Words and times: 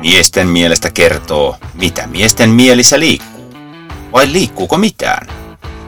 Miesten 0.00 0.48
mielestä 0.48 0.90
kertoo, 0.90 1.56
mitä 1.74 2.06
miesten 2.06 2.50
mielissä 2.50 3.00
liikkuu. 3.00 3.54
Vai 4.12 4.32
liikkuuko 4.32 4.78
mitään? 4.78 5.26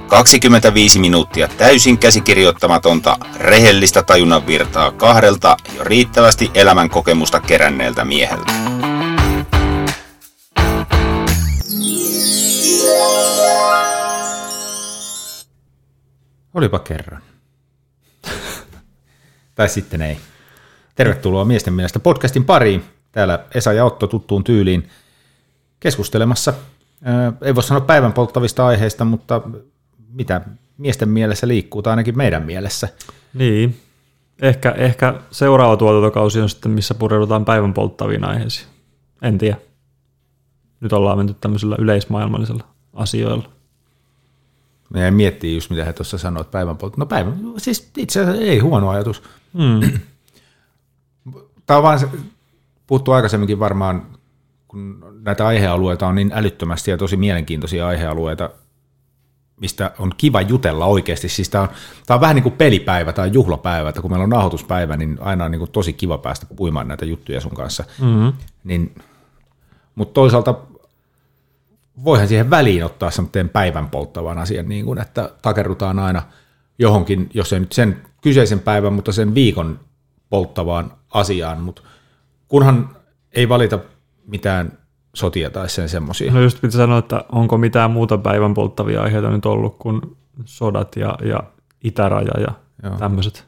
25 0.08 0.98
minuuttia 0.98 1.48
täysin 1.48 1.98
käsikirjoittamatonta, 1.98 3.16
rehellistä 3.36 4.02
tajunnan 4.02 4.46
virtaa 4.46 4.92
kahdelta 4.92 5.56
jo 5.76 5.84
riittävästi 5.84 6.50
elämän 6.54 6.90
kokemusta 6.90 7.40
keränneeltä 7.40 8.04
mieheltä. 8.04 8.52
Olipa 16.54 16.78
kerran. 16.78 17.22
tai 19.54 19.68
sitten 19.68 20.02
ei. 20.02 20.18
Tervetuloa 20.94 21.44
Miesten 21.44 21.74
mielestä 21.74 21.98
podcastin 21.98 22.44
pariin. 22.44 22.84
Täällä 23.12 23.44
Esa 23.54 23.72
ja 23.72 23.84
Otto 23.84 24.06
tuttuun 24.06 24.44
tyyliin 24.44 24.88
keskustelemassa. 25.80 26.54
Ei 27.42 27.54
voi 27.54 27.62
sanoa 27.62 27.80
päivän 27.80 28.12
polttavista 28.12 28.66
aiheista, 28.66 29.04
mutta 29.04 29.40
mitä 30.12 30.40
miesten 30.78 31.08
mielessä 31.08 31.48
liikkuu, 31.48 31.82
tai 31.82 31.90
ainakin 31.90 32.16
meidän 32.16 32.42
mielessä. 32.42 32.88
Niin. 33.34 33.80
Ehkä, 34.42 34.70
ehkä 34.70 35.14
seuraava 35.30 35.76
tuotantokausi 35.76 36.40
on 36.40 36.48
sitten, 36.48 36.70
missä 36.70 36.94
pureudutaan 36.94 37.44
päivän 37.44 37.74
polttaviin 37.74 38.24
aiheisiin. 38.24 38.66
En 39.22 39.38
tiedä. 39.38 39.56
Nyt 40.80 40.92
ollaan 40.92 41.18
menty 41.18 41.34
tämmöisellä 41.40 41.76
yleismaailmallisella 41.78 42.64
asioilla. 42.94 43.48
Meidän 44.90 45.14
miettii 45.14 45.54
just, 45.54 45.70
mitä 45.70 45.84
he 45.84 45.92
tuossa 45.92 46.18
sanoivat 46.18 46.50
päivän 46.50 46.76
poltta. 46.76 46.96
No 46.98 47.06
päivän, 47.06 47.38
siis 47.58 47.90
itse 47.96 48.20
asiassa 48.20 48.42
ei 48.42 48.58
huono 48.58 48.90
ajatus. 48.90 49.22
Mm. 49.52 49.98
Tämä 51.66 51.76
on 51.76 51.82
vaan 51.82 52.00
puhuttu 52.86 53.12
aikaisemminkin 53.12 53.58
varmaan, 53.58 54.06
kun 54.68 55.04
näitä 55.22 55.46
aihealueita 55.46 56.06
on 56.06 56.14
niin 56.14 56.32
älyttömästi 56.34 56.90
ja 56.90 56.96
tosi 56.96 57.16
mielenkiintoisia 57.16 57.86
aihealueita, 57.86 58.50
mistä 59.60 59.90
on 59.98 60.12
kiva 60.16 60.40
jutella 60.40 60.86
oikeasti. 60.86 61.28
Siis 61.28 61.50
tämä 61.50 61.62
on, 61.62 61.68
tämä 62.06 62.16
on 62.16 62.20
vähän 62.20 62.34
niin 62.36 62.42
kuin 62.42 62.54
pelipäivä 62.54 63.12
tai 63.12 63.30
juhlapäivä, 63.32 63.88
että 63.88 64.02
kun 64.02 64.10
meillä 64.10 64.24
on 64.24 64.30
nauhoituspäivä, 64.30 64.96
niin 64.96 65.18
aina 65.20 65.44
on 65.44 65.50
niin 65.50 65.58
kuin 65.58 65.70
tosi 65.70 65.92
kiva 65.92 66.18
päästä 66.18 66.46
puimaan 66.56 66.88
näitä 66.88 67.04
juttuja 67.04 67.40
sun 67.40 67.54
kanssa. 67.54 67.84
Mm-hmm. 68.00 68.32
Niin, 68.64 68.94
mutta 69.94 70.14
toisaalta 70.14 70.54
voihan 72.04 72.28
siihen 72.28 72.50
väliin 72.50 72.84
ottaa 72.84 73.10
semmoinen 73.10 73.48
päivän 73.48 73.88
polttavan 73.88 74.38
asian, 74.38 74.68
niin 74.68 74.84
kuin, 74.84 74.98
että 74.98 75.30
takerrutaan 75.42 75.98
aina 75.98 76.22
johonkin, 76.78 77.30
jos 77.34 77.52
ei 77.52 77.60
nyt 77.60 77.72
sen 77.72 78.02
kyseisen 78.20 78.60
päivän, 78.60 78.92
mutta 78.92 79.12
sen 79.12 79.34
viikon 79.34 79.80
polttavaan 80.30 80.92
asiaan, 81.10 81.60
mutta 81.60 81.82
kunhan 82.52 82.88
ei 83.32 83.48
valita 83.48 83.78
mitään 84.26 84.78
sotia 85.14 85.50
tai 85.50 85.68
sen 85.68 85.88
semmoisia. 85.88 86.32
No 86.32 86.40
just 86.40 86.60
piti 86.60 86.72
sanoa, 86.76 86.98
että 86.98 87.24
onko 87.32 87.58
mitään 87.58 87.90
muuta 87.90 88.18
päivän 88.18 88.54
polttavia 88.54 89.02
aiheita 89.02 89.30
nyt 89.30 89.46
ollut 89.46 89.76
kuin 89.78 90.00
sodat 90.44 90.96
ja, 90.96 91.18
ja 91.24 91.42
itäraja 91.84 92.40
ja 92.40 92.52
Joo. 92.82 92.96
tämmöiset. 92.98 93.44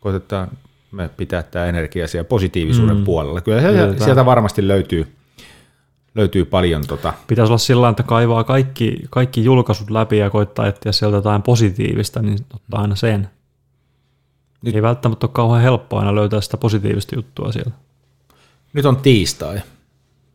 Koitetaan 0.00 0.48
me 0.92 1.08
pitää 1.16 1.42
tämä 1.42 1.66
energia 1.66 2.08
siellä 2.08 2.28
positiivisuuden 2.28 2.96
Mm. 2.96 3.04
puolella. 3.04 3.40
Kyllä 3.40 3.60
se, 3.60 3.68
Yritetään. 3.68 4.00
sieltä 4.00 4.26
varmasti 4.26 4.68
löytyy, 4.68 5.06
löytyy 6.14 6.44
paljon 6.44 6.82
tota, 6.86 7.12
Pitäisi 7.26 7.50
olla 7.50 7.58
sillä 7.58 7.88
että 7.88 8.02
kaivaa 8.02 8.44
kaikki, 8.44 8.96
kaikki 9.10 9.44
julkaisut 9.44 9.90
läpi 9.90 10.18
ja 10.18 10.30
koittaa 10.30 10.66
etsiä 10.66 10.92
sieltä 10.92 11.16
jotain 11.16 11.42
positiivista, 11.42 12.22
niin 12.22 12.38
ottaa 12.54 12.80
aina 12.80 12.94
sen. 12.94 13.20
Nyt- 13.20 13.30
Nyt. 14.62 14.74
Ei 14.74 14.82
välttämättä 14.82 15.26
ole 15.26 15.32
kauhean 15.34 15.62
helppoa 15.62 16.00
aina 16.00 16.14
löytää 16.14 16.40
sitä 16.40 16.56
positiivista 16.56 17.14
juttua 17.14 17.52
sieltä. 17.52 17.85
Nyt 18.76 18.84
on 18.86 18.96
tiistai, 18.96 19.60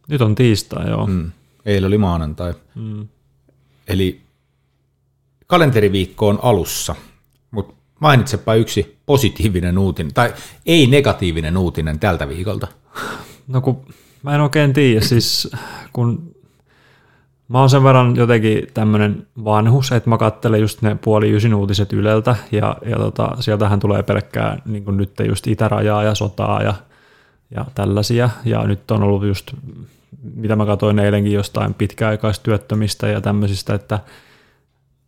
Nyt 0.08 0.22
on 0.22 0.36
tiistai, 0.36 0.90
joo. 0.90 1.08
Mm. 1.08 1.32
eilen 1.66 1.88
oli 1.88 1.98
maanantai, 1.98 2.54
Mm. 2.76 3.08
eli 3.88 4.22
kalenteriviikko 5.48 6.28
on 6.28 6.40
alussa, 6.42 6.96
mutta 7.52 7.74
mainitsepa 8.00 8.56
yksi 8.56 8.98
positiivinen 9.06 9.78
uutinen, 9.78 10.14
tai 10.14 10.34
ei 10.66 10.88
negatiivinen 10.88 11.58
uutinen 11.58 12.00
tältä 12.00 12.30
viikolta. 12.30 12.68
No 13.48 13.62
kun 13.62 13.86
mä 14.24 14.36
en 14.36 14.42
oikein 14.42 14.74
tiedä, 14.74 15.02
siis 15.02 15.52
kun 15.94 16.36
mä 17.48 17.60
oon 17.60 17.70
sen 17.70 17.84
verran 17.84 18.16
jotenkin 18.16 18.68
tämmönen 18.74 19.28
vanhus, 19.44 19.92
että 19.92 20.10
mä 20.10 20.18
kattelen 20.18 20.62
just 20.62 20.82
ne 20.82 20.96
puoli 20.96 21.32
ysin 21.32 21.54
uutiset 21.56 21.94
Yleltä 21.94 22.36
ja, 22.52 22.78
ja 22.86 22.98
tota, 22.98 23.30
sieltähän 23.40 23.80
tulee 23.80 24.04
pelkkää 24.04 24.62
niin 24.66 24.98
nyt 24.98 25.12
just 25.28 25.48
itärajaa 25.48 26.04
ja 26.04 26.16
sotaa 26.16 26.64
ja, 26.64 26.74
ja 27.56 27.66
tällaisia 27.76 28.30
ja 28.46 28.68
nyt 28.68 28.92
on 28.92 29.04
ollut 29.04 29.26
just, 29.26 29.54
mitä 30.36 30.56
mä 30.56 30.66
katsoin 30.66 31.00
eilenkin 31.00 31.34
jostain 31.34 31.74
pitkäaikaistyöttömistä 31.74 33.08
ja 33.08 33.22
tämmöisistä, 33.22 33.74
että 33.74 34.00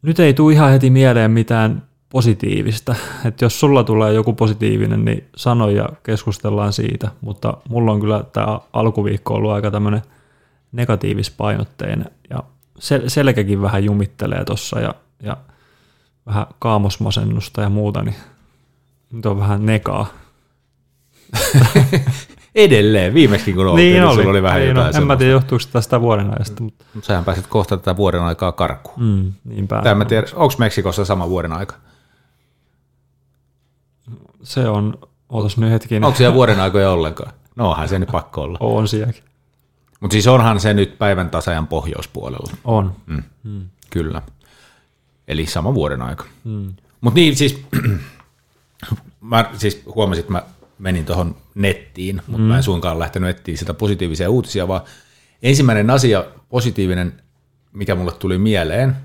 nyt 0.01 0.19
ei 0.19 0.33
tule 0.33 0.53
ihan 0.53 0.71
heti 0.71 0.89
mieleen 0.89 1.31
mitään 1.31 1.83
positiivista. 2.09 2.95
Että 3.25 3.45
jos 3.45 3.59
sulla 3.59 3.83
tulee 3.83 4.13
joku 4.13 4.33
positiivinen, 4.33 5.05
niin 5.05 5.23
sano 5.35 5.69
ja 5.69 5.89
keskustellaan 6.03 6.73
siitä. 6.73 7.11
Mutta 7.21 7.57
mulla 7.69 7.91
on 7.91 7.99
kyllä 7.99 8.23
tämä 8.33 8.59
alkuviikko 8.73 9.33
ollut 9.33 9.51
aika 9.51 9.71
tämmöinen 9.71 10.01
negatiivispainotteinen 10.71 12.05
ja 12.29 12.43
sel- 12.79 13.09
selkäkin 13.09 13.61
vähän 13.61 13.83
jumittelee 13.83 14.45
tossa 14.45 14.79
ja, 14.79 14.95
ja 15.23 15.37
vähän 16.25 16.45
kaamosmasennusta 16.59 17.61
ja 17.61 17.69
muuta, 17.69 18.01
niin 18.01 18.15
nyt 19.11 19.25
on 19.25 19.39
vähän 19.39 19.65
nekaa. 19.65 20.07
Edelleen, 22.55 23.13
viimeksi 23.13 23.53
kun 23.53 23.67
oltiin, 23.67 24.01
niin, 24.01 24.13
sulla 24.13 24.29
oli 24.29 24.43
vähän 24.43 24.59
niin, 24.59 24.69
jotain 24.69 24.93
no, 24.93 25.01
En 25.01 25.07
mä 25.07 25.15
tiedä, 25.15 25.31
johtuuko 25.31 25.63
tästä 25.71 26.01
vuoden 26.01 26.33
ajasta, 26.33 26.63
mutta 26.63 26.85
Mutta 26.93 27.07
sähän 27.07 27.25
pääsit 27.25 27.47
kohta 27.47 27.77
tätä 27.77 27.95
vuoden 27.95 28.21
aikaa 28.21 28.51
karkuun. 28.51 28.99
mm, 28.99 29.33
niinpä. 29.43 29.81
En 29.85 29.97
mä 29.97 30.05
tiedä, 30.05 30.27
onko 30.35 30.53
Meksikossa 30.57 31.05
sama 31.05 31.29
vuoden 31.29 31.51
aika? 31.51 31.75
Se 34.43 34.69
on, 34.69 34.97
ootas 35.29 35.57
nyt 35.57 35.71
hetkinen, 35.71 36.03
Onko 36.03 36.17
siellä 36.17 36.33
vuoden 36.35 36.59
aikoja 36.59 36.91
ollenkaan? 36.91 37.33
No 37.55 37.69
onhan 37.69 37.89
se 37.89 37.99
nyt 37.99 38.09
pakko 38.11 38.41
olla. 38.41 38.57
on 38.77 38.87
sielläkin. 38.87 39.23
Mutta 39.99 40.13
siis 40.13 40.27
onhan 40.27 40.59
se 40.59 40.73
nyt 40.73 40.97
päivän 40.97 41.29
tasajan 41.29 41.67
pohjoispuolella. 41.67 42.51
On. 42.63 42.95
Mm. 43.05 43.23
Mm. 43.43 43.65
Kyllä. 43.89 44.21
Eli 45.27 45.45
sama 45.45 45.73
vuoden 45.73 46.01
aika. 46.01 46.25
Mm. 46.43 46.73
Mutta 47.01 47.19
niin 47.19 47.35
siis, 47.35 47.63
mä 49.21 49.49
siis 49.57 49.83
huomasin, 49.95 50.19
että 50.19 50.31
mä 50.31 50.43
menin 50.79 51.05
tuohon 51.05 51.35
nettiin, 51.55 52.15
mutta 52.15 52.41
mm. 52.41 52.47
mä 52.47 52.57
en 52.57 52.63
suinkaan 52.63 52.99
lähtenyt 52.99 53.29
etsiä 53.29 53.57
sitä 53.57 53.73
positiivisia 53.73 54.29
uutisia, 54.29 54.67
vaan 54.67 54.81
ensimmäinen 55.43 55.89
asia 55.89 56.25
positiivinen, 56.49 57.21
mikä 57.73 57.95
mulle 57.95 58.11
tuli 58.11 58.37
mieleen, 58.37 58.95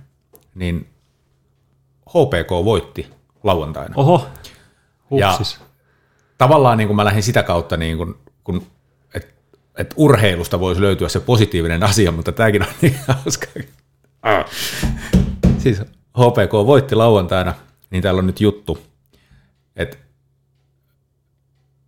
niin 0.55 0.89
HPK 2.09 2.51
voitti 2.65 3.11
lauantaina. 3.45 3.95
Oho, 3.97 4.29
Ja- 5.11 5.33
hupsis. 5.33 5.61
tavallaan 6.39 6.79
niin 6.79 6.89
kuin 6.89 6.97
mä 6.97 7.05
lähdin 7.05 7.23
sitä 7.23 7.43
kautta, 7.43 7.77
niin 7.77 7.97
kuin, 7.97 8.15
kun, 8.45 8.67
että 9.15 9.35
et 9.79 9.95
urheilusta 9.97 10.61
voisi 10.61 10.81
löytyä 10.81 11.09
se 11.09 11.21
positiivinen 11.21 11.83
asia, 11.83 12.13
mutta 12.13 12.33
tämäkin 12.33 12.63
on 12.63 12.69
niin 12.83 12.97
hauska. 13.09 13.47
Siis 15.59 15.81
HPK 16.19 16.53
voitti 16.53 16.95
lauantaina, 16.95 17.55
niin 17.91 18.03
täällä 18.03 18.19
on 18.19 18.27
nyt 18.27 18.41
juttu, 18.41 18.79
että 19.77 19.97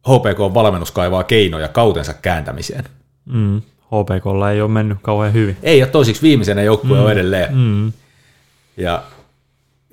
HPK 0.08 0.54
valmennus 0.54 0.90
kaivaa 0.90 1.24
keinoja 1.24 1.68
kautensa 1.68 2.14
kääntämiseen. 2.14 2.84
Mm. 3.24 3.62
HPKlla 3.86 4.50
ei 4.50 4.60
ole 4.60 4.70
mennyt 4.70 4.98
kauhean 5.02 5.32
hyvin. 5.32 5.56
Ei 5.62 5.82
ole 5.82 5.90
toisiksi 5.90 6.22
viimeisenä 6.22 6.62
joukkue 6.62 6.98
mm. 6.98 7.04
on 7.04 7.12
edelleen. 7.12 7.54
Mm. 7.54 7.92
Ja, 8.76 9.02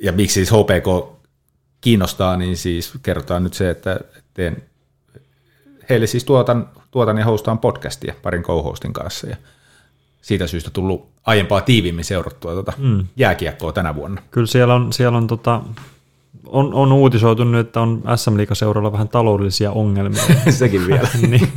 ja 0.01 0.11
miksi 0.11 0.33
siis 0.33 0.51
HPK 0.51 1.17
kiinnostaa, 1.81 2.37
niin 2.37 2.57
siis 2.57 2.93
kerrotaan 3.03 3.43
nyt 3.43 3.53
se, 3.53 3.69
että 3.69 3.99
teen, 4.33 4.63
heille 5.89 6.07
siis 6.07 6.23
tuotan, 6.23 6.69
tuotan 6.91 7.17
ja 7.17 7.25
hostaan 7.25 7.59
podcastia 7.59 8.13
parin 8.21 8.43
co-hostin 8.43 8.93
kanssa 8.93 9.27
ja 9.27 9.35
siitä 10.21 10.47
syystä 10.47 10.69
tullut 10.69 11.09
aiempaa 11.25 11.61
tiiviimmin 11.61 12.05
seurattua 12.05 12.51
tuota 12.51 12.73
mm. 12.77 13.05
jääkiekkoa 13.15 13.71
tänä 13.71 13.95
vuonna. 13.95 14.21
Kyllä 14.31 14.47
siellä 14.47 14.75
on, 14.75 14.93
siellä 14.93 15.17
on, 15.17 15.27
tota, 15.27 15.61
on, 16.45 16.73
on 16.73 16.91
uutisoitu 16.91 17.43
nyt, 17.43 17.67
että 17.67 17.81
on 17.81 18.03
SM 18.15 18.37
Liigaseuralla 18.37 18.91
vähän 18.91 19.09
taloudellisia 19.09 19.71
ongelmia. 19.71 20.23
Sekin 20.49 20.87
vielä. 20.87 21.07
niin, 21.29 21.49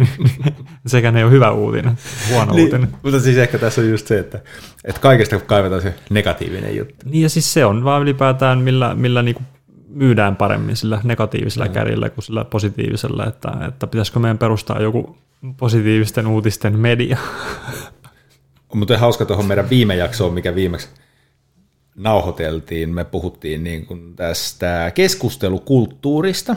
sekään 0.87 1.17
ei 1.17 1.25
ole 1.25 1.33
hyvä 1.33 1.51
uutinen, 1.51 1.99
huono 2.31 2.53
niin. 2.53 2.65
uutinen. 2.65 2.89
mutta 3.03 3.21
siis 3.21 3.37
ehkä 3.37 3.59
tässä 3.59 3.81
on 3.81 3.91
just 3.91 4.07
se, 4.07 4.19
että, 4.19 4.41
että 4.85 5.01
kaikesta 5.01 5.41
kaivetaan 5.41 5.83
se 5.83 5.95
negatiivinen 6.11 6.77
juttu. 6.77 6.95
Niin 7.05 7.23
ja 7.23 7.29
siis 7.29 7.53
se 7.53 7.65
on 7.65 7.85
vaan 7.85 8.03
ylipäätään, 8.03 8.59
millä, 8.59 8.95
millä 8.95 9.23
niinku 9.23 9.43
myydään 9.89 10.37
paremmin 10.37 10.77
sillä 10.77 11.01
negatiivisella 11.05 11.67
mm. 11.67 11.73
kärjellä 11.73 12.11
kuin 12.11 12.25
sillä 12.25 12.45
positiivisella, 12.45 13.27
että, 13.27 13.53
että 13.69 13.87
pitäisikö 13.87 14.19
meidän 14.19 14.39
perustaa 14.39 14.83
joku 14.83 15.17
positiivisten 15.57 16.27
uutisten 16.27 16.79
media. 16.79 17.19
On 18.69 18.79
muuten 18.79 18.99
hauska 18.99 19.25
tuohon 19.25 19.47
meidän 19.47 19.71
viime 19.71 19.97
jaksoon, 19.97 20.35
mikä 20.35 20.55
viimeksi 20.55 20.89
nauhoiteltiin. 22.01 22.95
Me 22.95 23.05
puhuttiin 23.05 23.65
niin 23.65 23.87
kuin 23.87 24.17
tästä 24.17 24.93
keskustelukulttuurista. 24.95 26.57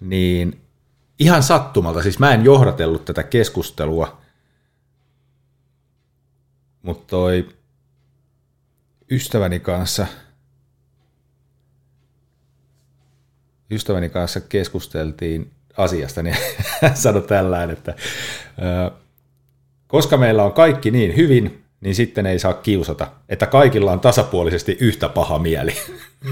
Niin 0.00 0.60
ihan 1.18 1.42
sattumalta, 1.42 2.02
siis 2.02 2.18
mä 2.18 2.34
en 2.34 2.44
johdatellut 2.44 3.04
tätä 3.04 3.22
keskustelua, 3.22 4.20
mutta 6.82 7.06
toi 7.06 7.48
ystäväni 9.10 9.60
kanssa, 9.60 10.06
ystäväni 13.70 14.08
kanssa 14.08 14.40
keskusteltiin 14.40 15.50
asiasta, 15.76 16.22
niin 16.22 16.36
hän 16.82 16.96
sanoi 16.96 17.22
tällään, 17.22 17.70
että 17.70 17.94
koska 19.86 20.16
meillä 20.16 20.44
on 20.44 20.52
kaikki 20.52 20.90
niin 20.90 21.16
hyvin, 21.16 21.64
niin 21.80 21.94
sitten 21.94 22.26
ei 22.26 22.38
saa 22.38 22.54
kiusata, 22.54 23.06
että 23.28 23.46
kaikilla 23.46 23.92
on 23.92 24.00
tasapuolisesti 24.00 24.76
yhtä 24.80 25.08
paha 25.08 25.38
mieli. 25.38 25.72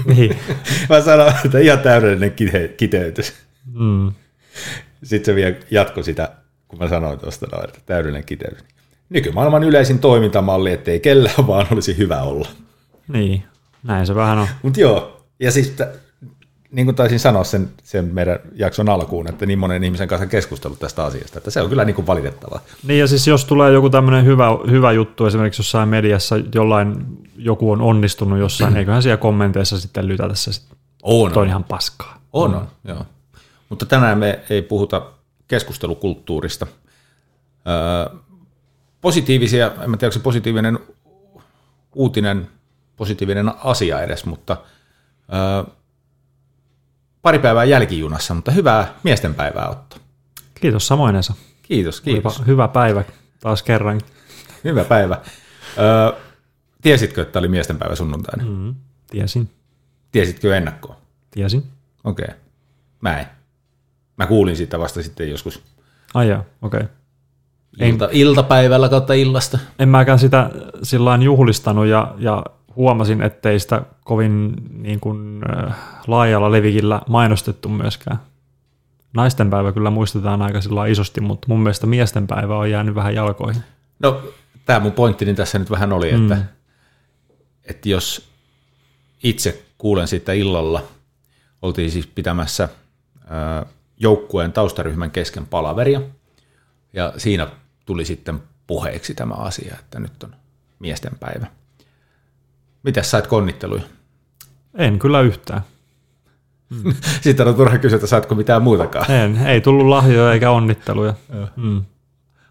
Niin. 0.05 0.37
Mä 0.89 1.01
sanoin, 1.01 1.33
että 1.45 1.59
ihan 1.59 1.79
täydellinen 1.79 2.31
kite- 2.31 2.73
kiteytys. 2.77 3.33
Mm. 3.73 4.11
Sitten 5.03 5.25
se 5.25 5.35
vielä 5.35 5.55
jatkoi 5.71 6.03
sitä, 6.03 6.31
kun 6.67 6.79
mä 6.79 6.87
sanoin 6.89 7.19
tuosta, 7.19 7.47
että 7.63 7.79
täydellinen 7.85 8.25
kiteytys. 8.25 8.63
Nykymaailman 9.09 9.63
yleisin 9.63 9.99
toimintamalli, 9.99 10.71
ettei 10.71 10.99
kellään 10.99 11.47
vaan 11.47 11.67
olisi 11.71 11.97
hyvä 11.97 12.21
olla. 12.21 12.47
Niin, 13.07 13.43
näin 13.83 14.07
se 14.07 14.15
vähän 14.15 14.37
on. 14.37 14.47
Mutta 14.61 14.79
joo, 14.79 15.25
ja 15.39 15.51
siis 15.51 15.69
t- 15.69 16.08
niin 16.71 16.85
kuin 16.85 16.95
taisin 16.95 17.19
sanoa 17.19 17.43
sen, 17.43 17.69
sen 17.83 18.05
meidän 18.05 18.39
jakson 18.53 18.89
alkuun, 18.89 19.29
että 19.29 19.45
niin 19.45 19.59
monen 19.59 19.83
ihmisen 19.83 20.07
kanssa 20.07 20.27
keskustellut 20.27 20.79
tästä 20.79 21.03
asiasta, 21.03 21.37
että 21.37 21.51
se 21.51 21.61
on 21.61 21.69
kyllä 21.69 21.85
niin 21.85 21.95
kuin 21.95 22.07
valitettavaa. 22.07 22.59
Niin 22.83 22.99
ja 22.99 23.07
siis 23.07 23.27
jos 23.27 23.45
tulee 23.45 23.71
joku 23.71 23.89
tämmöinen 23.89 24.25
hyvä, 24.25 24.47
hyvä 24.69 24.91
juttu 24.91 25.25
esimerkiksi 25.25 25.59
jossain 25.59 25.89
mediassa, 25.89 26.35
jollain 26.55 27.05
joku 27.37 27.71
on 27.71 27.81
onnistunut 27.81 28.39
jossain, 28.39 28.77
eiköhän 28.77 29.03
siellä 29.03 29.17
kommenteissa 29.17 29.79
sitten 29.79 30.07
lytätä 30.07 30.35
se 30.35 30.53
sitten. 30.53 30.77
On, 31.03 31.31
Toi 31.31 31.41
on 31.41 31.49
ihan 31.49 31.63
paskaa. 31.63 32.21
On, 32.33 32.55
on, 32.55 32.67
joo. 32.83 33.05
Mutta 33.69 33.85
tänään 33.85 34.17
me 34.17 34.39
ei 34.49 34.61
puhuta 34.61 35.01
keskustelukulttuurista. 35.47 36.67
Öö, 37.67 38.19
positiivisia, 39.01 39.71
en 39.83 39.89
mä 39.89 39.97
tiedä, 39.97 40.07
onko 40.07 40.11
se 40.11 40.19
positiivinen 40.19 40.79
uutinen, 41.95 42.49
positiivinen 42.95 43.51
asia 43.63 44.01
edes, 44.01 44.25
mutta 44.25 44.57
öö, 45.33 45.73
pari 47.21 47.39
päivää 47.39 47.63
jälkijunassa, 47.63 48.33
mutta 48.33 48.51
hyvää 48.51 48.93
miestenpäivää 49.03 49.69
Otto. 49.69 49.95
Kiitos 50.61 50.87
samoin 50.87 51.15
Esa. 51.15 51.33
Kiitos, 51.61 52.01
kiitos. 52.01 52.37
Olipa 52.37 52.47
hyvä 52.47 52.67
päivä 52.67 53.03
taas 53.39 53.63
kerran. 53.63 54.01
Hyvä 54.63 54.83
päivä. 54.83 55.17
Öö, 55.77 56.19
tiesitkö, 56.81 57.21
että 57.21 57.39
oli 57.39 57.47
miestenpäivä 57.47 57.95
sunnuntaina? 57.95 58.43
Mm. 58.45 58.75
Tiesin, 59.11 59.49
Tiesitkö 60.11 60.57
ennakkoon? 60.57 60.95
tiesin. 61.31 61.63
Okei. 62.03 62.25
Okay. 62.25 62.37
Mä 63.01 63.19
en. 63.19 63.25
Mä 64.17 64.27
kuulin 64.27 64.57
siitä 64.57 64.79
vasta 64.79 65.03
sitten 65.03 65.29
joskus 65.29 65.63
Ai 66.13 66.31
okei. 66.61 66.79
Okay. 66.81 66.87
ilta, 67.79 68.09
iltapäivällä 68.11 68.89
kautta 68.89 69.13
illasta. 69.13 69.59
En 69.79 69.89
mäkään 69.89 70.19
sitä 70.19 70.49
sillä 70.83 71.19
juhlistanut 71.21 71.85
ja, 71.85 72.15
ja 72.17 72.43
huomasin, 72.79 73.21
ettei 73.21 73.59
sitä 73.59 73.81
kovin 74.03 74.55
niin 74.71 74.99
kuin, 74.99 75.41
äh, 75.57 75.75
laajalla 76.07 76.51
levikillä 76.51 77.01
mainostettu 77.07 77.69
myöskään. 77.69 78.19
Naisten 79.13 79.49
päivä 79.49 79.71
kyllä 79.71 79.89
muistetaan 79.89 80.41
aika 80.41 80.59
isosti, 80.89 81.21
mutta 81.21 81.45
mun 81.49 81.59
mielestä 81.59 81.87
miesten 81.87 82.27
päivä 82.27 82.57
on 82.57 82.71
jäänyt 82.71 82.95
vähän 82.95 83.15
jalkoihin. 83.15 83.63
No, 83.99 84.23
tämä 84.65 84.79
mun 84.79 84.91
pointtini 84.91 85.33
tässä 85.33 85.59
nyt 85.59 85.69
vähän 85.69 85.93
oli, 85.93 86.09
että, 86.09 86.35
mm. 86.35 86.43
että 87.63 87.89
jos 87.89 88.29
itse 89.23 89.63
kuulen 89.77 90.07
siitä 90.07 90.33
illalla, 90.33 90.83
oltiin 91.61 91.91
siis 91.91 92.07
pitämässä 92.07 92.69
ää, 93.27 93.65
joukkueen 93.97 94.51
taustaryhmän 94.51 95.11
kesken 95.11 95.45
palaveria, 95.45 96.01
ja 96.93 97.13
siinä 97.17 97.47
tuli 97.85 98.05
sitten 98.05 98.43
puheeksi 98.67 99.13
tämä 99.13 99.33
asia, 99.33 99.75
että 99.79 99.99
nyt 99.99 100.23
on 100.23 100.35
miesten 100.79 101.17
päivä. 101.19 101.58
Mitäs 102.83 103.11
sait 103.11 103.27
konnitteluja? 103.27 103.81
En 104.77 104.99
kyllä 104.99 105.21
yhtään. 105.21 105.61
Sitten 107.21 107.47
on 107.47 107.55
turha 107.55 107.77
kysyä, 107.77 107.95
että 107.95 108.07
saatko 108.07 108.35
mitään 108.35 108.61
muutakaan. 108.61 109.11
En, 109.11 109.47
ei 109.47 109.61
tullut 109.61 109.87
lahjoja 109.87 110.33
eikä 110.33 110.51
onnitteluja. 110.51 111.13
Mm. 111.55 111.83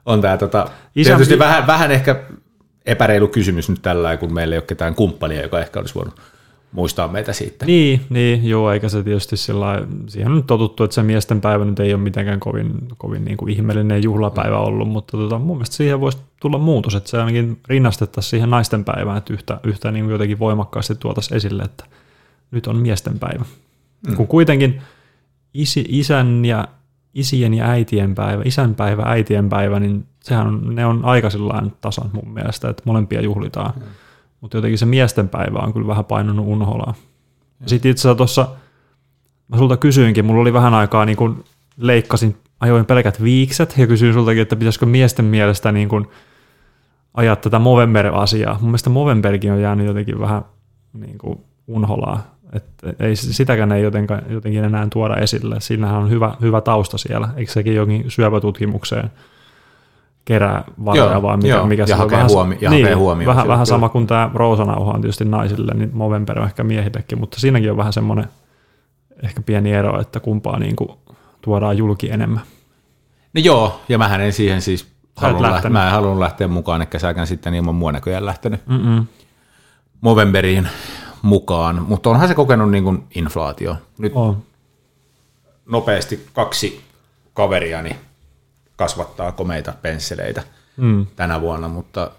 On 0.07 0.21
tämä 0.21 0.37
tota, 0.37 0.69
Isä- 0.95 1.11
tietysti 1.11 1.39
vähän, 1.39 1.67
vähän 1.67 1.91
ehkä 1.91 2.23
epäreilu 2.87 3.29
kysymys 3.29 3.69
nyt 3.69 3.83
tällä, 3.83 4.17
kun 4.17 4.35
meillä 4.35 4.55
ei 4.55 4.59
ole 4.59 4.65
ketään 4.67 4.95
kumppania, 4.95 5.43
joka 5.43 5.61
ehkä 5.61 5.81
olisi 5.81 5.95
voinut 5.95 6.21
muistaa 6.73 7.09
meitä 7.09 7.33
siitä. 7.33 7.67
Niin, 7.67 8.01
niin, 8.11 8.49
joo, 8.49 8.73
eikä 8.73 8.89
se 8.89 9.03
tietysti 9.03 9.37
sillä 9.37 9.87
siihen 10.07 10.33
on 10.33 10.45
totuttu, 10.45 10.85
että 10.85 10.95
se 10.95 11.03
miesten 11.03 11.41
päivä 11.41 11.65
nyt 11.65 11.81
ei 11.81 11.95
ole 11.95 12.03
mitenkään 12.03 12.41
kovin, 12.41 12.75
kovin 12.99 13.25
niin 13.25 13.37
kuin 13.37 13.53
ihmeellinen 13.53 14.03
juhlapäivä 14.03 14.59
ollut, 14.59 14.89
mutta 14.89 15.17
tota, 15.17 15.39
mun 15.39 15.57
mielestä 15.57 15.77
siihen 15.77 16.01
voisi 16.01 16.19
tulla 16.41 16.59
muutos, 16.59 16.95
että 16.95 17.11
se 17.11 17.19
ainakin 17.19 17.61
rinnastettaisiin 17.69 18.31
siihen 18.31 18.51
naisten 18.51 18.85
päivään, 18.85 19.19
että 19.19 19.33
yhtä, 19.33 19.61
yhtä 19.65 19.91
niin 19.91 20.05
kuin 20.05 20.13
jotenkin 20.13 20.39
voimakkaasti 20.39 20.95
tuotaisiin 20.95 21.37
esille, 21.37 21.63
että 21.63 21.85
nyt 22.51 22.67
on 22.67 22.77
miesten 22.77 23.19
päivä. 23.19 23.45
Mm. 24.09 24.17
Kun 24.17 24.27
kuitenkin 24.27 24.81
isi, 25.55 25.85
isän 25.89 26.45
ja 26.45 26.69
isien 27.15 27.55
ja 27.55 27.67
äitien 27.67 28.15
päivä, 28.15 28.43
isän 28.45 28.75
päivä, 28.75 29.03
äitien 29.07 29.49
päivä, 29.49 29.81
niin 29.81 30.07
sehän 30.23 30.47
on, 30.47 30.75
ne 30.75 30.87
on 30.87 31.05
aika 31.05 31.29
tasan 31.81 32.11
mun 32.13 32.35
mielestä, 32.35 32.69
että 32.69 32.83
molempia 32.87 33.21
juhlitaan. 33.21 33.73
Mm. 33.77 33.83
Mutta 34.41 34.57
jotenkin 34.57 34.79
se 34.79 34.87
miesten 34.87 35.29
päivä 35.29 35.59
on 35.59 35.73
kyllä 35.73 35.87
vähän 35.87 36.05
painunut 36.05 36.47
unholaan. 36.47 36.95
Ja 37.61 37.69
sitten 37.69 37.91
itse 37.91 38.01
asiassa 38.01 38.15
tuossa, 38.15 38.49
mä 39.49 39.57
sulta 39.57 39.77
kysyinkin, 39.77 40.25
mulla 40.25 40.41
oli 40.41 40.53
vähän 40.53 40.75
aikaa 40.75 41.05
niin 41.05 41.17
kun 41.17 41.45
leikkasin, 41.77 42.37
ajoin 42.61 42.85
pelkät 42.85 43.23
viikset 43.23 43.75
ja 43.79 43.87
kysyin 43.87 44.15
sultakin, 44.15 44.43
että 44.43 44.57
pitäisikö 44.57 44.87
miesten 44.87 45.25
mielestä 45.25 45.73
niin 45.73 45.89
kun 45.89 46.09
ajaa 47.15 47.37
tätä 47.37 47.59
Movember-asiaa. 47.59 48.59
Mun 48.61 48.71
mielestä 48.71 48.91
Movemberkin 48.91 49.53
on 49.53 49.61
jäänyt 49.63 49.87
jotenkin 49.87 50.21
vähän 50.21 50.43
niin 50.93 51.19
kuin 51.19 51.39
unholaa. 51.67 52.39
Et 52.53 52.65
ei, 53.01 53.17
sitäkään 53.17 53.73
ei 53.73 53.83
jotenkin, 53.83 54.17
jotenkin 54.29 54.65
enää 54.65 54.87
tuoda 54.93 55.17
esille. 55.17 55.57
Siinähän 55.59 55.99
on 56.03 56.11
hyvä, 56.11 56.35
hyvä 56.41 56.61
tausta 56.61 56.99
siellä. 56.99 57.29
Eikö 57.37 57.53
sekin 57.53 57.75
jokin 57.75 58.05
syöpätutkimukseen 58.09 59.11
kerää 60.29 60.65
varoja 60.85 61.13
Joo, 61.13 61.23
vai 61.23 61.37
mikä, 61.37 61.49
joo, 61.49 61.67
mikä 61.67 61.83
ja 61.83 61.87
se 61.87 61.93
on? 61.93 61.99
hakee 61.99 62.17
Vähän, 62.17 62.31
huomi- 62.31 62.59
ja 62.61 62.71
niin, 62.71 62.83
hakee 62.85 62.95
huomioon 62.97 63.37
vähän, 63.37 63.49
vähän 63.49 63.67
sama 63.67 63.89
kuin 63.89 64.07
tämä 64.07 64.31
roosanauha 64.35 64.93
on 64.93 65.01
tietysti 65.01 65.25
naisille, 65.25 65.75
niin 65.75 65.91
Movember 65.93 66.39
on 66.39 66.45
ehkä 66.47 66.65
miehillekin, 66.65 67.19
mutta 67.21 67.41
siinäkin 67.41 67.71
on 67.71 67.77
vähän 67.77 67.93
semmoinen 67.93 68.25
ehkä 69.23 69.43
pieni 69.43 69.73
ero, 69.73 70.01
että 70.01 70.21
kumpaa 70.21 70.59
niin 70.59 70.77
kuin 70.77 70.89
tuodaan 71.41 71.79
julki 71.79 72.11
enemmän. 72.11 72.43
No 73.35 73.41
joo, 73.45 73.81
ja 73.89 73.99
mähän 73.99 74.21
en 74.21 74.33
siihen 74.33 74.63
siis 74.63 74.83
et 74.83 74.89
halunnut 75.17 75.51
lähteä, 75.51 75.71
mä 75.71 75.87
en 75.87 75.93
halunnut 75.93 76.19
lähteä 76.19 76.49
mukaan, 76.49 76.81
eikä 76.81 76.99
säkään 76.99 77.27
sitten 77.27 77.55
ilman 77.55 77.75
mua 77.75 77.93
näköjään 77.93 78.27
lähtenyt 78.27 78.67
Mm-mm. 78.67 79.07
Movemberiin 80.01 80.69
mukaan, 81.23 81.83
mutta 81.89 82.11
onhan 82.11 82.29
se 82.29 82.35
kokenut 82.35 82.71
niin 82.71 82.85
kuin 82.85 83.05
inflaatio. 83.15 83.77
Nyt 83.99 84.13
On. 84.15 84.43
nopeasti 85.67 86.27
kaksi 86.33 86.81
kaveriani 87.35 87.97
kasvattaa 88.79 89.33
komeita 89.33 89.73
pensseleitä 89.83 90.43
Mm. 90.77 91.07
tänä 91.17 91.41
vuonna, 91.41 91.69
mutta 91.69 92.11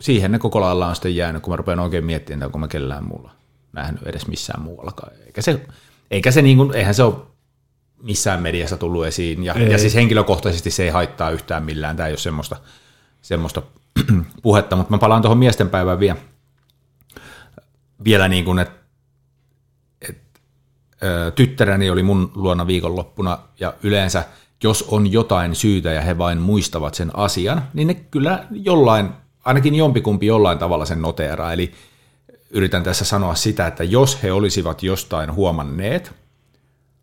siihen 0.00 0.32
ne 0.32 0.38
koko 0.38 0.60
lailla 0.60 0.86
on 0.86 0.94
sitten 0.96 1.16
jäänyt, 1.16 1.42
kun 1.42 1.52
mä 1.52 1.56
rupean 1.56 1.78
oikein 1.78 2.04
miettimään, 2.04 2.38
että 2.38 2.46
onko 2.46 2.58
mä 2.58 2.68
kellään 2.68 3.04
muulla 3.04 3.30
nähnyt 3.72 4.02
edes 4.06 4.26
missään 4.26 4.62
muuallakaan. 4.62 5.12
Eikä 5.26 5.42
se, 5.42 5.60
eikä 6.10 6.30
se 6.30 6.42
niin 6.42 6.56
kuin, 6.56 6.74
eihän 6.74 6.94
se 6.94 7.02
ole 7.02 7.14
missään 8.02 8.42
mediassa 8.42 8.76
tullut 8.76 9.06
esiin, 9.06 9.44
ja, 9.44 9.54
Ei. 9.54 9.70
ja 9.70 9.78
siis 9.78 9.94
henkilökohtaisesti 9.94 10.70
se 10.70 10.82
ei 10.82 10.88
haittaa 10.90 11.30
yhtään 11.30 11.62
millään, 11.64 11.96
tämä 11.96 12.06
ei 12.06 12.12
ole 12.12 12.18
semmoista, 12.18 12.56
semmoista 13.22 13.62
puhetta, 14.42 14.76
mutta 14.76 14.90
mä 14.90 14.98
palaan 14.98 15.22
tuohon 15.22 15.38
miestenpäivään 15.38 16.00
vielä, 16.00 16.16
vielä 18.04 18.28
niin 18.28 18.44
kuin, 18.44 18.58
että 18.58 18.80
ö, 21.02 21.30
tyttäreni 21.30 21.90
oli 21.90 22.02
mun 22.02 22.32
luona 22.34 22.66
viikonloppuna 22.66 23.38
ja 23.60 23.74
yleensä 23.82 24.24
jos 24.64 24.84
on 24.88 25.12
jotain 25.12 25.54
syytä 25.54 25.92
ja 25.92 26.00
he 26.00 26.18
vain 26.18 26.38
muistavat 26.38 26.94
sen 26.94 27.10
asian, 27.14 27.62
niin 27.74 27.88
ne 27.88 27.94
kyllä 27.94 28.44
jollain, 28.50 29.08
ainakin 29.44 29.74
jompikumpi 29.74 30.26
jollain 30.26 30.58
tavalla 30.58 30.84
sen 30.84 31.02
noteeraa. 31.02 31.52
Eli 31.52 31.72
yritän 32.50 32.82
tässä 32.82 33.04
sanoa 33.04 33.34
sitä, 33.34 33.66
että 33.66 33.84
jos 33.84 34.22
he 34.22 34.32
olisivat 34.32 34.82
jostain 34.82 35.34
huomanneet, 35.34 36.12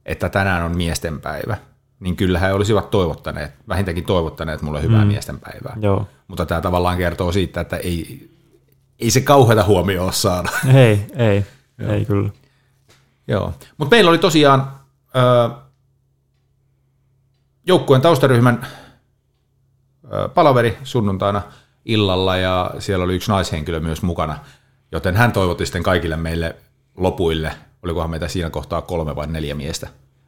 että 0.06 0.30
tänään 0.30 0.64
on 0.64 0.78
miestenpäivä, 0.78 1.58
niin 2.00 2.16
kyllä 2.16 2.40
he 2.40 2.54
olisivat 2.54 2.90
toivottaneet, 2.90 3.52
vähintäänkin 3.68 4.06
toivottaneet 4.06 4.62
mulle 4.62 4.82
hyvää 4.82 5.02
mm. 5.02 5.08
miestenpäivää. 5.08 5.78
Joo. 5.82 6.08
Mutta 6.28 6.46
tämä 6.46 6.62
tavallaan 6.62 6.98
kertoo 6.98 7.32
siitä, 7.32 7.62
että 7.62 7.78
ei, 7.78 8.30
ei 9.00 9.12
se 9.12 9.22
kauheata 9.22 9.64
huomioon 9.64 10.14
saada. 10.14 10.50
Ei, 10.74 11.06
ei, 11.16 11.46
ei 11.94 12.06
kyllä. 12.06 12.30
Joo, 13.28 13.54
mutta 13.78 13.96
meillä 13.96 14.10
oli 14.10 14.18
tosiaan 14.18 14.72
ö, 15.16 15.50
joukkueen 17.68 18.02
taustaryhmän 18.02 18.68
palaveri 20.34 20.78
sunnuntaina 20.84 21.42
illalla 21.86 22.38
ja 22.38 22.72
siellä 22.80 23.06
oli 23.06 23.16
yksi 23.16 23.32
naishenkilö 23.32 23.80
myös 23.80 24.02
mukana, 24.02 24.40
joten 24.92 25.16
hän 25.16 25.32
toivotti 25.32 25.66
sitten 25.66 25.84
kaikille 25.84 26.18
meille 26.18 26.56
lopuille, 26.98 27.54
olikohan 27.84 28.10
meitä 28.10 28.28
siinä 28.28 28.50
kohtaa 28.50 28.82
kolme 28.82 29.16
vai 29.16 29.28
neljä 29.28 29.56
miestä 29.56 29.88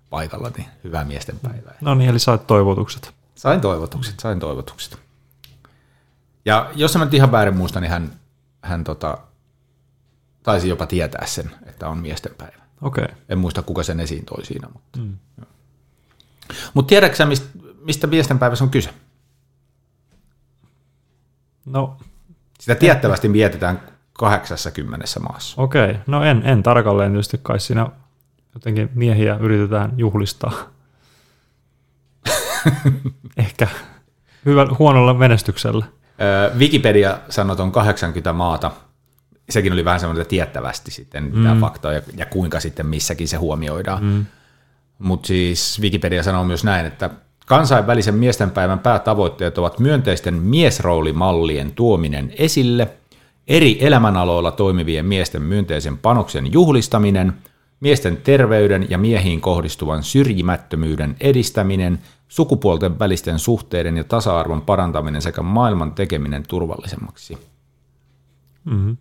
paikalla, 0.10 0.52
niin 0.58 0.68
hyvää 0.84 1.04
miesten 1.04 1.40
päivää. 1.40 1.76
No 1.82 1.96
niin, 1.96 2.10
eli 2.10 2.20
sait 2.20 2.48
toivotukset. 2.48 3.14
Sain 3.36 3.62
toivotukset, 3.62 4.20
sain 4.20 4.40
toivotukset. 4.40 4.98
Ja 6.46 6.72
jos 6.76 6.98
mä 6.98 7.06
nyt 7.06 7.14
ihan 7.14 7.32
väärin 7.32 7.58
muistan, 7.58 7.82
niin 7.82 7.92
hän, 7.92 8.12
hän 8.62 8.84
tota, 8.84 9.18
taisi 10.44 10.70
jopa 10.70 10.86
tietää 10.86 11.26
sen, 11.26 11.52
että 11.66 11.90
on 11.90 11.98
miesten 11.98 12.36
päivä. 12.38 12.64
Okei. 12.82 13.04
Okay. 13.04 13.16
En 13.30 13.38
muista, 13.38 13.62
kuka 13.62 13.84
sen 13.84 14.00
esiin 14.00 14.26
toi 14.26 14.46
siinä. 14.46 14.68
Mutta, 14.74 15.00
mm. 15.00 15.18
Mut 16.74 16.88
tiedätkö 16.88 17.26
mistä, 17.26 17.48
mistä 17.82 18.08
miesten 18.08 18.40
päivässä 18.40 18.64
on 18.64 18.70
kyse? 18.70 18.90
No, 21.66 21.98
Sitä 22.60 22.76
tiettävästi 22.76 23.34
vietetään 23.34 23.82
80 24.14 25.06
maassa. 25.20 25.62
okei. 25.62 25.96
No 26.08 26.24
en, 26.24 26.42
en 26.46 26.64
tarkalleen 26.64 27.12
tietysti 27.12 27.40
kai 27.44 27.60
siinä 27.60 27.88
jotenkin 28.54 28.90
miehiä 28.96 29.38
yritetään 29.40 29.94
juhlistaa. 29.98 30.52
Ehkä 33.38 33.68
hyvä, 34.46 34.68
huonolla 34.80 35.14
menestyksellä. 35.14 35.86
Öö, 36.22 36.58
Wikipedia 36.58 37.20
sanoo 37.30 37.56
on 37.60 37.72
80 37.72 38.34
maata. 38.34 38.72
Sekin 39.50 39.74
oli 39.74 39.86
vähän 39.86 40.00
semmoinen, 40.00 40.22
että 40.22 40.30
tiettävästi 40.30 40.92
sitten 40.92 41.32
mm. 41.36 41.60
faktaa 41.60 41.94
ja, 41.94 42.02
ja 42.18 42.26
kuinka 42.26 42.60
sitten 42.60 42.86
missäkin 42.86 43.28
se 43.28 43.38
huomioidaan. 43.38 44.04
Mm. 44.04 44.26
Mutta 45.00 45.28
siis 45.28 45.80
Wikipedia 45.82 46.24
sanoo 46.24 46.44
myös 46.44 46.64
näin, 46.64 46.86
että 46.86 47.10
kansainvälisen 47.46 48.16
miestenpäivän 48.16 48.80
päätavoitteet 48.80 49.58
ovat 49.58 49.80
myönteisten 49.80 50.34
miesroolimallien 50.34 51.72
tuominen 51.72 52.34
esille, 52.38 52.88
eri 53.48 53.78
elämänaloilla 53.86 54.52
toimivien 54.52 55.06
miesten 55.06 55.42
myönteisen 55.42 55.98
panoksen 55.98 56.54
juhlistaminen, 56.54 57.34
miesten 57.80 58.18
terveyden 58.18 58.88
ja 58.90 58.98
miehiin 58.98 59.42
kohdistuvan 59.42 60.04
syrjimättömyyden 60.04 61.16
edistäminen, 61.20 62.00
sukupuolten 62.28 63.00
välisten 63.00 63.40
suhteiden 63.40 63.98
ja 63.98 64.04
tasa-arvon 64.04 64.62
parantaminen 64.62 65.22
sekä 65.22 65.42
maailman 65.42 65.92
tekeminen 65.92 66.44
turvallisemmaksi. 66.48 67.38
Mm-hmm. 68.66 68.98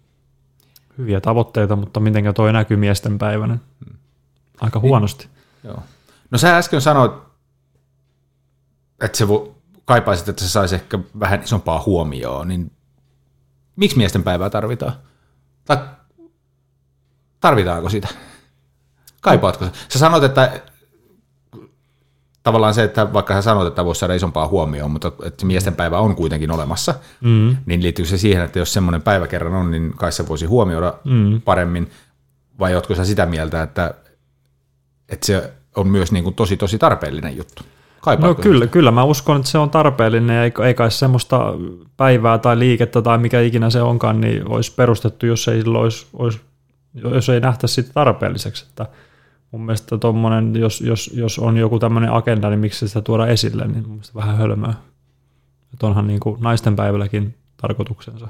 Hyviä 0.99 1.21
tavoitteita, 1.21 1.77
mutta 1.77 2.01
mitenkä 2.01 2.33
toi 2.33 2.53
näkyy 2.53 2.77
miesten 2.77 3.19
päivänä? 3.19 3.59
Aika 4.61 4.81
huonosti. 4.81 5.29
Joo. 5.65 5.83
No 6.31 6.39
sä 6.39 6.57
äsken 6.57 6.81
sanoit, 6.81 7.13
että 9.01 9.19
se 9.19 9.29
vo, 9.29 9.55
kaipaisit, 9.85 10.29
että 10.29 10.43
se 10.43 10.49
saisi 10.49 10.75
ehkä 10.75 10.99
vähän 11.21 11.43
isompaa 11.43 11.83
huomioon, 11.87 12.49
niin 12.49 12.73
miksi 13.77 13.97
miesten 13.97 14.23
päivää 14.23 14.51
tarvitaan? 14.51 14.93
Tai 15.65 15.77
tarvitaanko 17.41 17.89
sitä? 17.89 18.09
Kaipaatko 19.21 19.65
se? 19.65 19.71
Sä 19.89 19.99
sanoit, 19.99 20.25
että 20.25 20.61
tavallaan 22.43 22.75
se, 22.75 22.85
että 22.85 23.13
vaikka 23.13 23.35
sä 23.35 23.43
sanoit, 23.43 23.69
että 23.69 23.85
voisi 23.85 23.99
saada 23.99 24.15
isompaa 24.15 24.49
huomioon, 24.49 24.91
mutta 24.91 25.13
että 25.23 25.47
miesten 25.47 25.77
päivä 25.77 25.99
on 25.99 26.17
kuitenkin 26.17 26.51
olemassa, 26.51 26.95
mm. 27.21 27.57
niin 27.67 27.83
liittyykö 27.83 28.11
se 28.11 28.19
siihen, 28.19 28.45
että 28.45 28.59
jos 28.59 28.73
semmoinen 28.73 29.03
päivä 29.03 29.27
kerran 29.27 29.55
on, 29.55 29.71
niin 29.71 29.93
kai 29.97 30.13
se 30.13 30.29
voisi 30.29 30.47
huomioida 30.47 30.95
mm. 31.05 31.41
paremmin, 31.41 31.91
vai 32.59 32.75
ootko 32.75 32.95
sä 32.95 33.05
sitä 33.05 33.27
mieltä, 33.27 33.63
että, 33.63 33.95
että 35.09 35.27
se 35.27 35.53
on 35.77 35.89
myös 35.89 36.13
niin 36.13 36.25
kuin 36.25 36.35
tosi 36.35 36.57
tosi 36.57 36.79
tarpeellinen 36.79 37.37
juttu? 37.37 37.63
No 38.19 38.35
kyllä, 38.35 38.67
kyllä, 38.67 38.91
mä 38.91 39.05
uskon, 39.05 39.37
että 39.37 39.49
se 39.49 39.59
on 39.59 39.71
tarpeellinen 39.71 40.37
ja 40.37 40.45
ei, 40.45 40.53
ei 40.67 40.75
kai 40.75 40.91
semmoista 40.91 41.55
päivää 41.97 42.39
tai 42.39 42.59
liikettä 42.59 43.03
tai 43.03 43.19
mikä 43.19 43.41
ikinä 43.41 43.71
se 43.71 43.83
onkaan, 43.83 44.21
niin 44.21 44.49
olisi 44.49 44.73
perustettu, 44.75 45.27
jos 45.27 45.49
ei, 45.49 45.63
olisi, 45.67 46.07
olisi, 46.13 46.41
jos 46.95 47.29
ei 47.29 47.41
nähtäisi 47.41 47.75
sitä 47.75 47.93
tarpeelliseksi. 47.93 48.67
Että 48.69 48.87
mun 49.51 49.67
mielestä 49.67 49.99
tommonen, 49.99 50.57
jos, 50.57 50.81
jos, 50.81 51.11
jos 51.15 51.39
on 51.39 51.57
joku 51.57 51.79
tämmöinen 51.79 52.13
agenda, 52.13 52.51
niin 52.51 52.61
miksi 52.61 52.89
sitä 52.89 53.01
tuoda 53.01 53.27
esille, 53.27 53.67
niin 53.67 53.83
mun 53.83 53.91
mielestä 53.91 54.15
vähän 54.15 54.37
hölmöä. 54.37 54.75
Että 55.73 55.87
onhan 55.87 56.07
niin 56.07 56.21
kuin 56.21 56.41
naisten 56.41 56.77
päivälläkin 56.77 57.35
tarkoituksensa. 57.57 58.29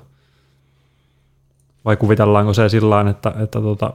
Vai 1.84 1.96
kuvitellaanko 1.96 2.54
se 2.54 2.68
sillä 2.68 3.10
että, 3.10 3.34
että 3.38 3.60
tota, 3.60 3.92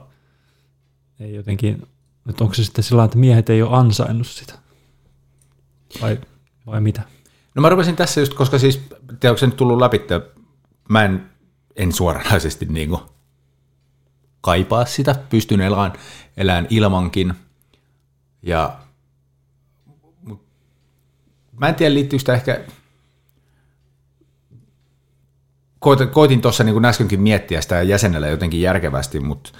ei 1.20 1.34
jotenkin, 1.34 1.86
että 2.28 2.44
onko 2.44 2.54
se 2.54 2.64
sitten 2.64 2.84
sillä 2.84 3.04
että 3.04 3.18
miehet 3.18 3.50
ei 3.50 3.62
ole 3.62 3.76
ansainnut 3.76 4.26
sitä? 4.26 4.54
Vai, 6.02 6.18
vai 6.66 6.80
mitä? 6.80 7.02
No 7.54 7.62
mä 7.62 7.68
rupesin 7.68 7.96
tässä 7.96 8.20
just, 8.20 8.34
koska 8.34 8.58
siis, 8.58 8.80
te 9.20 9.30
onko 9.30 9.38
se 9.38 9.46
nyt 9.46 9.56
tullut 9.56 9.78
läpi, 9.78 9.96
että 9.96 10.20
mä 10.88 11.04
en, 11.04 11.30
en 11.76 11.92
suoranaisesti 11.92 12.66
niin 12.66 12.88
kuin 12.88 13.00
kaipaa 14.40 14.84
sitä, 14.84 15.14
pystyn 15.30 15.60
elämään, 15.60 15.92
elämään 16.36 16.66
ilmankin. 16.70 17.34
Ja 18.42 18.78
mä 21.56 21.68
en 21.68 21.74
tiedä, 21.74 21.94
liittyykö 21.94 22.20
sitä 22.20 22.34
ehkä, 22.34 22.64
koitin, 26.12 26.40
tuossa 26.40 26.64
niin 26.64 26.72
kuin 26.72 26.84
äskenkin 26.84 27.20
miettiä 27.20 27.60
sitä 27.60 27.82
jäsenellä 27.82 28.28
jotenkin 28.28 28.60
järkevästi, 28.60 29.20
mutta 29.20 29.50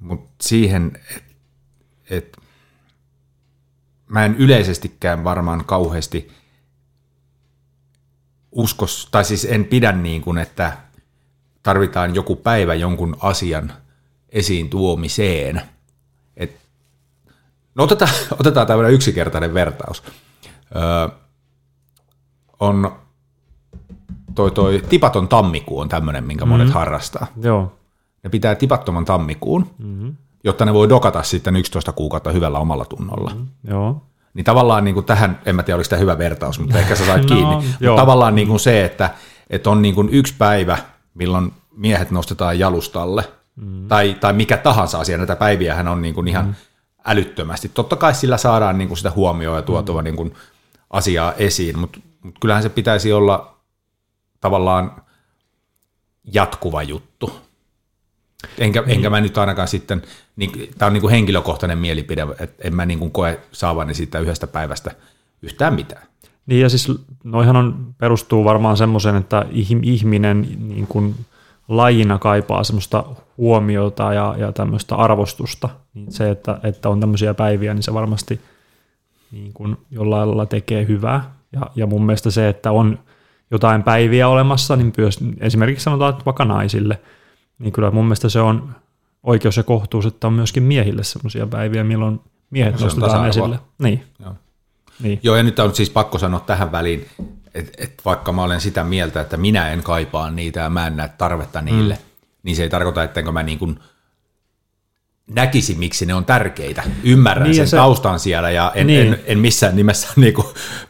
mut 0.00 0.30
siihen, 0.40 0.92
että 1.16 1.25
et, 2.10 2.36
mä 4.08 4.24
en 4.24 4.34
yleisestikään 4.34 5.24
varmaan 5.24 5.64
kauheasti 5.64 6.30
uskos, 8.52 9.08
tai 9.10 9.24
siis 9.24 9.44
en 9.44 9.64
pidä 9.64 9.92
niin 9.92 10.22
kuin, 10.22 10.38
että 10.38 10.76
tarvitaan 11.62 12.14
joku 12.14 12.36
päivä 12.36 12.74
jonkun 12.74 13.16
asian 13.20 13.72
esiin 14.28 14.70
tuomiseen. 14.70 15.62
Et, 16.36 16.56
no 17.74 17.84
otetaan, 17.84 18.12
otetaan 18.40 18.66
tämmöinen 18.66 18.94
yksinkertainen 18.94 19.54
vertaus. 19.54 20.02
Öö, 20.76 21.08
on 22.60 22.96
toi, 24.34 24.50
toi 24.50 24.82
tipaton 24.88 25.28
tammikuu 25.28 25.80
on 25.80 25.88
tämmöinen, 25.88 26.24
minkä 26.24 26.44
mm-hmm. 26.44 26.58
monet 26.58 26.74
harrastaa. 26.74 27.26
Joo. 27.40 27.78
Ne 28.22 28.30
pitää 28.30 28.54
tipattoman 28.54 29.04
tammikuun, 29.04 29.70
mm-hmm 29.78 30.16
jotta 30.46 30.64
ne 30.64 30.74
voi 30.74 30.88
dokata 30.88 31.22
sitten 31.22 31.56
11 31.56 31.92
kuukautta 31.92 32.32
hyvällä 32.32 32.58
omalla 32.58 32.84
tunnolla. 32.84 33.30
Mm, 33.34 33.46
joo. 33.68 34.02
Niin 34.34 34.44
tavallaan 34.44 34.84
niin 34.84 34.94
kuin 34.94 35.06
tähän, 35.06 35.40
en 35.46 35.56
mä 35.56 35.62
tiedä 35.62 35.76
oliko 35.76 35.88
tämä 35.88 36.00
hyvä 36.00 36.18
vertaus, 36.18 36.60
mutta 36.60 36.78
ehkä 36.78 36.96
sä 36.96 37.06
sait 37.06 37.22
no, 37.30 37.36
kiinni. 37.36 37.54
Mutta 37.54 37.96
tavallaan 37.96 38.34
niin 38.34 38.48
kuin 38.48 38.60
se, 38.60 38.84
että, 38.84 39.10
että 39.50 39.70
on 39.70 39.82
niin 39.82 39.94
kuin 39.94 40.08
yksi 40.08 40.34
päivä, 40.38 40.78
milloin 41.14 41.52
miehet 41.76 42.10
nostetaan 42.10 42.58
jalustalle, 42.58 43.24
mm. 43.56 43.88
tai, 43.88 44.16
tai 44.20 44.32
mikä 44.32 44.56
tahansa 44.56 45.00
asia, 45.00 45.18
näitä 45.18 45.36
päiviä 45.36 45.84
on 45.90 46.02
niin 46.02 46.14
kuin 46.14 46.28
ihan 46.28 46.46
mm. 46.46 46.54
älyttömästi. 47.04 47.68
Totta 47.68 47.96
kai 47.96 48.14
sillä 48.14 48.36
saadaan 48.36 48.78
niin 48.78 48.88
kuin 48.88 48.98
sitä 48.98 49.10
huomioon 49.10 49.56
ja 49.56 49.62
tuotua 49.62 50.00
mm. 50.00 50.04
niin 50.04 50.16
kuin 50.16 50.34
asiaa 50.90 51.32
esiin, 51.32 51.78
mutta, 51.78 52.00
mutta 52.22 52.40
kyllähän 52.40 52.62
se 52.62 52.68
pitäisi 52.68 53.12
olla 53.12 53.56
tavallaan 54.40 55.02
jatkuva 56.32 56.82
juttu. 56.82 57.45
Enkä, 58.58 58.80
niin. 58.80 58.90
enkä 58.90 59.10
mä 59.10 59.20
nyt 59.20 59.38
ainakaan 59.38 59.68
sitten, 59.68 60.02
niin, 60.36 60.70
tämä 60.78 60.86
on 60.86 60.92
niin 60.92 61.00
kuin 61.00 61.10
henkilökohtainen 61.10 61.78
mielipide, 61.78 62.26
että 62.40 62.68
en 62.68 62.74
mä 62.74 62.86
niin 62.86 62.98
kuin 62.98 63.10
koe 63.10 63.40
saavani 63.52 63.94
siitä 63.94 64.18
yhdestä 64.18 64.46
päivästä 64.46 64.90
yhtään 65.42 65.74
mitään. 65.74 66.06
Niin 66.46 66.60
ja 66.60 66.68
siis 66.68 66.92
noihan 67.24 67.56
on, 67.56 67.94
perustuu 67.98 68.44
varmaan 68.44 68.76
semmoisen, 68.76 69.16
että 69.16 69.46
ihminen 69.82 70.48
niin 70.58 70.86
kuin 70.86 71.14
lajina 71.68 72.18
kaipaa 72.18 72.64
semmoista 72.64 73.04
huomiota 73.36 74.14
ja, 74.14 74.34
ja 74.38 74.52
tämmöistä 74.52 74.96
arvostusta. 74.96 75.68
Niin 75.94 76.12
se, 76.12 76.30
että, 76.30 76.60
että 76.62 76.88
on 76.88 77.00
tämmöisiä 77.00 77.34
päiviä, 77.34 77.74
niin 77.74 77.82
se 77.82 77.94
varmasti 77.94 78.40
niin 79.30 79.52
kuin 79.52 79.76
jollain 79.90 80.28
lailla 80.28 80.46
tekee 80.46 80.86
hyvää. 80.88 81.34
Ja, 81.52 81.60
ja 81.74 81.86
mun 81.86 82.06
mielestä 82.06 82.30
se, 82.30 82.48
että 82.48 82.72
on 82.72 82.98
jotain 83.50 83.82
päiviä 83.82 84.28
olemassa, 84.28 84.76
niin 84.76 84.92
myös 84.96 85.18
esimerkiksi 85.40 85.84
sanotaan 85.84 86.10
että 86.10 86.24
vaikka 86.24 86.44
naisille– 86.44 87.00
niin 87.58 87.72
kyllä 87.72 87.90
mun 87.90 88.04
mielestä 88.04 88.28
se 88.28 88.40
on 88.40 88.74
oikeus 89.22 89.56
ja 89.56 89.62
kohtuus, 89.62 90.06
että 90.06 90.26
on 90.26 90.32
myöskin 90.32 90.62
miehille 90.62 91.04
sellaisia 91.04 91.46
päiviä, 91.46 91.84
milloin 91.84 92.20
miehet 92.50 92.80
nostetaan 92.80 93.28
esille. 93.28 93.58
Niin. 93.78 94.04
Joo. 94.20 94.34
Niin. 95.02 95.20
Joo, 95.22 95.36
ja 95.36 95.42
nyt 95.42 95.58
on 95.58 95.74
siis 95.74 95.90
pakko 95.90 96.18
sanoa 96.18 96.40
tähän 96.40 96.72
väliin, 96.72 97.06
että 97.54 97.72
et 97.84 98.02
vaikka 98.04 98.32
mä 98.32 98.42
olen 98.42 98.60
sitä 98.60 98.84
mieltä, 98.84 99.20
että 99.20 99.36
minä 99.36 99.68
en 99.68 99.82
kaipaa 99.82 100.30
niitä 100.30 100.60
ja 100.60 100.70
mä 100.70 100.86
en 100.86 100.96
näe 100.96 101.10
tarvetta 101.18 101.62
niille, 101.62 101.94
mm. 101.94 102.26
niin 102.42 102.56
se 102.56 102.62
ei 102.62 102.70
tarkoita, 102.70 103.02
ettenkö 103.02 103.32
mä 103.32 103.42
niin 103.42 103.58
kuin 103.58 103.78
näkisi, 105.30 105.74
miksi 105.74 106.06
ne 106.06 106.14
on 106.14 106.24
tärkeitä. 106.24 106.82
Ymmärrän 107.04 107.44
niin 107.44 107.54
sen 107.54 107.68
se, 107.68 107.76
taustan 107.76 108.20
siellä 108.20 108.50
ja 108.50 108.72
en, 108.74 108.86
niin. 108.86 109.06
en, 109.06 109.20
en 109.26 109.38
missään 109.38 109.76
nimessä 109.76 110.08
niin 110.16 110.34
kuin 110.34 110.46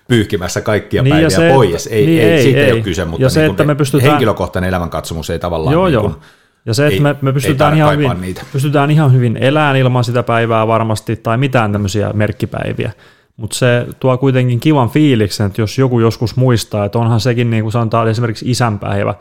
pyyhkimässä 0.08 0.61
kaikkia 0.61 1.02
niin 1.02 1.12
päiviä 1.12 1.30
se, 1.30 1.50
pois. 1.52 1.87
Ei, 1.87 2.06
niin 2.06 2.23
ei, 2.23 2.30
ei, 2.30 2.42
siitä 2.42 2.58
ei, 2.58 2.64
ei 2.64 2.73
ole 2.73 2.80
kyse, 2.80 3.04
mutta 3.04 3.23
ja 3.23 3.30
se, 3.30 3.40
niin 3.40 3.50
että 3.50 3.64
me 3.64 3.75
pystytään... 3.75 4.11
henkilökohtainen 4.11 4.68
elämänkatsomus 4.68 5.30
ei 5.30 5.38
tavallaan... 5.38 5.73
Joo, 5.73 5.88
niin 5.88 6.00
kuin, 6.00 6.11
joo. 6.11 6.20
Ja 6.66 6.75
se, 6.75 6.87
että 6.87 6.94
ei, 6.94 7.00
me, 7.00 7.16
me 7.23 7.32
pystytään, 7.32 7.76
ihan 7.76 7.92
hyvin, 7.92 8.20
niitä. 8.20 8.42
pystytään 8.52 8.90
ihan 8.90 9.12
hyvin 9.12 9.37
elämään 9.37 9.76
ilman 9.76 10.04
sitä 10.04 10.23
päivää 10.23 10.66
varmasti 10.66 11.16
tai 11.16 11.37
mitään 11.38 11.73
tämmöisiä 11.73 12.11
merkkipäiviä. 12.12 12.92
Mutta 13.37 13.56
se 13.56 13.87
tuo 14.00 14.18
kuitenkin 14.18 14.61
kivan 14.61 14.90
fiiliksen, 14.90 15.46
että 15.46 15.61
jos 15.61 15.78
joku 15.78 16.00
joskus 16.00 16.37
muistaa, 16.37 16.85
että 16.85 16.99
onhan 16.99 17.20
sekin 17.20 17.50
niin 17.50 17.62
kuin 17.62 17.73
sanotaan 17.73 18.08
esimerkiksi 18.08 18.50
isänpäivä, 18.50 19.14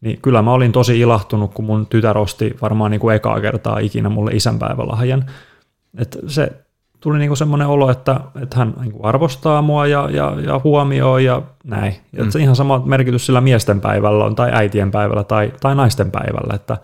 niin 0.00 0.20
kyllä 0.22 0.42
mä 0.42 0.52
olin 0.52 0.72
tosi 0.72 1.00
ilahtunut, 1.00 1.54
kun 1.54 1.64
mun 1.64 1.86
tytär 1.86 2.18
osti 2.18 2.56
varmaan 2.62 2.90
niin 2.90 3.00
kuin 3.00 3.16
ekaa 3.16 3.40
kertaa 3.40 3.78
ikinä 3.78 4.08
mulle 4.08 4.30
isänpäivälahjan. 4.30 5.24
Että 5.98 6.18
se 6.26 6.52
tuli 7.00 7.18
niinku 7.18 7.36
semmoinen 7.36 7.68
olo, 7.68 7.90
että, 7.90 8.20
että 8.42 8.58
hän 8.58 8.74
niinku 8.80 9.06
arvostaa 9.06 9.62
mua 9.62 9.86
ja, 9.86 10.08
ja, 10.10 10.36
ja 10.46 10.60
huomioi 10.64 11.24
ja 11.24 11.42
näin. 11.64 11.96
Ja 12.12 12.24
mm. 12.24 12.30
se 12.30 12.40
ihan 12.40 12.56
sama 12.56 12.78
merkitys 12.78 13.26
sillä 13.26 13.40
miesten 13.40 13.80
päivällä 13.80 14.24
on 14.24 14.34
tai 14.34 14.50
äitien 14.52 14.90
päivällä 14.90 15.24
tai, 15.24 15.52
tai 15.60 15.74
naisten 15.74 16.10
päivällä, 16.10 16.54
että, 16.54 16.76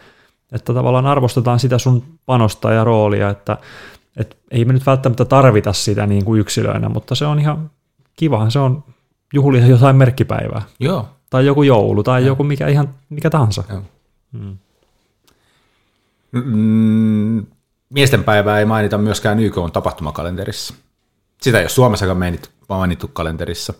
että 0.53 0.75
tavallaan 0.75 1.07
arvostetaan 1.07 1.59
sitä 1.59 1.79
sun 1.79 2.03
panosta 2.27 2.73
ja 2.73 2.85
roolia, 2.85 3.31
että, 3.31 3.57
että 4.17 4.37
ei 4.51 4.65
me 4.65 4.73
nyt 4.73 4.87
välttämättä 4.87 5.25
tarvita 5.25 5.73
sitä 5.73 6.07
niin 6.07 6.25
kuin 6.25 6.41
yksilöinä, 6.41 6.89
mutta 6.89 7.15
se 7.15 7.27
on 7.27 7.39
ihan 7.39 7.71
kivahan 8.17 8.51
se 8.51 8.59
on 8.59 8.85
juhlia 9.35 9.67
jotain 9.67 9.97
merkkipäivää. 9.97 10.63
Joo. 10.81 11.09
Tai 11.31 11.47
joku 11.47 11.63
joulu 11.63 12.03
tai 12.03 12.23
ja. 12.23 12.27
joku 12.27 12.45
mikä, 12.45 12.69
ihan, 12.69 12.95
mikä 13.11 13.31
tahansa. 13.31 13.65
Joo. 13.69 13.83
Mm. 14.33 14.57
Mm, 16.33 17.47
miesten 17.93 18.25
päivää 18.25 18.59
ei 18.59 18.65
mainita 18.65 18.99
myöskään 18.99 19.41
YK 19.41 19.59
on 19.59 19.73
tapahtumakalenterissa. 19.73 20.75
Sitä 21.43 21.59
ei 21.59 21.65
ole 21.65 21.69
Suomessakaan 21.69 22.39
mainittu 22.69 23.09
kalenterissa. 23.09 23.75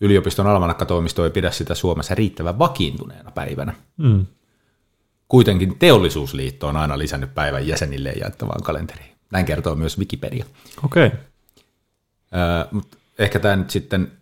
Yliopiston 0.00 0.46
almanakkatoimisto 0.46 1.24
ei 1.24 1.30
pidä 1.30 1.50
sitä 1.50 1.74
Suomessa 1.74 2.14
riittävän 2.14 2.58
vakiintuneena 2.58 3.30
päivänä. 3.30 3.74
Mm. 3.96 4.26
Kuitenkin 5.28 5.78
teollisuusliitto 5.78 6.68
on 6.68 6.76
aina 6.76 6.98
lisännyt 6.98 7.34
päivän 7.34 7.66
jäsenille 7.66 8.10
jaettavaan 8.10 8.62
kalenteriin. 8.62 9.10
Näin 9.32 9.46
kertoo 9.46 9.74
myös 9.74 9.98
Wikipedia. 9.98 10.44
Okei. 10.84 11.06
Okay. 11.06 11.18
mutta 12.70 12.96
ehkä 13.18 13.38
tämä 13.38 13.56
nyt 13.56 13.70
sitten 13.70 14.12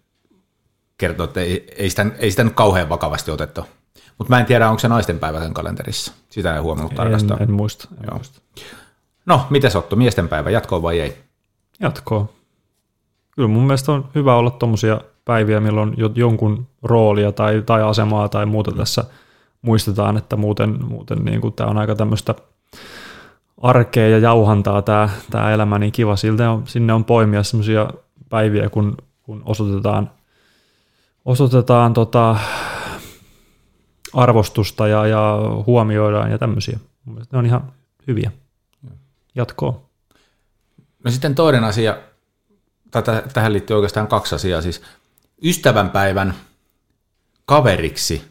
kertoo, 0.99 1.25
että 1.25 1.41
ei, 1.41 1.75
ei, 1.77 1.91
sitä, 1.91 2.07
ei 2.19 2.31
sitä 2.31 2.45
nyt 2.45 2.55
kauhean 2.55 2.89
vakavasti 2.89 3.31
otettu. 3.31 3.65
Mutta 4.19 4.31
mä 4.31 4.41
en 4.41 4.47
tiedä, 4.47 4.69
onko 4.69 4.79
se 4.79 4.89
naisten 4.89 5.19
päivä 5.19 5.41
sen 5.41 5.55
kalenterissa. 5.55 6.13
Sitä 6.31 6.55
ei 6.55 6.61
huomannut 6.61 6.95
tarkastaa. 6.95 7.37
En, 7.37 7.43
en 7.43 7.53
muista. 7.53 7.89
En 7.91 8.05
Joo. 8.07 8.17
muista. 8.17 8.41
No, 9.29 9.47
miten 9.51 9.77
Otto, 9.77 9.97
miesten 9.97 10.29
päivä, 10.29 10.51
jatkoa 10.51 10.83
vai 10.83 11.01
ei? 11.01 11.17
Jatkoa. 11.81 12.29
Kyllä 13.31 13.49
mun 13.49 13.63
mielestä 13.63 13.93
on 13.93 14.09
hyvä 14.15 14.35
olla 14.35 14.51
tuommoisia 14.51 15.01
päiviä, 15.25 15.61
milloin 15.61 15.95
jonkun 16.15 16.67
roolia 16.83 17.33
tai, 17.33 17.63
tai 17.67 17.83
asemaa 17.83 18.29
tai 18.29 18.47
muuta 18.47 18.73
tässä 18.73 19.05
muistetaan, 19.63 20.17
että 20.17 20.37
muuten, 20.37 20.85
muuten 20.85 21.19
niin 21.19 21.41
kuin 21.41 21.55
tämä 21.55 21.71
on 21.71 21.79
aika 21.79 21.95
tämmöistä 21.95 22.35
arkea 23.63 24.09
ja 24.09 24.19
jauhantaa 24.19 24.83
tämä, 24.83 25.09
tämä 25.31 25.53
elämä, 25.53 25.79
niin 25.79 25.93
kiva 25.93 26.17
siltä 26.17 26.51
on, 26.51 26.67
sinne 26.67 26.93
on 26.93 27.05
poimia 27.05 27.43
semmoisia 27.43 27.91
päiviä, 28.29 28.69
kun, 28.69 28.97
kun 29.23 29.43
osoitetaan, 29.45 30.11
osoitetaan 31.25 31.95
tota, 31.95 32.37
arvostusta 34.13 34.89
ja, 34.89 35.07
ja 35.07 35.39
huomioidaan 35.67 36.31
ja 36.31 36.39
tämmöisiä. 36.39 36.79
Mielestäni 37.05 37.29
ne 37.33 37.39
on 37.39 37.47
ihan 37.47 37.73
hyviä. 38.07 38.33
Jatkoa. 39.39 39.89
No 41.05 41.11
sitten 41.11 41.35
toinen 41.35 41.65
asia, 41.65 41.99
tai 42.91 43.03
tähän 43.33 43.53
liittyy 43.53 43.77
oikeastaan 43.77 44.07
kaksi 44.07 44.35
asiaa. 44.35 44.63
Siis 44.63 44.83
ystävänpäivän 45.43 46.35
kaveriksi 47.45 48.25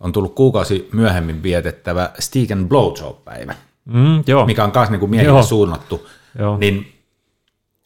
on 0.00 0.12
tullut 0.12 0.34
kuukausi 0.34 0.88
myöhemmin 0.92 1.42
vietettävä 1.42 2.10
Steak 2.18 2.50
and 2.50 2.68
Blowjob-päivä, 2.68 3.54
mm, 3.84 4.24
joo. 4.26 4.46
mikä 4.46 4.64
on 4.64 4.72
myös 4.74 4.90
niin 4.90 5.10
miehille 5.10 5.32
joo. 5.32 5.42
suunnattu. 5.42 6.08
Joo. 6.38 6.56
Niin 6.58 7.02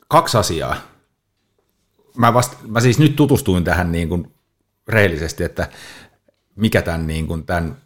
kaksi 0.09 0.39
asiaa. 0.39 0.77
Mä, 2.17 2.35
vasta, 2.35 2.57
mä 2.67 2.81
siis 2.81 2.99
nyt 2.99 3.17
tutustuin 3.17 3.65
tähän 3.65 3.93
niin 3.93 4.09
kuin 4.09 4.35
rehellisesti, 4.89 5.45
että 5.45 5.69
mikä 6.57 6.83
tämän, 6.83 7.07
niin 7.07 7.27
kuin 7.27 7.47
tämän 7.47 7.77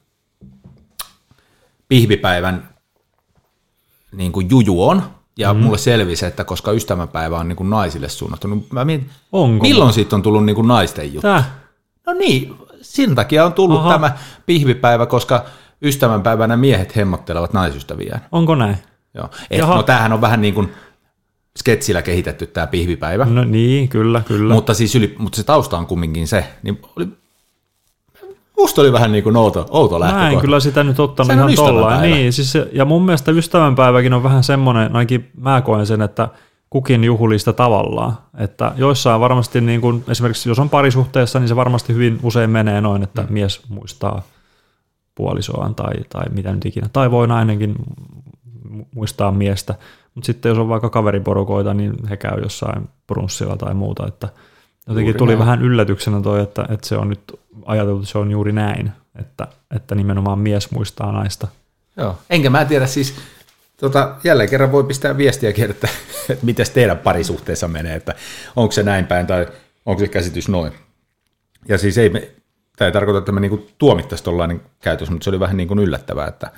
pihvipäivän 1.89 2.74
niin 4.17 4.33
kuin 4.33 4.51
juju 4.51 4.89
on, 4.89 5.03
ja 5.39 5.55
mm. 5.55 5.61
mulle 5.61 5.79
selvisi, 5.79 6.27
että 6.27 6.45
koska 6.45 6.73
ystävänpäivä 6.73 7.39
on 7.39 7.49
niin 7.49 7.57
kuin 7.57 7.71
naisille 7.71 8.09
suunnattu, 8.09 8.49
niin 8.49 8.67
mä 8.73 8.85
mietin, 8.85 9.11
Onko? 9.33 9.63
milloin 9.63 9.93
siitä 9.93 10.17
on 10.17 10.23
tullut 10.23 10.45
niin 10.45 10.57
kuin 10.57 10.69
naisten 10.69 11.07
juttu? 11.15 11.21
Tää? 11.21 11.59
No 12.07 12.13
niin, 12.13 12.55
sen 12.83 13.15
takia 13.15 13.45
on 13.45 13.53
tullut 13.53 13.79
Aha. 13.79 13.93
tämä 13.93 14.17
pihvipäivä, 14.47 15.07
koska 15.07 15.45
ystävänpäivänä 15.83 16.57
miehet 16.57 16.97
hemmottelevat 16.97 17.53
naisystäviään. 17.53 18.27
Onko 18.33 18.55
näin? 18.55 18.77
Joo. 19.15 19.29
Et, 19.51 19.61
no 19.61 19.83
tämähän 19.83 20.13
on 20.13 20.21
vähän 20.21 20.41
niin 20.41 20.55
kuin 20.55 20.73
sketsillä 21.59 22.03
kehitetty 22.03 22.47
tämä 22.47 22.67
pihvipäivä. 22.67 23.25
No 23.25 23.45
niin, 23.45 23.89
kyllä, 23.89 24.23
kyllä. 24.27 24.55
Mutta, 24.55 24.75
siis 24.75 24.95
yli, 24.95 25.15
mutta 25.19 25.37
se 25.37 25.43
tausta 25.43 25.79
on 25.79 25.87
kumminkin 25.87 26.29
se, 26.29 26.45
niin 26.63 26.81
oli 26.97 27.09
Musta 28.57 28.81
oli 28.81 28.93
vähän 28.93 29.13
niin 29.13 29.25
kuin 29.25 29.37
outo, 29.37 29.67
outo 29.71 30.01
lähtökohta. 30.01 30.27
Mä 30.27 30.31
en 30.31 30.41
kyllä 30.41 30.61
sitä 30.61 30.85
nyt 30.85 31.01
ottanut 31.01 31.33
Sehän 31.33 31.51
ihan 31.51 31.67
tollaan. 31.67 32.03
Niin, 32.03 32.33
siis, 32.33 32.55
ja 32.73 32.85
mun 32.85 33.03
mielestä 33.03 33.31
ystävänpäiväkin 33.31 34.15
on 34.15 34.23
vähän 34.23 34.45
semmoinen, 34.45 34.97
ainakin 34.97 35.31
mä 35.41 35.61
koen 35.61 35.87
sen, 35.87 36.03
että 36.03 36.29
kukin 36.71 37.05
juhlista 37.05 37.53
tavallaan. 37.53 38.19
Että 38.39 38.73
joissain 38.77 39.21
varmasti, 39.21 39.61
niin 39.61 39.81
kuin, 39.81 40.05
esimerkiksi 40.09 40.49
jos 40.49 40.59
on 40.59 40.71
parisuhteessa, 40.71 41.39
niin 41.39 41.49
se 41.49 41.57
varmasti 41.57 41.95
hyvin 41.95 42.19
usein 42.23 42.51
menee 42.51 42.81
noin, 42.81 43.03
että 43.03 43.23
mm. 43.23 43.33
mies 43.33 43.69
muistaa 43.69 44.23
puolisoaan 45.15 45.75
tai, 45.75 45.95
tai 46.09 46.25
mitä 46.31 46.53
nyt 46.53 46.67
ikinä. 46.67 46.89
Tai 46.93 47.11
voi 47.11 47.29
nainenkin 47.29 47.75
muistaa 48.95 49.33
miestä. 49.33 49.75
Mutta 50.15 50.27
sitten 50.27 50.49
jos 50.49 50.59
on 50.59 50.69
vaikka 50.69 50.91
kaveriporukoita, 50.91 51.75
niin 51.75 51.93
he 52.11 52.17
käy 52.17 52.43
jossain 52.43 52.89
brunssilla 53.07 53.57
tai 53.57 53.75
muuta. 53.75 54.07
Että 54.07 54.29
jotenkin 54.87 55.07
juuri 55.07 55.19
tuli 55.19 55.31
näin. 55.31 55.39
vähän 55.39 55.63
yllätyksenä 55.63 56.21
toi, 56.21 56.43
että, 56.43 56.67
että 56.71 56.89
se 56.89 56.97
on 56.97 57.09
nyt 57.09 57.41
ajateltu, 57.67 58.01
että 58.01 58.13
se 58.13 58.19
on 58.19 58.31
juuri 58.31 58.53
näin, 58.53 58.93
että, 59.19 59.49
että 59.77 59.95
nimenomaan 59.95 60.39
mies 60.39 60.71
muistaa 60.71 61.13
naista. 61.13 61.49
Joo, 61.97 62.19
enkä 62.31 62.51
mä 62.51 62.65
tiedä 62.65 62.87
siis, 62.87 63.15
tota, 63.77 64.17
jälleen 64.25 64.51
kerran 64.51 64.73
voi 64.73 64.85
pistää 64.85 65.17
viestiä 65.17 65.51
että, 65.71 65.89
että 66.31 66.47
miten 66.47 66.67
teidän 66.75 66.99
parisuhteessa 66.99 67.69
menee, 67.69 67.97
että 67.97 68.15
onko 68.57 68.73
se 68.73 68.83
näin 68.83 69.07
päin 69.07 69.27
tai 69.27 69.47
onko 69.87 70.01
se 70.01 70.09
käsitys 70.09 70.49
noin. 70.49 70.73
Ja 71.69 71.79
siis 71.79 71.99
ei 71.99 72.09
me, 72.09 72.31
tämä 72.77 72.87
ei 72.87 72.93
tarkoita, 72.93 73.19
että 73.19 73.33
me 73.33 73.41
niinku 73.41 73.67
tuomittaisiin 73.79 74.25
tuollainen 74.25 74.61
käytös, 74.81 75.11
mutta 75.11 75.25
se 75.25 75.31
oli 75.31 75.41
vähän 75.41 75.57
niin 75.57 75.69
kuin 75.69 75.81
yllättävää, 75.81 76.29
että, 76.29 76.51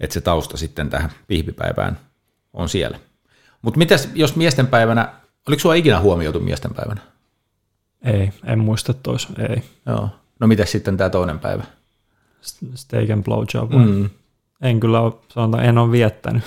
että 0.00 0.14
se 0.14 0.20
tausta 0.20 0.56
sitten 0.56 0.90
tähän 0.90 1.10
pihvipäivään 1.26 1.98
on 2.52 2.68
siellä. 2.68 2.98
Mutta 3.62 3.78
mitäs, 3.78 4.08
jos 4.14 4.36
miesten 4.36 4.66
päivänä, 4.66 5.12
oliko 5.48 5.60
sinua 5.60 5.74
ikinä 5.74 6.00
huomioitu 6.00 6.40
miesten 6.40 6.74
päivänä? 6.74 7.00
Ei, 8.06 8.32
en 8.44 8.58
muista 8.58 8.94
tois, 8.94 9.28
ei. 9.48 9.62
Joo. 9.86 10.08
No 10.40 10.46
mitä 10.46 10.64
sitten 10.64 10.96
tämä 10.96 11.10
toinen 11.10 11.38
päivä? 11.38 11.64
Steak 12.74 13.10
and 13.10 13.24
blowjob. 13.24 13.70
Mm. 13.70 14.10
En 14.62 14.80
kyllä 14.80 15.00
ole, 15.00 15.12
sanotaan, 15.28 15.64
en 15.64 15.78
ole 15.78 15.92
viettänyt. 15.92 16.42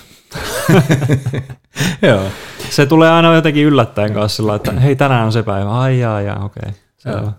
Joo. 2.02 2.24
Se 2.70 2.86
tulee 2.86 3.12
aina 3.12 3.36
jotenkin 3.36 3.66
yllättäen 3.66 4.14
kanssa 4.14 4.36
sillä, 4.36 4.56
että 4.56 4.72
hei 4.72 4.96
tänään 4.96 5.26
on 5.26 5.32
se 5.32 5.44
päivä. 5.44 5.80
Ai 5.80 6.00
jaa, 6.00 6.22
jaa, 6.22 6.46
okei. 6.46 6.70
Okay. 7.08 7.32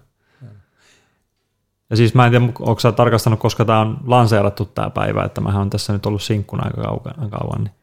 Ja 1.91 1.97
siis 1.97 2.15
mä 2.15 2.27
en 2.27 2.33
tiedä, 2.33 2.45
onko 2.45 2.81
sä 2.81 2.93
tarkastanut, 2.93 3.41
koska 3.41 3.65
tämä 3.65 3.81
on 3.81 3.99
lanseerattu 4.07 4.65
tämä 4.65 4.91
päivä, 4.91 5.25
että 5.25 5.41
mähän 5.41 5.63
on 5.63 5.71
tässä 5.71 5.93
nyt 5.93 6.07
ollut 6.07 6.23
sinkkuna 6.23 6.63
aika 6.65 6.83
kauan. 7.31 7.65
Niin 7.65 7.75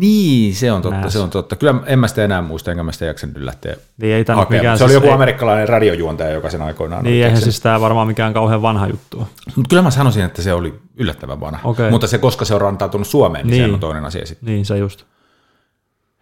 niin, 0.00 0.54
se 0.54 0.72
on 0.72 0.82
totta, 0.82 1.00
Nääs. 1.00 1.12
se 1.12 1.18
on 1.18 1.30
totta. 1.30 1.56
Kyllä 1.56 1.74
en 1.86 1.98
mä 1.98 2.08
sitä 2.08 2.24
enää 2.24 2.42
muista, 2.42 2.70
enkä 2.70 2.82
mä 2.82 2.92
sitä 2.92 3.04
jaksanut 3.04 3.36
yllättää 3.36 3.74
niin 3.96 4.14
ei 4.14 4.24
mikään 4.48 4.78
Se 4.78 4.84
oli 4.84 4.90
siis 4.90 4.94
joku 4.94 5.06
ei... 5.06 5.12
amerikkalainen 5.12 5.68
radiojuontaja, 5.68 6.30
joka 6.30 6.50
sen 6.50 6.62
aikoinaan 6.62 7.04
Niin, 7.04 7.24
eihän 7.24 7.40
siis 7.42 7.60
tämä 7.60 7.80
varmaan 7.80 8.06
mikään 8.06 8.34
kauhean 8.34 8.62
vanha 8.62 8.86
juttu 8.86 9.28
Mutta 9.56 9.68
kyllä 9.68 9.82
mä 9.82 9.90
sanoisin, 9.90 10.24
että 10.24 10.42
se 10.42 10.52
oli 10.52 10.80
yllättävän 10.96 11.40
vanha. 11.40 11.60
Okay. 11.64 11.90
Mutta 11.90 12.06
se, 12.06 12.18
koska 12.18 12.44
se 12.44 12.54
on 12.54 12.60
rantautunut 12.60 13.06
Suomeen, 13.06 13.46
niin, 13.46 13.50
niin. 13.58 13.70
se 13.70 13.74
on 13.74 13.80
toinen 13.80 14.04
asia 14.04 14.26
sitten. 14.26 14.46
Niin, 14.46 14.66
se 14.66 14.78
just. 14.78 15.04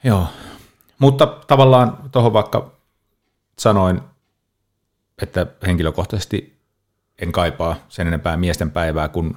Joo. 0.05 0.27
Mutta 0.99 1.27
tavallaan 1.47 1.99
tuohon 2.12 2.33
vaikka 2.33 2.73
sanoin, 3.59 4.01
että 5.23 5.47
henkilökohtaisesti 5.67 6.57
en 7.23 7.33
kaipaa 7.33 7.77
sen 7.89 8.07
enempää 8.07 8.37
miesten 8.37 8.71
päivää 8.71 9.09
kuin 9.09 9.37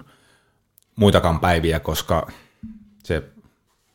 muitakaan 0.95 1.39
päiviä, 1.39 1.80
koska 1.80 2.28
se 3.04 3.23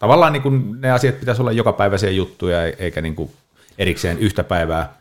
tavallaan 0.04 0.32
niin 0.32 0.42
kuin 0.42 0.80
ne 0.80 0.90
asiat 0.90 1.20
pitäisi 1.20 1.42
olla 1.42 1.52
joka 1.52 1.72
päiväisiä 1.72 2.10
juttuja, 2.10 2.64
eikä 2.64 3.00
niin 3.00 3.14
kuin 3.14 3.30
erikseen 3.78 4.18
yhtä 4.18 4.44
päivää 4.44 4.94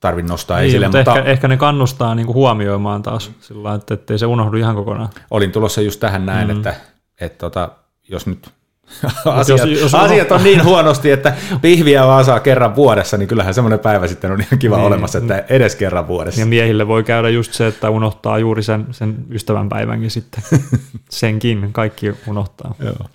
tarvitse 0.00 0.32
nostaa 0.32 0.58
niin, 0.58 0.68
esille. 0.68 0.86
Mutta, 0.86 0.98
mutta 0.98 1.18
ehkä, 1.18 1.30
ehkä 1.30 1.48
ne 1.48 1.56
kannustaa 1.56 2.14
niin 2.14 2.26
kuin 2.26 2.34
huomioimaan 2.34 3.02
taas 3.02 3.30
sillä 3.40 3.74
että 3.74 3.94
ettei 3.94 4.18
se 4.18 4.26
unohdu 4.26 4.56
ihan 4.56 4.74
kokonaan. 4.74 5.08
Olin 5.30 5.52
tulossa 5.52 5.80
just 5.80 6.00
tähän 6.00 6.26
näin, 6.26 6.48
mm. 6.48 6.56
että, 6.56 6.74
että 7.20 7.38
tota, 7.38 7.68
jos 8.08 8.26
nyt 8.26 8.50
asiat, 9.24 9.58
jos, 9.58 9.80
jos 9.80 9.94
asiat 9.94 10.32
on 10.32 10.44
niin 10.44 10.64
huonosti, 10.64 11.10
että 11.10 11.34
pihviä 11.62 12.06
vaan 12.06 12.24
saa 12.24 12.40
kerran 12.40 12.76
vuodessa, 12.76 13.16
niin 13.16 13.28
kyllähän 13.28 13.54
semmoinen 13.54 13.78
päivä 13.78 14.06
sitten 14.06 14.32
on 14.32 14.40
ihan 14.40 14.58
kiva 14.58 14.76
niin. 14.76 14.86
olemassa, 14.86 15.18
että 15.18 15.44
edes 15.48 15.76
kerran 15.76 16.08
vuodessa. 16.08 16.40
Ja 16.40 16.46
miehille 16.46 16.88
voi 16.88 17.04
käydä 17.04 17.28
just 17.28 17.52
se, 17.52 17.66
että 17.66 17.90
unohtaa 17.90 18.38
juuri 18.38 18.62
sen, 18.62 18.86
sen 18.90 19.16
ystävänpäivänkin 19.30 20.10
sitten. 20.10 20.42
Senkin 21.10 21.72
kaikki 21.72 22.14
unohtaa. 22.26 22.74
Joo. 22.78 23.06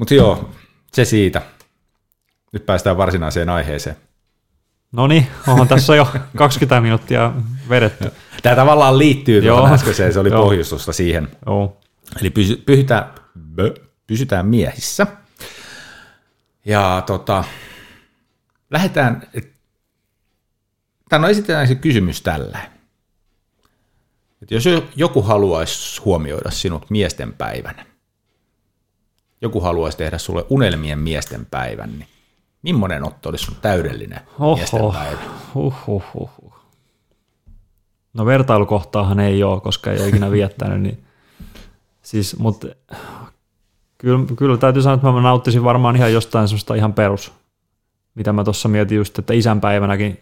Mutta 0.00 0.14
joo, 0.14 0.50
se 0.92 1.04
siitä. 1.04 1.42
Nyt 2.52 2.66
päästään 2.66 2.96
varsinaiseen 2.96 3.48
aiheeseen. 3.48 3.96
No 4.92 5.06
niin, 5.06 5.26
onhan 5.48 5.68
tässä 5.68 5.96
jo 5.96 6.08
20 6.36 6.80
minuuttia 6.80 7.32
vedetty. 7.68 8.12
Tämä 8.42 8.56
tavallaan 8.56 8.98
liittyy 8.98 9.42
tuohon 9.42 9.72
äskeiseen, 9.72 10.12
se 10.12 10.20
oli 10.20 10.30
pohjustusta 10.30 10.92
siihen. 10.92 11.28
Joo. 11.46 11.80
Eli 12.20 12.30
pysy, 12.30 12.56
pysytään, 12.56 13.14
pysytään 14.06 14.46
miehissä. 14.46 15.06
Ja 16.64 17.02
tota, 17.06 17.44
lähdetään, 18.70 19.22
tämä 21.08 21.24
on 21.26 21.30
esitetään 21.30 21.68
se 21.68 21.74
kysymys 21.74 22.22
tällä. 22.22 22.58
Että 24.42 24.54
jos 24.54 24.64
joku 24.96 25.22
haluaisi 25.22 26.00
huomioida 26.02 26.50
sinut 26.50 26.90
miesten 26.90 27.32
päivänä, 27.32 27.86
joku 29.40 29.60
haluaisi 29.60 29.98
tehdä 29.98 30.18
sulle 30.18 30.46
unelmien 30.50 30.98
miesten 30.98 31.46
päivän, 31.50 31.90
niin 31.98 32.08
millainen 32.62 33.04
Otto 33.04 33.28
olisi 33.28 33.44
sun 33.44 33.56
täydellinen 33.62 34.20
Oho. 34.38 34.56
miesten 34.56 34.80
päivä? 34.92 35.20
Huhhuh. 35.54 36.52
No 38.14 38.26
vertailukohtaahan 38.26 39.20
ei 39.20 39.42
ole, 39.42 39.60
koska 39.60 39.92
ei 39.92 39.98
ole 40.00 40.08
ikinä 40.08 40.30
viettänyt, 40.40 40.80
niin 40.80 41.04
siis, 42.02 42.38
mutta 42.38 42.66
kyllä, 43.98 44.26
kyllä 44.36 44.56
täytyy 44.56 44.82
sanoa, 44.82 44.94
että 44.94 45.12
mä 45.12 45.20
nauttisin 45.20 45.64
varmaan 45.64 45.96
ihan 45.96 46.12
jostain 46.12 46.48
semmoista 46.48 46.74
ihan 46.74 46.92
perus, 46.92 47.32
mitä 48.14 48.32
mä 48.32 48.44
tuossa 48.44 48.68
mietin 48.68 48.96
just, 48.96 49.18
että 49.18 49.32
isänpäivänäkin 49.32 50.20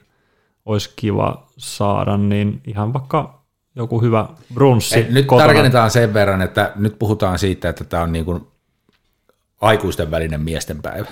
olisi 0.66 0.92
kiva 0.96 1.46
saada, 1.57 2.16
niin 2.16 2.61
ihan 2.66 2.92
vaikka 2.92 3.38
joku 3.76 4.02
hyvä 4.02 4.28
brunssi 4.54 4.94
Ei, 4.94 5.07
nyt 5.11 5.26
kotona. 5.26 5.46
tarkennetaan 5.46 5.90
sen 5.90 6.14
verran, 6.14 6.42
että 6.42 6.72
nyt 6.76 6.98
puhutaan 6.98 7.38
siitä, 7.38 7.68
että 7.68 7.85
tämä 7.85 8.02
on 8.02 8.12
niin 8.12 8.24
kuin 8.24 8.46
aikuisten 9.61 10.11
välinen 10.11 10.40
miesten 10.40 10.83
päivä. 10.83 11.09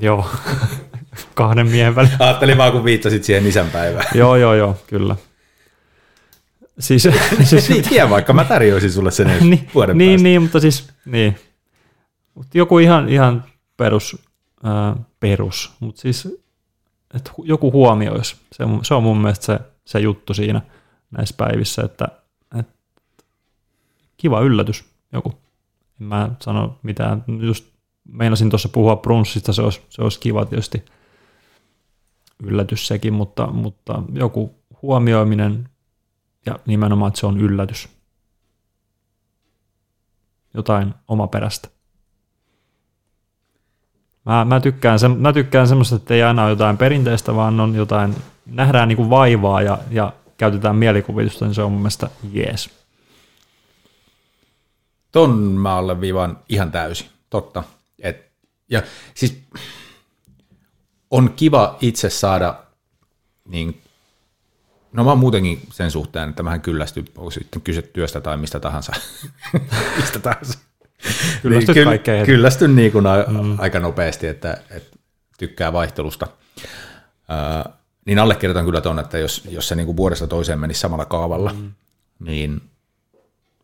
Joo, 0.00 0.30
kahden 1.34 1.66
miehen 1.66 1.94
välillä. 1.96 2.16
Ajattelin 2.20 2.58
vaan, 2.58 2.72
kun 2.72 2.84
viittasit 2.84 3.24
siihen 3.24 3.46
isänpäivään. 3.46 4.06
joo, 4.14 4.36
joo, 4.36 4.54
joo, 4.54 4.76
kyllä. 4.86 5.16
Siis, 6.78 7.02
siis 7.44 7.68
niin, 7.68 7.88
tiedä 7.88 8.10
vaikka 8.10 8.32
mä 8.32 8.44
tarjoisin 8.44 8.92
sulle 8.92 9.10
sen 9.10 9.26
niin, 9.50 9.70
vuoden 9.74 9.98
niin, 9.98 10.10
päästä. 10.10 10.22
niin, 10.22 10.42
mutta 10.42 10.60
siis, 10.60 10.88
niin. 11.04 11.38
Mut 12.34 12.46
joku 12.54 12.78
ihan, 12.78 13.08
ihan 13.08 13.44
perus, 13.76 14.16
ää, 14.64 14.96
perus, 15.20 15.72
mutta 15.80 16.00
siis, 16.00 16.28
että 17.14 17.30
joku 17.44 17.72
huomioisi. 17.72 18.36
Se, 18.52 18.64
on- 18.64 18.84
se 18.84 18.94
on 18.94 19.02
mun 19.02 19.18
mielestä 19.20 19.46
se, 19.46 19.58
se 19.84 19.98
juttu 19.98 20.34
siinä 20.34 20.60
näissä 21.10 21.34
päivissä, 21.38 21.82
että, 21.82 22.08
että 22.58 22.72
kiva 24.16 24.40
yllätys 24.40 24.84
joku. 25.12 25.34
En 26.00 26.06
mä 26.06 26.30
sano 26.40 26.78
mitään, 26.82 27.24
just 27.40 27.66
meinasin 28.08 28.50
tuossa 28.50 28.68
puhua 28.68 28.96
brunssista, 28.96 29.52
se 29.52 29.62
olisi, 29.62 29.82
se 29.88 30.02
olisi 30.02 30.20
kiva 30.20 30.44
tietysti 30.44 30.84
yllätys 32.42 32.86
sekin, 32.86 33.14
mutta, 33.14 33.46
mutta 33.46 34.02
joku 34.12 34.54
huomioiminen 34.82 35.68
ja 36.46 36.58
nimenomaan, 36.66 37.08
että 37.08 37.20
se 37.20 37.26
on 37.26 37.40
yllätys 37.40 37.88
jotain 40.54 40.94
omaperäistä. 41.08 41.68
Mä, 44.26 44.44
mä, 44.44 44.60
tykkään, 44.60 44.98
se, 44.98 45.08
mä 45.08 45.32
tykkään 45.32 45.68
semmoista, 45.68 45.96
että 45.96 46.14
ei 46.14 46.22
aina 46.22 46.42
ole 46.42 46.50
jotain 46.50 46.78
perinteistä, 46.78 47.34
vaan 47.34 47.60
on 47.60 47.74
jotain, 47.74 48.14
nähdään 48.46 48.88
niin 48.88 48.96
kuin 48.96 49.10
vaivaa 49.10 49.62
ja, 49.62 49.78
ja 49.90 50.12
käytetään 50.36 50.76
mielikuvitusta, 50.76 51.44
niin 51.44 51.54
se 51.54 51.62
on 51.62 51.72
mun 51.72 51.80
mielestä 51.80 52.10
jees. 52.32 52.85
Ton 55.16 55.38
mä 55.38 55.76
alleviivaan 55.76 56.38
ihan 56.48 56.72
täysin, 56.72 57.06
totta. 57.30 57.62
Et, 57.98 58.26
ja 58.68 58.82
siis 59.14 59.38
on 61.10 61.32
kiva 61.36 61.78
itse 61.80 62.10
saada, 62.10 62.58
niin, 63.48 63.82
no 64.92 65.04
mä 65.04 65.10
oon 65.10 65.18
muutenkin 65.18 65.60
sen 65.72 65.90
suhteen, 65.90 66.28
että 66.28 66.42
mähän 66.42 66.60
kyllästyn, 66.60 67.04
onko 67.16 67.30
sitten 67.30 67.62
kyse 67.62 67.82
työstä 67.82 68.20
tai 68.20 68.36
mistä 68.36 68.60
tahansa. 68.60 68.92
mistä 70.00 70.18
tahansa. 70.18 70.58
Kyllästyt 71.42 71.74
niin, 71.74 71.88
kaikkeen. 71.88 72.26
Kyllästyn 72.26 72.76
niin 72.76 72.92
kuin 72.92 73.06
a, 73.06 73.24
mm. 73.28 73.56
aika 73.58 73.80
nopeasti, 73.80 74.26
että, 74.26 74.60
että 74.70 74.98
tykkää 75.38 75.72
vaihtelusta. 75.72 76.26
Ö, 76.58 77.70
niin 78.04 78.18
allekirjoitan 78.18 78.64
kyllä 78.64 78.80
ton, 78.80 78.98
että 78.98 79.18
jos, 79.18 79.42
jos 79.50 79.68
se 79.68 79.74
niin 79.74 79.86
kuin 79.86 79.96
vuodesta 79.96 80.26
toiseen 80.26 80.60
menisi 80.60 80.80
samalla 80.80 81.04
kaavalla, 81.04 81.52
mm. 81.52 81.72
niin 82.18 82.60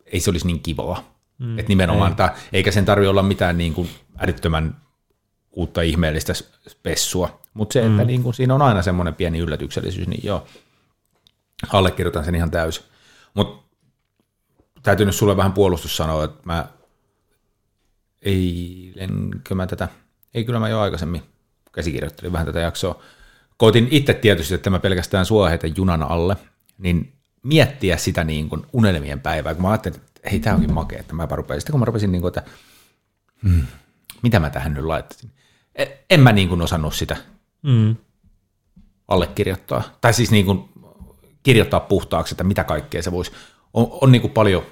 ei 0.06 0.20
se 0.20 0.30
olisi 0.30 0.46
niin 0.46 0.60
kivaa. 0.60 1.11
Mm, 1.42 1.58
että 1.58 1.68
nimenomaan, 1.68 2.12
ei. 2.12 2.16
Tää, 2.16 2.36
eikä 2.52 2.70
sen 2.70 2.84
tarvitse 2.84 3.08
olla 3.08 3.22
mitään 3.22 3.58
niin 3.58 3.74
kuin 3.74 3.88
älyttömän 4.18 4.76
uutta 5.52 5.82
ihmeellistä 5.82 6.32
spessua, 6.68 7.42
mutta 7.54 7.72
se, 7.72 7.86
että 7.86 8.04
niin 8.04 8.22
kuin 8.22 8.34
siinä 8.34 8.54
on 8.54 8.62
aina 8.62 8.82
semmoinen 8.82 9.14
pieni 9.14 9.38
yllätyksellisyys, 9.38 10.08
niin 10.08 10.20
joo, 10.24 10.46
allekirjoitan 11.72 12.24
sen 12.24 12.34
ihan 12.34 12.50
täysin. 12.50 12.84
Mutta 13.34 13.62
täytyy 14.82 15.06
nyt 15.06 15.14
sulle 15.14 15.36
vähän 15.36 15.52
puolustus 15.52 15.96
sanoa, 15.96 16.24
että 16.24 16.40
mä 16.44 16.68
eilenkö 18.22 19.54
mä 19.54 19.66
tätä, 19.66 19.88
ei 20.34 20.44
kyllä 20.44 20.58
mä 20.58 20.68
jo 20.68 20.80
aikaisemmin 20.80 21.22
käsikirjoittelin 21.72 22.32
vähän 22.32 22.46
tätä 22.46 22.60
jaksoa. 22.60 23.02
Koitin 23.56 23.88
itse 23.90 24.14
tietysti, 24.14 24.54
että 24.54 24.70
mä 24.70 24.78
pelkästään 24.78 25.26
sua 25.26 25.48
heitän 25.48 25.72
junan 25.76 26.02
alle, 26.02 26.36
niin 26.78 27.12
miettiä 27.42 27.96
sitä 27.96 28.24
niin 28.24 28.48
kuin 28.48 28.66
unelmien 28.72 29.20
päivää, 29.20 29.54
kun 29.54 29.62
mä 29.62 29.70
ajattelin, 29.70 29.98
että 29.98 30.11
hei, 30.30 30.40
tämä 30.40 30.56
onkin 30.56 30.72
makea, 30.72 31.00
että 31.00 31.14
mä 31.14 31.26
rupesin. 31.30 31.60
Sitten 31.60 31.72
kun 31.72 31.80
mä 31.80 31.84
rupesin, 31.84 32.12
niin 32.12 32.22
kuin, 32.22 32.28
että 32.28 32.42
hmm, 33.42 33.66
mitä 34.22 34.40
mä 34.40 34.50
tähän 34.50 34.74
nyt 34.74 34.84
laittaisin. 34.84 35.30
En, 35.74 35.88
en 36.10 36.20
mä 36.20 36.32
niin 36.32 36.48
kuin 36.48 36.62
osannut 36.62 36.94
sitä 36.94 37.16
Mm. 37.62 37.96
allekirjoittaa. 39.08 39.82
Tai 40.00 40.14
siis 40.14 40.30
niin 40.30 40.46
kuin 40.46 40.68
kirjoittaa 41.42 41.80
puhtaaksi, 41.80 42.34
että 42.34 42.44
mitä 42.44 42.64
kaikkea 42.64 43.02
se 43.02 43.12
voisi. 43.12 43.32
On, 43.74 43.88
on 44.00 44.12
niin 44.12 44.22
kuin 44.22 44.32
paljon, 44.32 44.62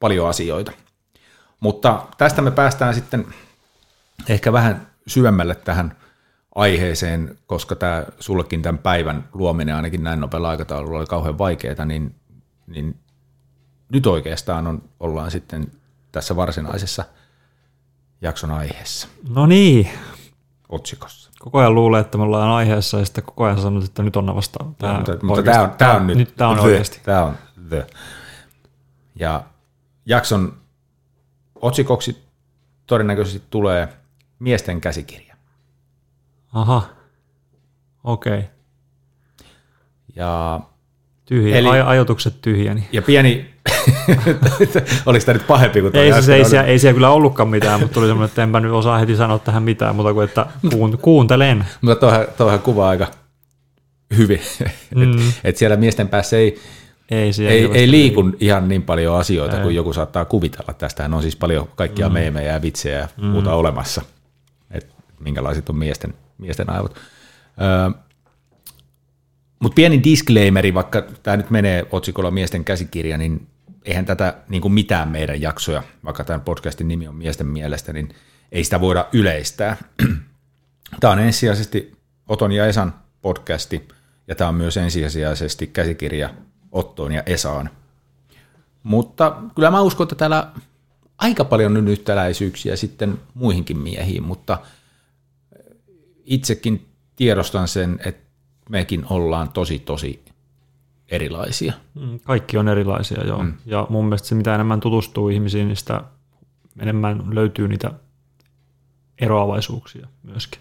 paljon 0.00 0.28
asioita. 0.28 0.72
Mutta 1.60 2.06
tästä 2.18 2.42
me 2.42 2.50
päästään 2.50 2.94
sitten 2.94 3.26
ehkä 4.28 4.52
vähän 4.52 4.86
syvemmälle 5.06 5.54
tähän 5.54 5.96
aiheeseen, 6.54 7.38
koska 7.46 7.74
tämä 7.76 8.04
sullekin 8.20 8.62
tämän 8.62 8.78
päivän 8.78 9.28
luominen 9.32 9.76
ainakin 9.76 10.02
näin 10.04 10.20
nopealla 10.20 10.50
aikataululla 10.50 10.98
oli 10.98 11.06
kauhean 11.06 11.38
vaikeaa, 11.38 11.84
niin, 11.84 12.14
niin 12.66 13.00
nyt 13.92 14.06
oikeastaan 14.06 14.66
on, 14.66 14.82
ollaan 15.00 15.30
sitten 15.30 15.72
tässä 16.12 16.36
varsinaisessa 16.36 17.04
jakson 18.20 18.50
aiheessa, 18.50 19.08
No 19.28 19.46
niin, 19.46 19.88
otsikossa. 20.68 21.30
koko 21.40 21.58
ajan 21.58 21.74
luulee, 21.74 22.00
että 22.00 22.18
me 22.18 22.24
ollaan 22.24 22.48
aiheessa 22.50 22.98
ja 22.98 23.04
sitten 23.04 23.24
koko 23.24 23.44
ajan 23.44 23.60
sanot, 23.60 23.84
että 23.84 24.02
nyt 24.02 24.16
on 24.16 24.36
vasta. 24.36 24.64
Tää, 24.78 24.96
mutta 24.96 25.18
mutta 25.22 25.42
tämä 25.42 25.62
on, 25.62 25.70
tää 25.70 25.96
on 25.96 26.06
nyt, 26.06 26.16
nyt 26.16 26.36
tää 26.36 26.48
on 26.48 26.56
the, 26.56 26.64
oikeasti. 26.66 27.00
Tämä 27.02 27.24
on 27.24 27.34
the. 27.68 27.86
Ja 29.14 29.44
jakson 30.06 30.56
otsikoksi 31.54 32.22
todennäköisesti 32.86 33.42
tulee 33.50 33.88
miesten 34.38 34.80
käsikirja. 34.80 35.36
Aha, 36.52 36.88
okei. 38.04 38.38
Okay. 38.38 38.44
Ja, 40.16 40.60
Tyhjä, 41.24 41.56
Eli-. 41.56 41.68
Aj- 41.68 41.86
ajatukset 41.86 42.42
tyhjäni. 42.42 42.88
ja 42.92 43.02
pieni, 43.02 43.51
oliko 45.06 45.24
tämä 45.26 45.38
nyt 45.38 45.46
pahempi 45.46 45.80
kuin 45.80 45.96
Ei, 45.96 46.12
siis 46.12 46.28
ei, 46.28 46.44
siellä, 46.44 46.66
ei 46.66 46.78
siellä 46.78 46.94
kyllä 46.94 47.10
ollutkaan 47.10 47.48
mitään, 47.48 47.80
mutta 47.80 47.94
tuli 47.94 48.06
semmoinen, 48.06 48.28
että 48.28 48.42
enpä 48.42 48.60
nyt 48.60 48.72
osaa 48.72 48.98
heti 48.98 49.16
sanoa 49.16 49.38
tähän 49.38 49.62
mitään, 49.62 49.96
mutta 49.96 50.14
kuin 50.14 50.24
että 50.24 50.46
kuun, 50.70 50.98
kuuntelen. 51.02 51.64
Mutta 51.80 52.00
tuohan, 52.00 52.26
tuohan 52.38 52.60
kuvaa 52.60 52.88
aika 52.88 53.06
hyvin, 54.16 54.40
Mm. 54.94 55.12
että 55.18 55.22
et 55.44 55.56
siellä 55.56 55.76
miesten 55.76 56.08
päässä 56.08 56.36
ei, 56.36 56.58
Ei, 57.10 57.32
siellä 57.32 57.52
ei, 57.52 57.70
ei 57.72 57.90
liiku 57.90 58.30
ihan 58.40 58.68
niin 58.68 58.82
paljon 58.82 59.16
asioita 59.16 59.56
Ei. 59.56 59.62
kuin 59.62 59.74
joku 59.74 59.92
saattaa 59.92 60.24
kuvitella. 60.24 60.74
Tästähän 60.74 61.14
on 61.14 61.22
siis 61.22 61.36
paljon 61.36 61.68
kaikkia 61.74 62.08
mm. 62.08 62.12
meemejä 62.12 62.52
ja 62.52 62.62
vitsejä 62.62 62.98
ja 62.98 63.08
Mm. 63.16 63.26
muuta 63.26 63.54
olemassa, 63.54 64.02
että 64.70 64.94
minkälaiset 65.20 65.68
on 65.68 65.76
miesten, 65.76 66.14
miesten 66.38 66.70
aivot. 66.70 66.94
Öö, 67.60 68.00
Mutta 69.60 69.74
pieni 69.74 70.04
disclaimeri, 70.04 70.74
vaikka 70.74 71.02
tämä 71.22 71.36
nyt 71.36 71.50
menee 71.50 71.86
otsikolla 71.92 72.30
miesten 72.30 72.64
käsikirja, 72.64 73.18
niin 73.18 73.46
eihän 73.84 74.04
tätä 74.04 74.34
niin 74.48 74.62
kuin 74.62 74.72
mitään 74.72 75.08
meidän 75.08 75.40
jaksoja, 75.40 75.82
vaikka 76.04 76.24
tämän 76.24 76.40
podcastin 76.40 76.88
nimi 76.88 77.08
on 77.08 77.14
miesten 77.14 77.46
mielestä, 77.46 77.92
niin 77.92 78.14
ei 78.52 78.64
sitä 78.64 78.80
voida 78.80 79.08
yleistää. 79.12 79.76
Tämä 81.00 81.12
on 81.12 81.18
ensisijaisesti 81.18 81.92
Oton 82.28 82.52
ja 82.52 82.66
Esan 82.66 82.94
podcasti, 83.22 83.88
ja 84.28 84.34
tämä 84.34 84.48
on 84.48 84.54
myös 84.54 84.76
ensisijaisesti 84.76 85.66
käsikirja 85.66 86.30
Ottoon 86.72 87.12
ja 87.12 87.22
Esaan. 87.26 87.70
Mutta 88.82 89.36
kyllä 89.54 89.70
mä 89.70 89.80
uskon, 89.80 90.04
että 90.04 90.14
täällä 90.14 90.52
aika 91.18 91.44
paljon 91.44 91.76
on 91.76 91.88
yhtäläisyyksiä 91.88 92.76
sitten 92.76 93.20
muihinkin 93.34 93.78
miehiin, 93.78 94.22
mutta 94.22 94.58
itsekin 96.24 96.86
tiedostan 97.16 97.68
sen, 97.68 98.00
että 98.04 98.22
mekin 98.68 99.06
ollaan 99.10 99.52
tosi 99.52 99.78
tosi 99.78 100.24
erilaisia. 101.12 101.72
Mm, 101.94 102.20
Kaikki 102.20 102.58
on 102.58 102.68
erilaisia, 102.68 103.24
joo. 103.26 103.42
Mm. 103.42 103.52
Ja 103.66 103.86
mun 103.90 104.04
mielestä 104.04 104.28
se, 104.28 104.34
mitä 104.34 104.54
enemmän 104.54 104.80
tutustuu 104.80 105.28
ihmisiin, 105.28 105.68
niin 105.68 105.76
sitä 105.76 106.02
enemmän 106.78 107.22
löytyy 107.34 107.68
niitä 107.68 107.90
eroavaisuuksia 109.20 110.06
myöskin. 110.22 110.60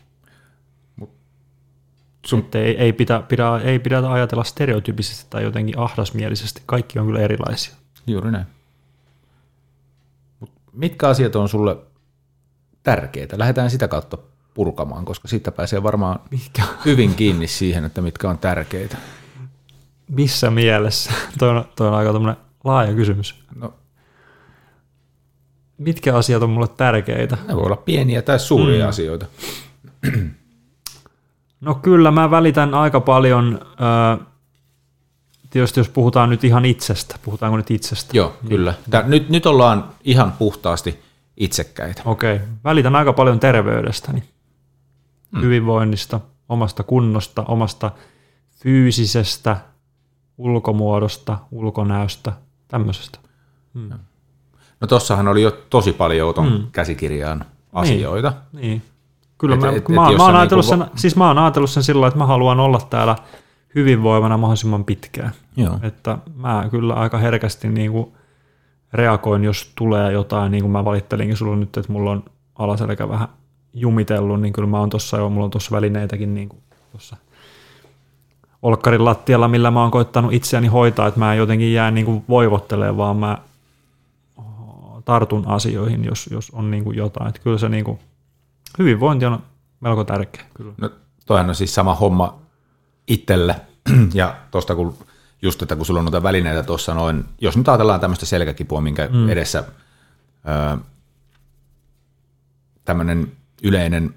Sun- 2.26 2.40
Että 2.40 2.60
ei, 2.60 2.78
ei, 2.78 2.94
pidä, 2.94 3.22
pidä, 3.22 3.58
ei 3.64 3.80
pidä 3.80 4.12
ajatella 4.12 4.44
stereotypisesti 4.44 5.26
tai 5.30 5.44
jotenkin 5.44 5.80
ahdasmielisesti. 5.80 6.62
Kaikki 6.66 7.00
on 7.00 7.06
kyllä 7.06 7.20
erilaisia. 7.20 7.74
Juuri 8.08 8.32
näin. 8.32 8.46
Mut 10.40 10.52
mitkä 10.74 11.08
asiat 11.08 11.36
on 11.36 11.50
sulle 11.50 11.78
tärkeää. 12.84 13.28
Lähdetään 13.36 13.70
sitä 13.72 13.88
kautta 13.88 14.18
purkamaan, 14.54 15.06
koska 15.06 15.28
siitä 15.28 15.52
pääsee 15.52 15.84
varmaan 15.84 16.20
Mikä? 16.32 16.64
hyvin 16.86 17.16
kiinni 17.16 17.48
siihen, 17.48 17.86
että 17.86 18.02
mitkä 18.02 18.30
on 18.30 18.38
tärkeitä. 18.38 18.98
Missä 20.12 20.52
mielessä? 20.52 21.12
Toi 21.40 21.50
on, 21.50 21.66
toi 21.76 21.88
on 21.88 21.94
aika 21.94 22.36
laaja 22.64 22.94
kysymys. 22.94 23.44
No, 23.56 23.74
Mitkä 25.78 26.16
asiat 26.16 26.44
on 26.44 26.50
mulle 26.50 26.68
tärkeitä? 26.68 27.38
Ne 27.48 27.56
voi 27.56 27.64
olla 27.64 27.76
pieniä 27.76 28.22
tai 28.22 28.40
suuria 28.40 28.86
mm. 28.86 28.90
asioita. 28.90 29.26
No 31.62 31.76
kyllä, 31.76 32.12
mä 32.12 32.32
välitän 32.32 32.74
aika 32.74 33.00
paljon, 33.00 33.60
äh, 33.64 34.28
tietysti 35.50 35.80
jos 35.80 35.90
puhutaan 35.90 36.30
nyt 36.30 36.44
ihan 36.44 36.66
itsestä, 36.66 37.16
puhutaanko 37.22 37.58
nyt 37.58 37.72
itsestä? 37.72 38.18
Joo, 38.18 38.38
kyllä. 38.50 38.74
Tää, 38.90 39.04
nyt, 39.04 39.30
nyt 39.30 39.46
ollaan 39.46 39.90
ihan 40.04 40.32
puhtaasti 40.32 41.00
itsekkäitä. 41.38 42.02
Okei, 42.06 42.36
okay. 42.36 42.48
välitän 42.64 42.96
aika 42.96 43.14
paljon 43.14 43.40
terveydestäni, 43.40 44.24
mm. 45.32 45.42
hyvinvoinnista, 45.42 46.20
omasta 46.50 46.84
kunnosta, 46.84 47.44
omasta 47.44 47.92
fyysisestä 48.64 49.58
ulkomuodosta, 50.42 51.38
ulkonäöstä, 51.52 52.34
tämmöisestä. 52.68 53.20
Mm. 53.74 53.90
No 54.82 54.88
tossahan 54.88 55.28
oli 55.28 55.42
jo 55.42 55.52
tosi 55.70 55.94
paljon 55.94 56.34
ton 56.34 56.52
mm. 56.52 56.68
käsikirjaan 56.72 57.46
asioita. 57.74 58.34
Niin, 58.54 58.62
niin. 58.62 58.82
Kyllä 59.38 59.56
et, 59.56 59.62
mä, 59.62 59.68
et, 59.68 59.90
mä, 59.90 60.10
et, 60.10 60.18
mä, 60.18 60.26
oon 60.26 60.36
ajatellut 60.36 60.66
niinku... 60.66 60.86
sen, 60.86 61.00
siis 61.00 61.16
mä 61.16 61.28
oon 61.28 61.38
ajatellut 61.38 61.70
sen 61.70 61.84
sillä 61.84 62.08
että 62.08 62.18
mä 62.18 62.26
haluan 62.26 62.60
olla 62.60 62.82
täällä 62.90 63.16
hyvinvoivana 63.76 64.38
mahdollisimman 64.38 64.86
pitkään. 64.86 65.32
Joo. 65.58 65.80
Että 65.82 66.18
mä 66.36 66.68
kyllä 66.72 66.94
aika 66.94 67.18
herkästi 67.18 67.70
niin 67.70 67.92
kuin 67.92 68.12
reagoin, 68.94 69.44
jos 69.44 69.72
tulee 69.76 70.12
jotain, 70.12 70.52
niin 70.52 70.62
kuin 70.62 70.72
mä 70.72 70.86
valittelinkin 70.86 71.38
sulle 71.38 71.56
nyt, 71.56 71.78
että 71.78 71.92
mulla 71.92 72.12
on 72.12 72.24
alaselkä 72.56 73.10
vähän 73.10 73.28
jumitellut, 73.74 74.42
niin 74.42 74.54
kyllä 74.54 74.68
mä 74.68 74.80
oon 74.80 74.90
tuossa 74.90 75.18
jo, 75.18 75.30
mulla 75.30 75.46
on 75.46 75.52
tuossa 75.52 75.76
välineitäkin 75.76 76.34
niin 76.34 76.50
kuin 76.50 76.64
tuossa 76.92 77.18
olkkarin 78.62 79.06
lattialla, 79.06 79.48
millä 79.48 79.72
mä 79.72 79.82
oon 79.82 79.92
koittanut 79.92 80.34
itseäni 80.34 80.68
hoitaa, 80.68 81.08
että 81.08 81.20
mä 81.20 81.34
en 81.34 81.38
jotenkin 81.38 81.74
jää 81.74 81.92
niin 81.92 82.06
kuin 82.06 82.24
voivottelemaan, 82.30 82.98
vaan 82.98 83.18
mä 83.18 83.38
tartun 85.06 85.48
asioihin, 85.48 86.06
jos, 86.06 86.30
jos 86.32 86.50
on 86.50 86.72
niin 86.72 86.84
kuin 86.84 86.98
jotain. 86.98 87.28
Että 87.28 87.42
kyllä 87.42 87.58
se 87.58 87.70
niin 87.70 87.86
kuin, 87.86 88.00
hyvinvointi 88.80 89.26
on 89.26 89.44
melko 89.80 90.04
tärkeä. 90.04 90.44
Kyllä. 90.54 90.74
No, 90.78 90.90
toihan 91.26 91.50
on 91.50 91.56
siis 91.56 91.76
sama 91.76 91.96
homma 91.96 92.40
itselle. 93.08 93.56
ja 94.14 94.36
tuosta 94.52 94.76
kun 94.76 94.98
just, 95.42 95.62
että 95.62 95.76
kun 95.76 95.86
sulla 95.86 96.00
on 96.00 96.06
noita 96.06 96.24
välineitä 96.24 96.64
tuossa 96.64 96.94
noin, 96.94 97.26
jos 97.42 97.58
nyt 97.58 97.70
ajatellaan 97.70 98.00
tämmöistä 98.00 98.26
selkäkipua, 98.26 98.82
minkä 98.82 99.10
mm. 99.12 99.30
edessä 99.30 99.64
öö, 100.48 100.78
tämmöinen 102.86 103.32
yleinen 103.64 104.14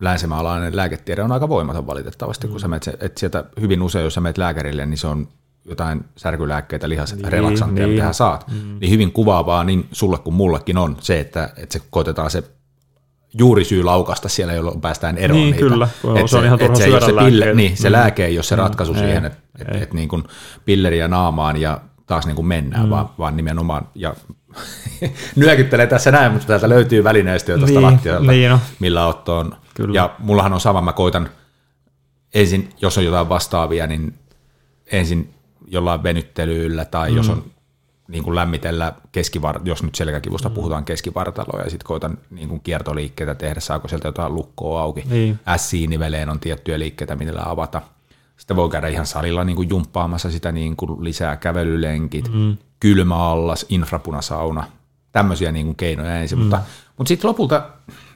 länsimaalainen 0.00 0.76
lääketiede 0.76 1.22
on 1.22 1.32
aika 1.32 1.48
voimaton 1.48 1.86
valitettavasti, 1.86 2.46
mm. 2.46 2.50
kun 2.50 2.60
sä 2.60 2.68
menet, 2.68 2.90
et 3.00 3.18
sieltä 3.18 3.44
hyvin 3.60 3.82
usein, 3.82 4.04
jos 4.04 4.14
sä 4.14 4.20
menet 4.20 4.38
lääkärille, 4.38 4.86
niin 4.86 4.98
se 4.98 5.06
on 5.06 5.28
jotain 5.64 6.04
särkylääkkeitä, 6.16 6.88
lihasrelaksantteja, 6.88 7.86
niin, 7.86 7.94
mitä 7.94 8.04
niin. 8.04 8.14
saat, 8.14 8.48
mm. 8.50 8.78
niin 8.80 8.90
hyvin 8.90 9.12
kuvaavaa 9.12 9.64
niin 9.64 9.88
sulle 9.92 10.18
kuin 10.18 10.34
mullekin 10.34 10.78
on 10.78 10.96
se, 11.00 11.20
että, 11.20 11.50
että 11.56 11.78
se 11.78 11.84
koitetaan 11.90 12.30
se 12.30 12.42
juurisyy 13.38 13.82
laukasta 13.82 14.28
siellä, 14.28 14.52
jolloin 14.52 14.80
päästään 14.80 15.18
eroon 15.18 15.40
niin, 15.40 15.52
niitä. 15.52 15.58
kyllä. 15.58 15.88
Et 16.20 16.30
se, 16.30 16.36
on 16.36 16.44
ihan 16.44 16.58
turha 16.58 16.74
se, 16.74 16.84
se, 16.84 17.24
pille, 17.24 17.54
niin, 17.54 17.76
se 17.76 17.88
mm. 17.88 17.92
lääke 17.92 18.24
ei 18.24 18.36
ole 18.36 18.42
se 18.42 18.56
mm. 18.56 18.62
ratkaisu 18.62 18.92
mm. 18.92 18.98
siihen, 18.98 19.24
että 19.24 19.38
et, 19.58 19.82
et, 19.82 19.92
niin 19.92 20.08
kuin 20.08 20.24
pilleriä 20.64 21.08
naamaan 21.08 21.56
ja 21.56 21.80
taas 22.06 22.26
niin 22.26 22.36
kuin 22.36 22.46
mennään, 22.46 22.84
mm. 22.84 22.90
vaan, 22.90 23.08
vaan 23.18 23.36
nimenomaan, 23.36 23.88
ja 23.94 24.14
nyökyttelee 25.36 25.86
tässä 25.86 26.10
näin, 26.10 26.32
mutta 26.32 26.46
täältä 26.46 26.68
löytyy 26.68 27.04
välineistöä 27.04 27.58
tuosta 27.58 27.80
niin, 27.80 27.82
lattialta, 27.82 28.32
niin 28.32 28.50
no. 28.50 28.60
millä 28.78 29.06
ottoon. 29.06 29.56
Kyllä. 29.74 29.94
Ja 29.94 30.14
mullahan 30.18 30.52
on 30.52 30.60
sama, 30.60 30.80
mä 30.80 30.92
koitan 30.92 31.30
ensin, 32.34 32.70
jos 32.80 32.98
on 32.98 33.04
jotain 33.04 33.28
vastaavia, 33.28 33.86
niin 33.86 34.14
ensin 34.92 35.34
jollain 35.68 36.02
venyttelyllä 36.02 36.84
tai 36.84 37.10
mm. 37.10 37.16
jos 37.16 37.28
on 37.28 37.44
niin 38.08 38.24
kuin 38.24 38.34
lämmitellä 38.34 38.92
keskivar- 39.12 39.60
jos 39.64 39.82
nyt 39.82 39.94
selkäkivusta 39.94 40.48
mm. 40.48 40.54
puhutaan 40.54 40.84
keskivartaloa 40.84 41.62
ja 41.62 41.70
sitten 41.70 41.86
koitan 41.86 42.18
niin 42.30 42.48
kuin 42.48 42.60
kiertoliikkeitä 42.60 43.34
tehdä, 43.34 43.60
saako 43.60 43.88
sieltä 43.88 44.08
jotain 44.08 44.34
lukkoa 44.34 44.82
auki. 44.82 45.04
Niin. 45.10 45.38
S-niveleen 45.56 46.28
on 46.28 46.40
tiettyjä 46.40 46.78
liikkeitä, 46.78 47.16
millä 47.16 47.42
avata. 47.44 47.82
Sitten 48.36 48.56
voi 48.56 48.70
käydä 48.70 48.88
ihan 48.88 49.06
salilla 49.06 49.44
niin 49.44 49.56
kuin 49.56 49.68
jumppaamassa 49.68 50.30
sitä 50.30 50.52
niin 50.52 50.76
kuin 50.76 51.04
lisää 51.04 51.36
kävelylenkit, 51.36 52.32
mm. 52.32 52.56
kylmäallas, 52.80 53.66
infrapunasauna, 53.68 54.66
tämmöisiä 55.12 55.52
niin 55.52 55.66
kuin 55.66 55.76
keinoja 55.76 56.16
ensin. 56.16 56.38
Mm. 56.38 56.42
Mutta, 56.42 56.60
mutta 56.96 57.08
sitten 57.08 57.28
lopulta, 57.28 57.70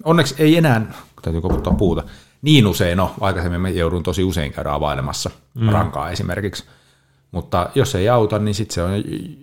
onneksi 0.05 0.35
ei 0.39 0.57
enää, 0.57 0.93
täytyy 1.23 1.41
koputtaa 1.41 1.75
puuta, 1.75 2.03
niin 2.43 2.67
usein, 2.67 2.99
no 2.99 3.15
aikaisemmin 3.21 3.61
me 3.61 3.71
joudun 3.71 4.03
tosi 4.03 4.25
usein 4.25 4.53
käydä 4.53 4.73
availemassa 4.73 5.31
mm. 5.55 5.69
rankaa 5.69 6.11
esimerkiksi, 6.11 6.65
mutta 7.31 7.71
jos 7.75 7.95
ei 7.95 8.09
auta, 8.09 8.39
niin 8.39 8.55
sitten 8.55 8.75
se 8.75 8.83
on 8.83 8.91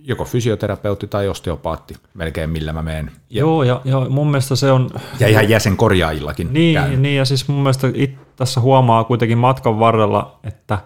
joko 0.04 0.26
fysioterapeutti 0.26 1.08
tai 1.08 1.28
osteopaatti, 1.28 1.96
melkein 2.14 2.50
millä 2.50 2.74
mä 2.74 2.82
menen. 2.82 3.12
Ja, 3.30 3.40
Joo, 3.40 3.64
ja, 3.64 3.82
ja 3.86 4.00
mun 4.10 4.28
mielestä 4.32 4.56
se 4.56 4.72
on... 4.72 4.90
Ja 5.20 5.28
ihan 5.28 5.50
jäsenkorjaajillakin 5.50 6.54
Niin, 6.54 7.02
niin 7.02 7.18
ja 7.18 7.26
siis 7.26 7.48
mun 7.48 7.58
mielestä 7.58 7.92
it, 7.94 8.16
tässä 8.36 8.62
huomaa 8.62 9.04
kuitenkin 9.04 9.38
matkan 9.38 9.80
varrella, 9.80 10.40
että 10.44 10.78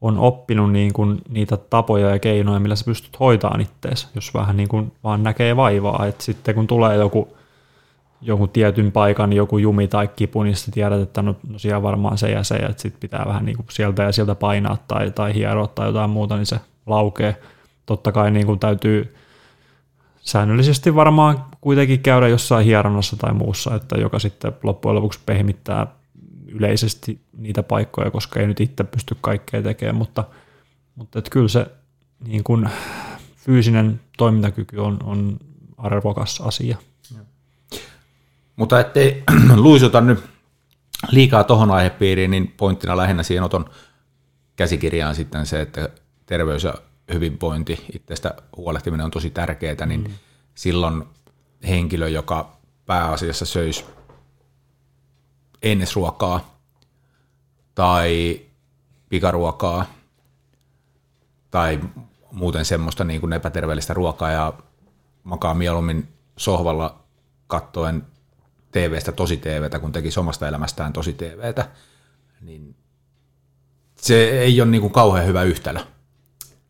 on 0.00 0.18
oppinut 0.18 0.72
niin 0.72 0.92
kuin 0.92 1.20
niitä 1.28 1.56
tapoja 1.56 2.10
ja 2.10 2.18
keinoja, 2.18 2.60
millä 2.60 2.76
sä 2.76 2.84
pystyt 2.84 3.20
hoitamaan 3.20 3.60
ittees, 3.60 4.08
jos 4.14 4.34
vähän 4.34 4.56
niin 4.56 4.68
kuin 4.68 4.92
vaan 5.04 5.22
näkee 5.22 5.56
vaivaa. 5.56 6.06
että 6.06 6.24
sitten 6.24 6.54
kun 6.54 6.66
tulee 6.66 6.96
joku 6.96 7.37
joku 8.20 8.46
tietyn 8.46 8.92
paikan 8.92 9.32
joku 9.32 9.58
jumi 9.58 9.88
tai 9.88 10.08
kipu, 10.08 10.42
niin 10.42 10.56
sitten 10.56 10.74
tiedät, 10.74 11.00
että 11.00 11.22
no, 11.22 11.36
no 11.48 11.58
siellä 11.58 11.82
varmaan 11.82 12.18
se 12.18 12.30
ja 12.30 12.42
se, 12.42 12.54
että 12.54 12.82
sitten 12.82 13.00
pitää 13.00 13.24
vähän 13.26 13.44
niin 13.44 13.56
kuin 13.56 13.66
sieltä 13.70 14.02
ja 14.02 14.12
sieltä 14.12 14.34
painaa 14.34 14.76
tai, 14.88 15.10
tai 15.10 15.34
hieroa 15.34 15.66
tai 15.66 15.86
jotain 15.86 16.10
muuta, 16.10 16.36
niin 16.36 16.46
se 16.46 16.60
laukee. 16.86 17.36
Totta 17.86 18.12
kai 18.12 18.30
niin 18.30 18.46
kuin 18.46 18.58
täytyy 18.58 19.14
säännöllisesti 20.20 20.94
varmaan 20.94 21.44
kuitenkin 21.60 22.00
käydä 22.00 22.28
jossain 22.28 22.64
hieronnassa 22.64 23.16
tai 23.16 23.34
muussa, 23.34 23.74
että 23.74 23.96
joka 23.96 24.18
sitten 24.18 24.52
loppujen 24.62 24.94
lopuksi 24.94 25.20
pehmittää 25.26 25.86
yleisesti 26.46 27.20
niitä 27.38 27.62
paikkoja, 27.62 28.10
koska 28.10 28.40
ei 28.40 28.46
nyt 28.46 28.60
itse 28.60 28.84
pysty 28.84 29.16
kaikkea 29.20 29.62
tekemään, 29.62 29.96
mutta, 29.96 30.24
mutta 30.94 31.18
että 31.18 31.30
kyllä 31.30 31.48
se 31.48 31.66
niin 32.28 32.44
kuin 32.44 32.68
fyysinen 33.36 34.00
toimintakyky 34.18 34.76
on, 34.76 34.98
on 35.04 35.36
arvokas 35.78 36.40
asia. 36.40 36.76
Mutta 38.58 38.80
ettei 38.80 39.22
luisuta 39.56 40.00
nyt 40.00 40.24
liikaa 41.10 41.44
tuohon 41.44 41.70
aihepiiriin, 41.70 42.30
niin 42.30 42.54
pointtina 42.56 42.96
lähinnä 42.96 43.22
siihen 43.22 43.44
oton 43.44 43.70
käsikirjaan 44.56 45.14
sitten 45.14 45.46
se, 45.46 45.60
että 45.60 45.88
terveys 46.26 46.64
ja 46.64 46.74
hyvinvointi, 47.12 47.84
itsestä 47.92 48.34
huolehtiminen 48.56 49.04
on 49.04 49.10
tosi 49.10 49.30
tärkeää, 49.30 49.86
niin 49.86 50.00
mm. 50.00 50.14
silloin 50.54 51.04
henkilö, 51.68 52.08
joka 52.08 52.56
pääasiassa 52.86 53.44
söisi 53.44 53.84
ennesruokaa 55.62 56.58
tai 57.74 58.40
pikaruokaa 59.08 59.84
tai 61.50 61.80
muuten 62.32 62.64
semmoista 62.64 63.04
niin 63.04 63.20
kuin 63.20 63.32
epäterveellistä 63.32 63.94
ruokaa 63.94 64.30
ja 64.30 64.52
makaa 65.24 65.54
mieluummin 65.54 66.08
sohvalla 66.36 66.98
kattoen 67.46 68.06
TV-stä 68.72 69.12
tosi 69.12 69.36
TVtä, 69.36 69.78
kun 69.78 69.92
teki 69.92 70.08
omasta 70.18 70.48
elämästään 70.48 70.92
tosi 70.92 71.12
TVtä, 71.12 71.68
niin 72.40 72.74
se 73.96 74.30
ei 74.30 74.60
ole 74.60 74.70
niin 74.70 74.80
kuin 74.80 74.92
kauhean 74.92 75.26
hyvä 75.26 75.42
yhtälö. 75.42 75.80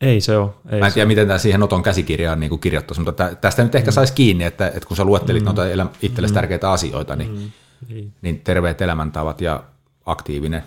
Ei 0.01 0.21
se 0.21 0.37
ole. 0.37 0.51
Ei 0.69 0.81
Mä 0.81 0.87
en 0.87 0.93
tiedä, 0.93 1.09
miten 1.09 1.27
tämä 1.27 1.39
siihen 1.39 1.63
Oton 1.63 1.83
käsikirjaan 1.83 2.41
niin 2.41 2.59
kirjoittaisi, 2.59 3.01
mutta 3.01 3.35
tästä 3.41 3.65
nyt 3.65 3.75
ehkä 3.75 3.91
mm. 3.91 3.95
saisi 3.95 4.13
kiinni, 4.13 4.45
että, 4.45 4.67
että 4.67 4.89
kun 4.89 4.97
sä 4.97 5.05
luettelit 5.05 5.43
mm. 5.43 5.47
noita 5.47 5.63
itsellesi 6.03 6.33
mm. 6.33 6.35
tärkeitä 6.35 6.71
asioita, 6.71 7.17
niin, 7.17 7.31
mm. 7.31 7.51
niin. 7.89 8.13
niin 8.23 8.41
terveet 8.41 8.81
elämäntavat 8.81 9.41
ja 9.41 9.65
aktiivinen 10.07 10.63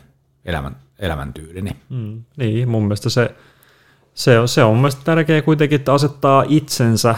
elämän, 0.46 0.76
elämäntyyli. 1.00 1.62
Niin. 1.62 1.76
Mm. 1.90 2.24
niin, 2.38 2.70
mun 2.70 2.84
mielestä 2.84 3.10
se, 3.10 3.36
se, 4.14 4.40
on, 4.40 4.48
se 4.48 4.64
on 4.64 4.70
mun 4.70 4.82
mielestä 4.82 5.02
tärkeää 5.04 5.42
kuitenkin, 5.42 5.76
että 5.76 5.94
asettaa 5.94 6.44
itsensä 6.48 7.16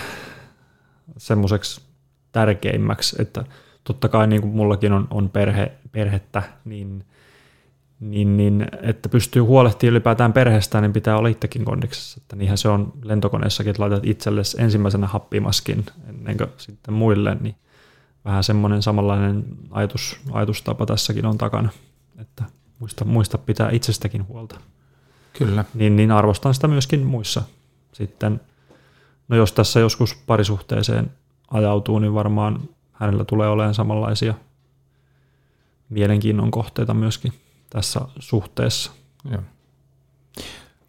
semmoiseksi 1.17 1.81
tärkeimmäksi, 2.31 3.15
että– 3.19 3.43
totta 3.83 4.09
kai 4.09 4.27
niin 4.27 4.41
kuin 4.41 4.55
mullakin 4.55 4.93
on, 4.93 5.07
on 5.09 5.29
perhe, 5.29 5.71
perhettä, 5.91 6.43
niin, 6.65 7.05
niin, 7.99 8.37
niin, 8.37 8.65
että 8.81 9.09
pystyy 9.09 9.41
huolehtimaan 9.41 9.91
ylipäätään 9.91 10.33
perheestä, 10.33 10.81
niin 10.81 10.93
pitää 10.93 11.17
olla 11.17 11.27
itsekin 11.27 11.65
kondiksessa. 11.65 12.19
Että 12.21 12.35
niinhän 12.35 12.57
se 12.57 12.69
on 12.69 12.93
lentokoneessakin, 13.03 13.69
että 13.69 13.81
laitat 13.81 14.05
itsellesi 14.05 14.61
ensimmäisenä 14.61 15.07
happimaskin 15.07 15.85
ennen 16.09 16.37
kuin 16.37 16.49
sitten 16.57 16.93
muille, 16.93 17.37
niin 17.41 17.55
vähän 18.25 18.43
semmoinen 18.43 18.81
samanlainen 18.81 19.45
ajatus, 19.71 20.19
ajatustapa 20.31 20.85
tässäkin 20.85 21.25
on 21.25 21.37
takana, 21.37 21.69
että 22.17 22.43
muista, 22.79 23.05
muista 23.05 23.37
pitää 23.37 23.69
itsestäkin 23.71 24.27
huolta. 24.27 24.59
Kyllä. 25.37 25.65
Niin, 25.73 25.95
niin 25.95 26.11
arvostan 26.11 26.53
sitä 26.53 26.67
myöskin 26.67 26.99
muissa. 26.99 27.43
Sitten, 27.91 28.41
no 29.27 29.37
jos 29.37 29.53
tässä 29.53 29.79
joskus 29.79 30.15
parisuhteeseen 30.15 31.11
ajautuu, 31.51 31.99
niin 31.99 32.13
varmaan 32.13 32.59
hänellä 33.03 33.25
tulee 33.25 33.47
olemaan 33.47 33.73
samanlaisia 33.73 34.33
mielenkiinnon 35.89 36.51
kohteita 36.51 36.93
myöskin 36.93 37.33
tässä 37.69 38.01
suhteessa. 38.19 38.91
Joo. 39.31 39.41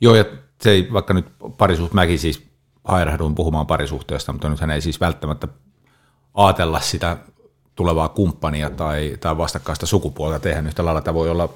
Joo, 0.00 0.14
ja 0.14 0.24
se 0.60 0.70
ei, 0.70 0.88
vaikka 0.92 1.14
nyt 1.14 1.26
parisuht, 1.58 1.92
mäkin 1.92 2.18
siis 2.18 2.42
hairahduin 2.84 3.34
puhumaan 3.34 3.66
parisuhteesta, 3.66 4.32
mutta 4.32 4.48
nythän 4.48 4.70
ei 4.70 4.80
siis 4.80 5.00
välttämättä 5.00 5.48
ajatella 6.34 6.80
sitä 6.80 7.16
tulevaa 7.74 8.08
kumppania 8.08 8.70
tai, 8.70 9.16
tai 9.20 9.38
vastakkaista 9.38 9.86
sukupuolta 9.86 10.40
tehdä 10.40 10.68
yhtä 10.68 10.84
lailla. 10.84 11.00
Tämä 11.00 11.14
voi 11.14 11.30
olla 11.30 11.48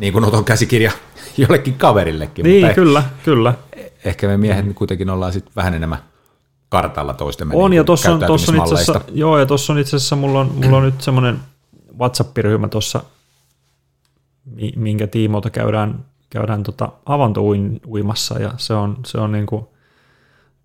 niin 0.00 0.12
kuin 0.12 0.24
oton 0.24 0.44
käsikirja 0.44 0.92
jollekin 1.36 1.74
kaverillekin. 1.74 2.42
Niin, 2.42 2.64
mutta 2.64 2.74
kyllä, 2.74 3.02
kyllä. 3.24 3.54
Ehkä 4.04 4.26
me 4.26 4.36
miehet 4.36 4.66
mm. 4.66 4.74
kuitenkin 4.74 5.10
ollaan 5.10 5.32
sitten 5.32 5.52
vähän 5.56 5.74
enemmän 5.74 5.98
kartalla 6.68 7.14
toistemme 7.14 7.54
On, 7.56 7.70
niin 7.70 7.76
ja 7.76 7.84
tuossa 7.84 8.14
on, 8.14 8.20
tossa 8.20 8.52
on 8.52 8.58
itse 8.58 8.74
asiassa, 8.74 9.00
joo, 9.12 9.38
ja 9.38 9.46
tuossa 9.46 9.72
on 9.72 9.78
itse 9.78 9.96
asiassa, 9.96 10.16
mulla 10.16 10.40
on, 10.40 10.52
mulla 10.54 10.76
on 10.76 10.82
nyt 10.82 11.00
semmoinen 11.00 11.40
WhatsApp-ryhmä 11.98 12.68
tuossa, 12.68 13.02
minkä 14.76 15.06
tiimoilta 15.06 15.50
käydään, 15.50 16.04
käydään 16.30 16.62
tota 16.62 16.92
avantouimassa, 17.06 18.38
ja 18.38 18.52
se 18.56 18.74
on, 18.74 18.96
se 19.06 19.18
on 19.18 19.32
niin 19.32 19.46
kuin 19.46 19.66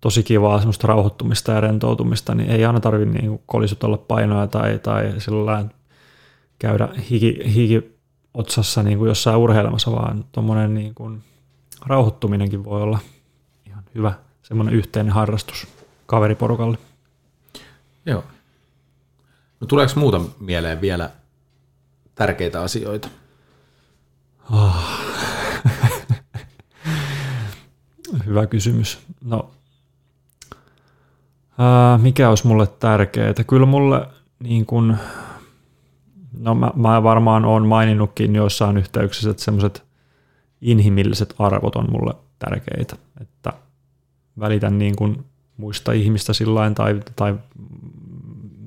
tosi 0.00 0.22
kivaa 0.22 0.58
semmoista 0.58 0.86
rauhoittumista 0.86 1.52
ja 1.52 1.60
rentoutumista, 1.60 2.34
niin 2.34 2.50
ei 2.50 2.64
aina 2.64 2.80
tarvitse 2.80 3.18
niin 3.18 3.40
kolisutella 3.46 3.96
painoja 3.96 4.46
tai, 4.46 4.78
tai 4.78 5.14
sillä 5.18 5.64
käydä 6.58 6.88
hiki, 7.10 7.38
hiki 7.54 7.94
otsassa 8.34 8.82
niin 8.82 8.98
kuin 8.98 9.08
jossain 9.08 9.36
urheilemassa, 9.36 9.92
vaan 9.92 10.24
tuommoinen 10.32 10.74
niin 10.74 10.94
kuin 10.94 11.22
rauhoittuminenkin 11.86 12.64
voi 12.64 12.82
olla 12.82 12.98
ihan 13.66 13.84
hyvä 13.94 14.12
semmoinen 14.42 14.74
yhteinen 14.74 15.12
harrastus 15.12 15.66
kaveriporukalle. 16.06 16.78
Joo. 18.06 18.24
No 19.60 19.66
tuleeko 19.66 19.92
muuta 19.96 20.20
mieleen 20.40 20.80
vielä 20.80 21.10
tärkeitä 22.14 22.62
asioita? 22.62 23.08
Oh. 24.52 24.76
Hyvä 28.26 28.46
kysymys. 28.46 28.98
No, 29.24 29.50
ää, 31.58 31.98
mikä 31.98 32.28
olisi 32.28 32.46
mulle 32.46 32.66
tärkeää? 32.66 33.34
Kyllä 33.46 33.66
mulle 33.66 34.06
niin 34.42 34.66
kun, 34.66 34.96
no 36.38 36.54
mä, 36.54 36.70
mä 36.74 37.02
varmaan 37.02 37.44
olen 37.44 37.66
maininnutkin 37.66 38.34
joissain 38.34 38.76
yhteyksissä, 38.76 39.30
että 39.30 39.42
semmoiset 39.42 39.84
inhimilliset 40.60 41.34
arvot 41.38 41.76
on 41.76 41.90
mulle 41.90 42.14
tärkeitä, 42.38 42.96
että 43.20 43.52
välitän 44.38 44.78
niin 44.78 44.96
kuin 44.96 45.24
muista 45.56 45.92
ihmistä 45.92 46.32
sillain 46.32 46.74
tai, 46.74 47.00
tai 47.16 47.34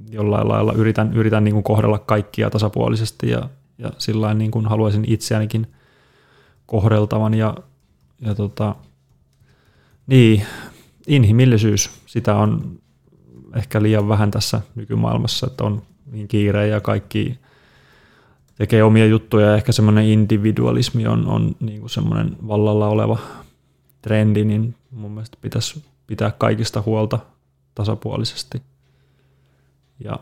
jollain 0.09 0.47
lailla 0.47 0.73
yritän, 0.73 1.13
yritän 1.13 1.43
niin 1.43 1.53
kuin 1.53 1.63
kohdella 1.63 1.99
kaikkia 1.99 2.49
tasapuolisesti 2.49 3.29
ja, 3.29 3.49
ja 3.77 3.91
sillä 3.97 4.33
niin 4.33 4.51
kuin 4.51 4.65
haluaisin 4.65 5.03
itseänikin 5.07 5.67
kohdeltavan 6.65 7.33
ja, 7.33 7.57
ja 8.21 8.35
tota, 8.35 8.75
niin, 10.07 10.43
inhimillisyys, 11.07 11.89
sitä 12.05 12.35
on 12.35 12.79
ehkä 13.55 13.81
liian 13.81 14.07
vähän 14.07 14.31
tässä 14.31 14.61
nykymaailmassa, 14.75 15.47
että 15.47 15.63
on 15.63 15.81
niin 16.11 16.27
kiire 16.27 16.67
ja 16.67 16.81
kaikki 16.81 17.39
tekee 18.55 18.83
omia 18.83 19.05
juttuja 19.05 19.47
ja 19.47 19.55
ehkä 19.55 19.71
semmoinen 19.71 20.05
individualismi 20.05 21.07
on, 21.07 21.27
on 21.27 21.55
niin 21.59 21.79
kuin 21.79 21.89
semmoinen 21.89 22.37
vallalla 22.47 22.87
oleva 22.87 23.17
trendi, 24.01 24.45
niin 24.45 24.75
mun 24.91 25.11
mielestä 25.11 25.37
pitäisi 25.41 25.83
pitää 26.07 26.31
kaikista 26.31 26.83
huolta 26.85 27.19
tasapuolisesti. 27.75 28.61
Ja 29.99 30.19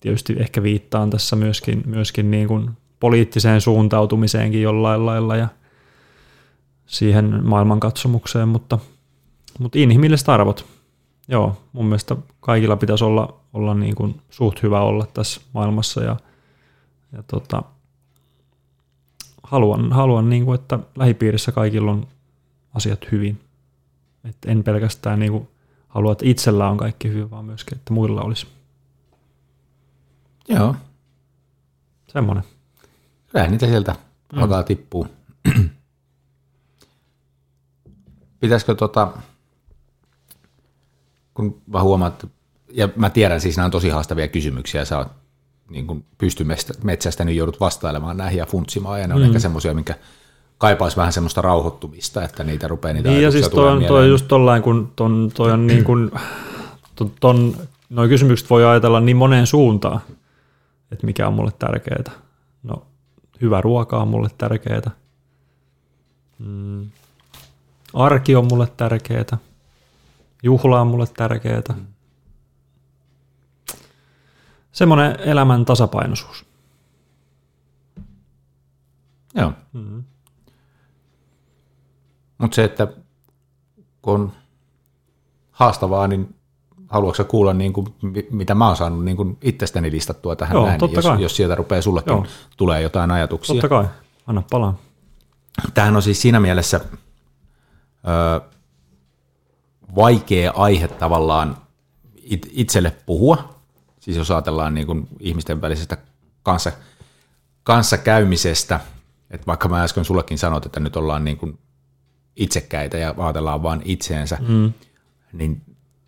tietysti 0.00 0.36
ehkä 0.38 0.62
viittaan 0.62 1.10
tässä 1.10 1.36
myöskin, 1.36 1.82
myöskin 1.86 2.30
niin 2.30 2.48
kuin 2.48 2.70
poliittiseen 3.00 3.60
suuntautumiseenkin 3.60 4.62
jollain 4.62 5.06
lailla 5.06 5.36
ja 5.36 5.48
siihen 6.86 7.40
maailmankatsomukseen, 7.44 8.48
mutta, 8.48 8.78
mutta 9.58 9.78
inhimilliset 9.78 10.28
arvot, 10.28 10.66
joo, 11.28 11.62
mun 11.72 11.84
mielestä 11.84 12.16
kaikilla 12.40 12.76
pitäisi 12.76 13.04
olla, 13.04 13.40
olla 13.52 13.74
niin 13.74 13.94
kuin 13.94 14.20
suht 14.30 14.62
hyvä 14.62 14.80
olla 14.80 15.06
tässä 15.14 15.40
maailmassa 15.54 16.04
ja, 16.04 16.16
ja 17.12 17.22
tota, 17.22 17.62
haluan, 19.42 19.92
haluan 19.92 20.30
niin 20.30 20.44
kuin, 20.44 20.54
että 20.54 20.78
lähipiirissä 20.96 21.52
kaikilla 21.52 21.90
on 21.90 22.06
asiat 22.74 23.12
hyvin. 23.12 23.40
Et 24.24 24.36
en 24.46 24.64
pelkästään 24.64 25.20
niin 25.20 25.32
kuin 25.32 25.48
halua, 25.88 26.12
että 26.12 26.26
itsellä 26.26 26.68
on 26.68 26.76
kaikki 26.76 27.08
hyvin, 27.08 27.30
vaan 27.30 27.44
myöskin, 27.44 27.78
että 27.78 27.92
muilla 27.92 28.22
olisi. 28.22 28.46
Joo. 30.48 30.76
Semmoinen. 32.08 32.44
Kyllä 33.32 33.46
niitä 33.46 33.66
sieltä 33.66 33.94
mm. 34.32 34.42
alkaa 34.42 34.62
tippuu. 34.62 35.06
Pitäisikö 38.40 38.74
tota, 38.74 39.12
kun 41.34 41.62
mä 41.66 41.82
huomaan, 41.82 42.12
että, 42.12 42.26
ja 42.72 42.88
mä 42.96 43.10
tiedän 43.10 43.40
siis 43.40 43.56
nämä 43.56 43.64
on 43.64 43.70
tosi 43.70 43.88
haastavia 43.88 44.28
kysymyksiä, 44.28 44.84
sä 44.84 44.98
oot 44.98 45.08
niin 45.70 45.86
kuin 45.86 46.04
pystymetsästä, 46.18 47.24
niin 47.24 47.36
joudut 47.36 47.60
vastailemaan 47.60 48.16
näihin 48.16 48.38
ja 48.38 48.46
funtsimaan, 48.46 49.00
ja 49.00 49.06
ne 49.06 49.14
on 49.14 49.20
mm. 49.20 49.26
ehkä 49.26 49.38
semmoisia, 49.38 49.74
minkä 49.74 49.94
kaipaisi 50.60 50.96
vähän 50.96 51.12
semmoista 51.12 51.42
rauhoittumista, 51.42 52.24
että 52.24 52.44
niitä 52.44 52.68
rupeaa 52.68 52.94
niitä 52.94 53.08
Niin 53.08 53.22
ja 53.22 53.30
siis 53.30 53.48
toi 53.48 53.68
on, 53.68 53.84
toi 53.84 54.08
just 54.08 54.28
tollain, 54.28 54.62
kun 54.62 54.92
ton, 54.96 55.30
toi 55.34 55.52
on 55.52 55.66
niin 55.66 55.84
kuin, 55.84 56.10
ton, 56.94 57.12
ton, 57.20 57.56
noi 57.90 58.08
kysymykset 58.08 58.50
voi 58.50 58.64
ajatella 58.64 59.00
niin 59.00 59.16
moneen 59.16 59.46
suuntaan, 59.46 60.00
että 60.92 61.06
mikä 61.06 61.28
on 61.28 61.34
mulle 61.34 61.52
tärkeää. 61.58 62.12
No, 62.62 62.86
hyvä 63.40 63.60
ruoka 63.60 63.98
on 63.98 64.08
mulle 64.08 64.28
tärkeää. 64.38 64.90
Mm. 66.38 66.90
Arki 67.94 68.36
on 68.36 68.46
mulle 68.50 68.68
tärkeää. 68.76 69.38
Juhla 70.42 70.80
on 70.80 70.86
mulle 70.86 71.06
tärkeää. 71.16 71.62
Mm. 71.76 71.86
Semmoinen 74.72 75.20
elämän 75.20 75.64
tasapainoisuus. 75.64 76.44
Joo. 79.34 79.52
Mm-hmm. 79.72 79.99
Mutta 82.40 82.54
se, 82.54 82.64
että 82.64 82.88
kun 84.02 84.14
on 84.14 84.32
haastavaa, 85.50 86.08
niin 86.08 86.34
haluatko 86.88 87.24
kuulla, 87.24 87.54
niin 87.54 87.72
kuin, 87.72 87.94
mitä 88.30 88.54
mä 88.54 88.66
oon 88.66 88.76
saanut 88.76 89.04
niin 89.04 89.16
kuin 89.16 89.38
itsestäni 89.42 89.90
listattua 89.90 90.36
tähän 90.36 90.54
Joo, 90.54 90.66
näin, 90.66 90.80
jos, 90.92 91.04
jos 91.18 91.36
sieltä 91.36 91.54
rupeaa 91.54 91.82
sullekin 91.82 92.12
Joo. 92.12 92.26
tulee 92.56 92.82
jotain 92.82 93.10
ajatuksia. 93.10 93.54
Totta 93.54 93.68
kai, 93.68 93.84
anna 94.26 94.42
palaa. 94.50 94.78
Tämähän 95.74 95.96
on 95.96 96.02
siis 96.02 96.22
siinä 96.22 96.40
mielessä 96.40 96.80
ö, 98.08 98.40
vaikea 99.94 100.52
aihe 100.56 100.88
tavallaan 100.88 101.56
it, 102.22 102.50
itselle 102.52 102.96
puhua, 103.06 103.54
siis 104.00 104.16
jos 104.16 104.30
ajatellaan 104.30 104.74
niin 104.74 104.86
kuin 104.86 105.08
ihmisten 105.20 105.60
välisestä 105.60 105.96
kanssa, 106.42 106.72
kanssakäymisestä, 107.62 108.80
että 109.30 109.46
vaikka 109.46 109.68
mä 109.68 109.82
äsken 109.82 110.04
sullekin 110.04 110.38
sanoit, 110.38 110.66
että 110.66 110.80
nyt 110.80 110.96
ollaan 110.96 111.24
niin 111.24 111.36
kuin 111.36 111.58
itsekkäitä 112.40 112.98
ja 112.98 113.14
ajatellaan 113.18 113.62
vain 113.62 113.82
itseensä, 113.84 114.38
mm. 114.48 114.72
niin 115.32 115.62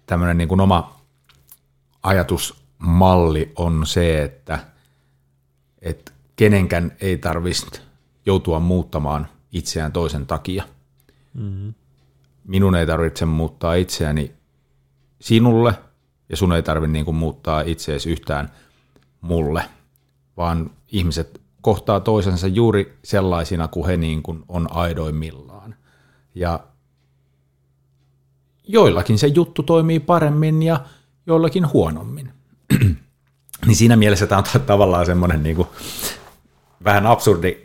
tämmöinen 0.06 0.38
niin 0.38 0.48
kuin 0.48 0.60
oma 0.60 1.00
ajatusmalli 2.02 3.52
on 3.56 3.86
se, 3.86 4.22
että, 4.22 4.58
että 5.82 6.12
kenenkään 6.36 6.92
ei 7.00 7.18
tarvitsisi 7.18 7.80
joutua 8.26 8.60
muuttamaan 8.60 9.28
itseään 9.52 9.92
toisen 9.92 10.26
takia. 10.26 10.64
Mm. 11.34 11.74
Minun 12.44 12.74
ei 12.74 12.86
tarvitse 12.86 13.26
muuttaa 13.26 13.74
itseäni 13.74 14.32
sinulle, 15.20 15.74
ja 16.28 16.36
sun 16.36 16.52
ei 16.52 16.62
tarvitse 16.62 16.92
niin 16.92 17.04
kuin 17.04 17.16
muuttaa 17.16 17.60
itseäsi 17.60 18.10
yhtään 18.10 18.52
mulle, 19.20 19.64
vaan 20.36 20.70
ihmiset 20.88 21.40
kohtaa 21.60 22.00
toisensa 22.00 22.46
juuri 22.46 22.98
sellaisina 23.04 23.68
kuin 23.68 23.86
he 23.86 23.96
niin 23.96 24.22
kuin 24.22 24.44
on 24.48 24.72
aidoimmillaan. 24.72 25.51
Ja 26.34 26.60
joillakin 28.68 29.18
se 29.18 29.26
juttu 29.26 29.62
toimii 29.62 30.00
paremmin 30.00 30.62
ja 30.62 30.80
joillakin 31.26 31.72
huonommin. 31.72 32.32
niin 33.66 33.76
siinä 33.76 33.96
mielessä 33.96 34.26
tämä 34.26 34.38
on 34.54 34.60
tavallaan 34.60 35.06
semmoinen 35.06 35.42
niin 35.42 35.56
kuin, 35.56 35.68
vähän 36.84 37.06
absurdi 37.06 37.56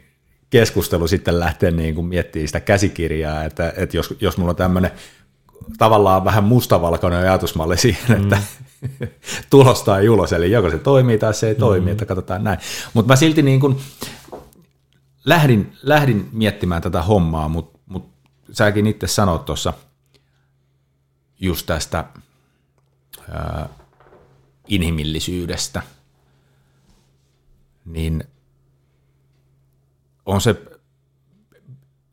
keskustelu 0.50 1.08
sitten 1.08 1.40
lähteä 1.40 1.72
niin 1.72 1.96
kuin 1.96 2.08
miettimään 2.08 2.48
sitä 2.48 2.60
käsikirjaa, 2.60 3.44
että, 3.44 3.74
että 3.78 3.98
jos, 3.98 4.14
jos 4.20 4.38
mulla 4.38 4.50
on 4.50 4.56
tämmöinen 4.56 4.92
tavallaan 5.78 6.26
vähän 6.26 6.44
mustavalkoinen 6.44 7.20
ajatusmalli 7.20 7.78
siihen, 7.88 8.24
että 8.24 8.38
mm. 9.00 9.08
tulos 9.50 9.84
tai 9.84 10.10
ulos, 10.10 10.34
eli 10.34 10.52
joko 10.52 10.70
se 10.70 10.78
toimii 10.78 11.18
tai 11.18 11.34
se 11.34 11.48
ei 11.48 11.56
toimi, 11.56 11.86
mm. 11.86 11.92
että 11.92 12.06
katsotaan 12.06 12.44
näin. 12.44 12.60
Mutta 12.94 13.14
mä 13.14 13.16
silti 13.16 13.42
niin 13.42 13.60
kuin 13.60 13.78
lähdin, 15.26 15.74
lähdin 15.84 16.30
miettimään 16.32 16.82
tätä 16.82 17.02
hommaa, 17.02 17.48
mutta 17.48 17.77
mut 17.77 17.77
säkin 18.52 18.88
itse 18.88 19.08
sanoit 19.08 19.46
tuossa 19.46 19.74
just 21.40 21.66
tästä 21.66 22.06
ää, 23.32 23.70
inhimillisyydestä, 24.68 25.82
niin 27.86 28.24
on 30.26 30.42
se, 30.42 30.62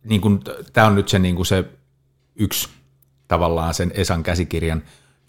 niin 0.04 0.20
kuin, 0.20 0.40
tämä 0.72 0.86
on 0.86 0.94
nyt 0.94 1.08
se, 1.08 1.18
niin 1.18 1.36
kuin 1.36 1.46
se 1.46 1.64
yksi 2.36 2.68
tavallaan 3.28 3.74
sen 3.74 3.92
Esan 3.94 4.22
käsikirjan 4.22 4.82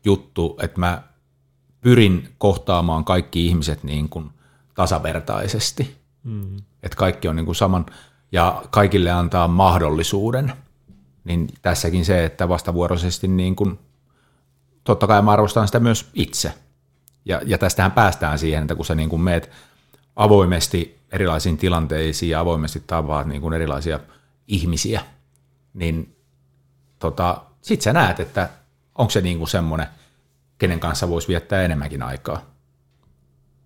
juttu, 0.06 0.58
että 0.62 0.80
mä 0.80 1.04
pyrin 1.82 2.36
kohtaamaan 2.38 3.06
kaikki 3.06 3.48
ihmiset 3.48 3.84
niin 3.84 4.10
kuin 4.10 4.30
tasavertaisesti. 4.74 5.98
Mm. 6.24 6.58
Että 6.84 6.98
kaikki 6.98 7.28
on 7.28 7.36
niin 7.36 7.46
kuin 7.46 7.56
saman, 7.56 7.86
ja 8.32 8.64
kaikille 8.70 9.12
antaa 9.12 9.48
mahdollisuuden. 9.48 10.54
Niin 11.26 11.48
tässäkin 11.62 12.06
se, 12.06 12.26
että 12.26 12.50
vastavuoroisesti 12.50 13.28
niin 13.28 13.56
kuin, 13.56 13.80
totta 14.84 15.08
kai 15.08 15.22
mä 15.22 15.32
arvostan 15.32 15.68
sitä 15.68 15.80
myös 15.80 16.10
itse. 16.14 16.54
Ja, 17.26 17.42
ja 17.46 17.58
tästähän 17.58 17.92
päästään 17.92 18.40
siihen, 18.40 18.62
että 18.62 18.76
kun 18.76 18.86
sä 18.86 18.96
niin 18.96 19.10
kuin 19.10 19.22
meet 19.22 19.52
avoimesti 20.16 21.00
erilaisiin 21.12 21.58
tilanteisiin 21.58 22.30
ja 22.30 22.40
avoimesti 22.40 22.84
tavaat 22.88 23.28
niin 23.28 23.42
kuin 23.42 23.54
erilaisia 23.54 24.00
ihmisiä, 24.48 25.02
niin 25.74 26.16
tota, 27.00 27.42
sit 27.62 27.82
sä 27.82 27.94
näet, 27.94 28.20
että 28.20 28.50
onko 28.96 29.10
se 29.10 29.22
niin 29.22 29.38
kuin 29.38 29.48
semmoinen, 29.48 29.88
kenen 30.58 30.80
kanssa 30.80 31.10
voisi 31.10 31.28
viettää 31.28 31.62
enemmänkin 31.62 32.04
aikaa. 32.04 32.42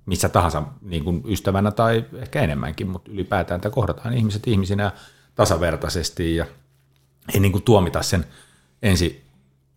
Missä 0.06 0.30
tahansa 0.30 0.64
niin 0.82 1.04
kuin 1.04 1.24
ystävänä 1.26 1.72
tai 1.72 2.06
ehkä 2.14 2.42
enemmänkin, 2.42 2.88
mutta 2.88 3.12
ylipäätään, 3.12 3.56
että 3.58 3.70
kohdataan 3.70 4.14
ihmiset 4.14 4.48
ihmisinä 4.48 4.92
tasavertaisesti 5.36 6.36
ja 6.36 6.46
ei 7.34 7.40
niin 7.40 7.52
kuin 7.52 7.64
tuomita 7.64 8.02
sen 8.02 8.26
ensi 8.84 9.24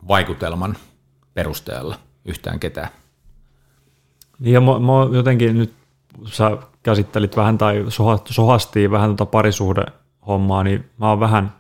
vaikutelman 0.09 0.77
perusteella 1.35 1.99
yhtään 2.25 2.61
ketään. 2.61 2.89
Niin 4.39 4.55
ja 4.55 4.61
mä, 4.61 4.79
mä 4.79 5.17
jotenkin 5.17 5.59
nyt, 5.59 5.73
sä 6.25 6.57
käsittelit 6.83 7.37
vähän 7.37 7.59
tai 7.59 7.85
sohastiin 8.31 8.91
vähän 8.91 9.17
tuota 9.17 9.31
parisuhdehommaa, 9.31 10.65
niin 10.65 10.91
mä 10.99 11.09
oon 11.09 11.21
vähän 11.21 11.53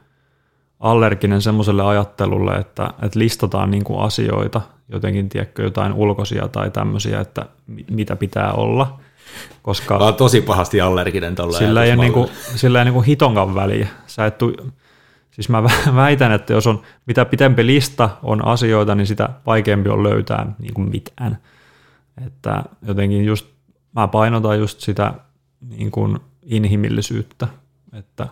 allerginen 0.80 1.42
semmoiselle 1.42 1.82
ajattelulle, 1.82 2.54
että, 2.54 2.90
että 3.02 3.18
listataan 3.18 3.70
niin 3.70 3.84
kuin 3.84 4.00
asioita, 4.00 4.60
jotenkin 4.88 5.28
tiedätkö, 5.28 5.62
jotain 5.62 5.92
ulkoisia 5.92 6.48
tai 6.48 6.70
tämmöisiä, 6.70 7.20
että 7.20 7.46
mitä 7.90 8.16
pitää 8.16 8.52
olla. 8.52 8.98
Koska 9.62 9.98
mä 9.98 10.04
oon 10.04 10.14
tosi 10.14 10.40
pahasti 10.40 10.80
allerginen 10.80 11.34
tuolla 11.34 11.58
sillä 11.58 11.84
ei, 11.84 11.96
niin 11.96 12.12
kuin, 12.12 12.28
sillä 12.56 12.78
ei 12.78 12.84
niin 12.84 12.94
kuin 12.94 13.06
hitonkaan 13.06 13.54
väliä. 13.54 13.88
Sä 14.06 14.26
et 14.26 14.38
tu, 14.38 14.52
siis 15.32 15.48
mä 15.48 15.62
väitän, 15.94 16.32
että 16.32 16.52
jos 16.52 16.66
on 16.66 16.82
mitä 17.06 17.24
pitempi 17.24 17.66
lista 17.66 18.10
on 18.22 18.46
asioita, 18.46 18.94
niin 18.94 19.06
sitä 19.06 19.28
vaikeampi 19.46 19.88
on 19.88 20.02
löytää 20.02 20.52
niin 20.58 20.74
kuin 20.74 20.90
mitään. 20.90 21.38
Että 22.26 22.64
jotenkin 22.82 23.24
just 23.24 23.46
mä 23.92 24.08
painotan 24.08 24.58
just 24.58 24.80
sitä 24.80 25.14
niin 25.60 25.90
kuin 25.90 26.18
inhimillisyyttä, 26.42 27.48
että, 27.92 28.26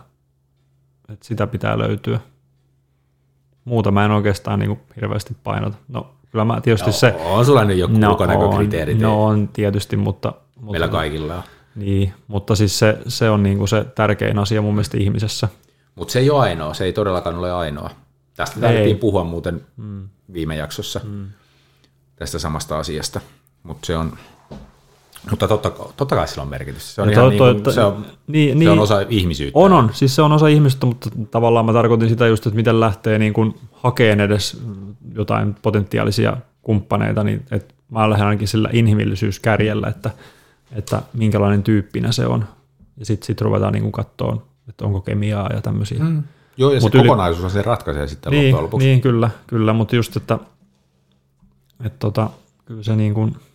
että 1.09 1.25
sitä 1.25 1.47
pitää 1.47 1.77
löytyä. 1.77 2.19
Muuta 3.65 3.91
mä 3.91 4.05
en 4.05 4.11
oikeastaan 4.11 4.59
niin 4.59 4.69
kuin 4.69 4.79
hirveästi 4.95 5.37
painota. 5.43 5.77
No 5.87 6.11
kyllä 6.31 6.45
mä 6.45 6.61
tietysti 6.61 6.89
Joo, 6.89 6.93
se... 6.93 7.15
On 7.25 7.45
sulla 7.45 7.63
nyt 7.63 7.77
joku 7.77 7.97
no, 7.97 8.09
ulkonäkökriteerit. 8.09 8.99
No 8.99 9.25
on 9.25 9.47
tietysti, 9.47 9.97
mutta... 9.97 10.33
mutta 10.55 10.71
Meillä 10.71 10.87
kaikilla 10.87 11.35
on. 11.35 11.43
Niin, 11.75 12.13
mutta 12.27 12.55
siis 12.55 12.79
se, 12.79 12.97
se 13.07 13.29
on 13.29 13.43
niin 13.43 13.57
kuin 13.57 13.67
se 13.67 13.83
tärkein 13.83 14.39
asia 14.39 14.61
mun 14.61 14.73
mielestä 14.73 14.97
ihmisessä. 14.97 15.47
Mutta 15.95 16.11
se 16.11 16.19
ei 16.19 16.29
ole 16.29 16.41
ainoa, 16.41 16.73
se 16.73 16.83
ei 16.85 16.93
todellakaan 16.93 17.35
ole 17.35 17.51
ainoa. 17.51 17.89
Tästä 18.35 18.59
tarvittiin 18.59 18.97
puhua 18.97 19.23
muuten 19.23 19.61
mm. 19.77 20.09
viime 20.33 20.55
jaksossa, 20.55 21.01
mm. 21.03 21.27
tästä 22.15 22.39
samasta 22.39 22.79
asiasta, 22.79 23.21
mutta 23.63 23.85
se 23.85 23.97
on, 23.97 24.17
mutta 25.29 25.47
totta, 25.47 25.69
totta 25.97 26.15
kai 26.15 26.27
sillä 26.27 26.43
on 26.43 26.49
merkitys. 26.49 26.95
Se 26.95 27.01
on, 27.01 27.09
ihan 27.09 27.23
to, 27.23 27.29
niin 27.53 27.63
kuin, 27.63 27.73
se 27.73 27.83
on, 27.83 28.05
niin, 28.27 28.49
se 28.49 28.59
niin, 28.59 28.69
on 28.69 28.79
osa 28.79 29.01
ihmisyyttä. 29.09 29.59
On, 29.59 29.73
on. 29.73 29.89
Siis 29.93 30.15
se 30.15 30.21
on 30.21 30.31
osa 30.31 30.47
ihmisyyttä, 30.47 30.85
mutta 30.85 31.09
tavallaan 31.31 31.65
mä 31.65 31.73
tarkoitin 31.73 32.09
sitä 32.09 32.27
just, 32.27 32.47
että 32.47 32.55
miten 32.55 32.79
lähtee 32.79 33.19
niin 33.19 33.33
kuin 33.33 33.59
hakeen 33.71 34.19
edes 34.19 34.61
jotain 35.15 35.55
potentiaalisia 35.61 36.37
kumppaneita, 36.61 37.23
niin 37.23 37.45
että 37.51 37.73
mä 37.89 38.09
lähden 38.09 38.27
ainakin 38.27 38.47
sillä 38.47 38.69
inhimillisyyskärjellä, 38.73 39.87
että, 39.87 40.11
että 40.71 41.01
minkälainen 41.13 41.63
tyyppinä 41.63 42.11
se 42.11 42.25
on. 42.25 42.45
Ja 42.97 43.05
sitten 43.05 43.27
sit 43.27 43.41
ruvetaan 43.41 43.73
niin 43.73 43.83
kuin 43.83 43.91
katsoa, 43.91 44.45
että 44.69 44.85
onko 44.85 45.01
kemiaa 45.01 45.49
ja 45.53 45.61
tämmöisiä. 45.61 45.99
Mm. 45.99 46.23
Joo, 46.57 46.73
ja 46.73 46.81
Mut 46.81 46.91
se 46.91 46.97
yli... 46.97 47.07
kokonaisuus 47.07 47.53
se 47.53 47.61
ratkaisee 47.61 48.07
sitten 48.07 48.31
niin, 48.31 48.45
loppujen 48.45 48.63
lopuksi. 48.63 48.87
Niin, 48.87 49.01
kyllä, 49.01 49.29
kyllä 49.47 49.73
mutta 49.73 49.95
just, 49.95 50.15
että, 50.17 50.39
että 51.85 51.99
tota, 51.99 52.29
kyllä 52.65 52.83
se 52.83 52.95
niin 52.95 53.13
kuin– 53.13 53.35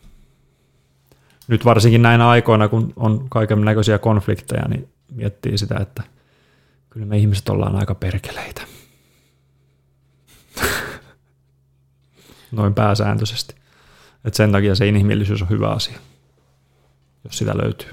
nyt 1.48 1.64
varsinkin 1.64 2.02
näinä 2.02 2.28
aikoina, 2.28 2.68
kun 2.68 2.92
on 2.96 3.26
kaiken 3.28 3.60
näköisiä 3.64 3.98
konflikteja, 3.98 4.68
niin 4.68 4.88
miettii 5.12 5.58
sitä, 5.58 5.76
että 5.80 6.02
kyllä 6.90 7.06
me 7.06 7.18
ihmiset 7.18 7.48
ollaan 7.48 7.76
aika 7.76 7.94
perkeleitä. 7.94 8.62
Noin 12.52 12.74
pääsääntöisesti. 12.74 13.54
Et 14.24 14.34
sen 14.34 14.52
takia 14.52 14.74
se 14.74 14.88
inhimillisyys 14.88 15.42
on 15.42 15.48
hyvä 15.48 15.68
asia, 15.68 15.98
jos 17.24 17.38
sitä 17.38 17.56
löytyy. 17.56 17.90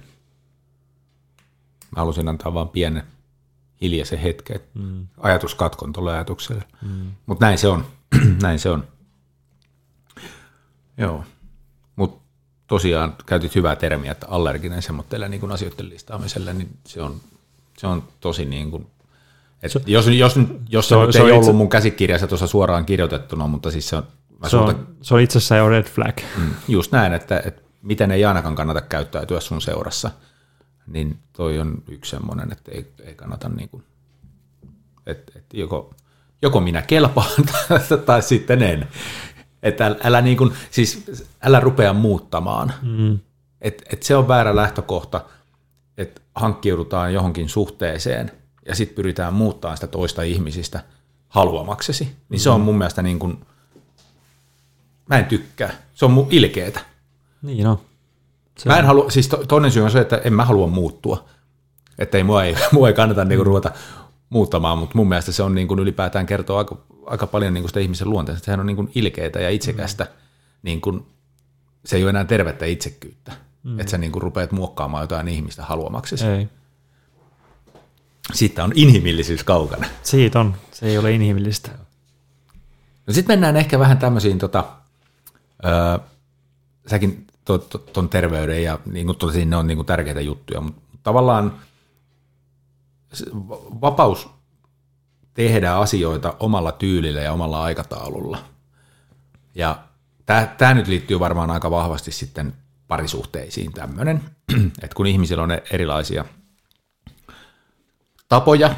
Mä 1.96 2.00
halusin 2.02 2.28
antaa 2.28 2.54
vain 2.54 2.70
pienen 2.70 3.04
hiljaisen 3.82 4.20
hetken, 4.20 4.60
mm. 4.74 5.08
ajatuskatkon 5.18 5.94
tuolle 5.94 6.14
ajatukselle. 6.14 6.64
Mm. 6.82 7.12
Mutta 7.26 7.46
näin 7.46 7.58
se 7.58 7.68
on. 7.68 7.86
näin 8.42 8.60
se 8.60 8.70
on. 8.70 8.84
Joo 10.98 11.24
tosiaan 12.74 13.14
käytit 13.26 13.56
hyvää 13.56 13.76
termiä, 13.76 14.12
että 14.12 14.28
allerginen 14.30 14.82
semmoitteelle 14.82 15.30
niin 15.30 15.52
asioiden 15.52 15.90
listaamiselle, 15.90 16.54
niin 16.54 16.70
se 16.88 17.02
on, 17.02 17.16
se 17.78 17.88
on 17.88 18.04
tosi 18.20 18.46
niin 18.46 18.72
kuin, 18.72 18.88
että 19.64 19.80
jos, 19.88 20.08
jos, 20.08 20.36
jos 20.70 20.90
se, 20.90 20.96
se, 21.06 21.12
se 21.12 21.20
ei 21.20 21.32
ollut 21.32 21.44
itse... 21.44 21.52
mun 21.52 21.70
käsikirjassa 21.70 22.28
tuossa 22.28 22.48
suoraan 22.48 22.86
kirjoitettuna, 22.86 23.48
mutta 23.48 23.72
siis 23.72 23.90
se 23.90 23.96
on... 23.96 24.04
Se 24.48 24.58
on, 24.58 24.88
se 25.02 25.14
on 25.14 25.22
itsessään 25.22 25.60
jo 25.60 25.70
red 25.70 25.84
flag. 25.84 26.18
Mm, 26.38 26.50
just 26.68 26.92
näin, 26.92 27.14
että, 27.14 27.42
että 27.46 27.62
miten 27.82 28.12
ei 28.12 28.26
ainakaan 28.26 28.56
kannata 28.56 28.82
käyttäytyä 28.82 29.40
sun 29.40 29.62
seurassa, 29.62 30.12
niin 30.88 31.20
toi 31.34 31.60
on 31.60 31.84
yksi 31.88 32.12
semmoinen, 32.12 32.52
että 32.52 32.72
ei, 32.72 32.94
ei 33.04 33.16
kannata 33.16 33.50
niin 33.50 33.70
kuin, 33.70 33.84
että, 35.06 35.32
että 35.36 35.58
joko, 35.58 35.94
joko 36.42 36.60
minä 36.62 36.82
kelpaan 36.82 37.44
tai 38.06 38.22
sitten 38.22 38.62
en. 38.62 38.88
Että 39.64 39.86
älä, 39.86 39.98
älä, 40.04 40.22
niin 40.22 40.38
kuin, 40.38 40.54
siis, 40.72 41.06
älä 41.42 41.60
rupea 41.60 41.94
muuttamaan. 41.94 42.74
Mm. 42.82 43.20
Et, 43.62 43.84
et 43.94 44.04
se 44.04 44.16
on 44.16 44.28
väärä 44.28 44.56
lähtökohta, 44.56 45.26
että 45.98 46.22
hankkiudutaan 46.36 47.14
johonkin 47.14 47.50
suhteeseen 47.50 48.32
ja 48.66 48.76
sitten 48.76 48.96
pyritään 48.96 49.34
muuttamaan 49.34 49.78
sitä 49.78 49.88
toista 49.88 50.22
ihmisistä 50.22 50.84
haluamaksesi. 51.30 52.04
Niin 52.04 52.40
mm. 52.40 52.44
se 52.44 52.50
on 52.50 52.62
mun 52.62 52.78
mielestä 52.78 53.02
niin 53.02 53.20
kuin, 53.20 53.46
mä 55.10 55.18
en 55.18 55.26
tykkää. 55.26 55.74
Se 55.94 56.06
on 56.06 56.12
mun 56.12 56.28
ilkeetä. 56.30 56.80
Niin 57.42 57.64
no. 57.64 57.82
Se 58.58 58.70
mä 58.70 58.80
en 58.80 58.86
halua, 58.86 59.10
siis 59.10 59.28
to, 59.28 59.38
toinen 59.38 59.72
syy 59.72 59.84
on 59.84 59.92
se, 59.92 60.00
että 60.00 60.18
en 60.18 60.34
mä 60.34 60.46
halua 60.46 60.68
muuttua. 60.68 61.26
Että 62.00 62.18
ei, 62.18 62.24
mua, 62.24 62.44
ei, 62.44 62.56
mua 62.72 62.88
ei 62.88 62.94
kannata 62.94 63.26
niinku 63.26 63.44
ruveta 63.44 63.72
muuttamaan, 64.30 64.78
mutta 64.78 64.98
mun 64.98 65.10
mielestä 65.10 65.32
se 65.32 65.44
on 65.44 65.56
niin 65.56 65.68
kuin 65.68 65.80
ylipäätään 65.80 66.26
kertoo 66.26 66.58
aika, 66.58 66.78
aika 67.06 67.28
paljon 67.28 67.54
niin 67.54 67.62
kuin 67.62 67.70
sitä 67.70 67.80
ihmisen 67.80 68.10
luonteesta. 68.10 68.46
Sehän 68.46 68.60
on 68.60 68.66
niin 68.66 68.76
kuin 68.76 68.92
ilkeitä 68.96 69.40
ja 69.40 69.50
itsekästä. 69.50 70.04
Mm. 70.04 70.10
Niin 70.64 70.82
kuin, 70.82 71.06
se 71.86 71.96
ei 71.96 72.04
ole 72.04 72.10
enää 72.10 72.26
tervettä 72.26 72.66
itsekkyyttä, 72.66 73.32
mm. 73.64 73.80
että 73.80 73.92
sä 73.92 73.98
niin 73.98 74.12
kuin 74.12 74.24
rupeat 74.24 74.52
muokkaamaan 74.52 75.04
jotain 75.04 75.28
ihmistä 75.28 75.64
haluamaksesi. 75.64 76.26
Ei. 76.26 76.50
Siitä 78.34 78.64
on 78.64 78.72
inhimillisyys 78.76 79.44
kaukana. 79.44 79.88
Siitä 80.04 80.40
on, 80.40 80.56
se 80.72 80.86
ei 80.86 80.98
ole 80.98 81.12
inhimillistä. 81.12 81.72
No 83.08 83.14
sitten 83.14 83.34
mennään 83.34 83.58
ehkä 83.58 83.80
vähän 83.80 83.98
tämmöisiin, 83.98 84.40
tota, 84.40 84.66
öö, 85.66 85.98
säkin 86.88 87.28
tuon 87.94 88.10
terveyden 88.10 88.64
ja 88.64 88.80
niin 88.86 89.06
kuin 89.06 89.18
totesin, 89.18 89.50
ne 89.50 89.58
on 89.58 89.68
niin 89.68 89.78
kuin 89.78 89.86
tärkeitä 89.86 90.22
juttuja, 90.22 90.62
mutta 90.62 90.82
tavallaan– 91.04 91.54
vapaus 93.82 94.30
tehdä 95.34 95.74
asioita 95.74 96.36
omalla 96.40 96.72
tyylillä 96.72 97.22
ja 97.22 97.34
omalla 97.34 97.64
aikataululla. 97.64 98.46
Ja 99.56 99.84
tämä 100.58 100.74
nyt 100.74 100.88
liittyy 100.88 101.20
varmaan 101.20 101.52
aika 101.52 101.72
vahvasti 101.72 102.12
sitten 102.12 102.54
parisuhteisiin 102.88 103.74
tämmöinen, 103.74 104.22
että 104.84 104.96
kun 104.96 105.08
ihmisillä 105.08 105.44
on 105.44 105.52
erilaisia 105.52 106.26
tapoja, 108.30 108.76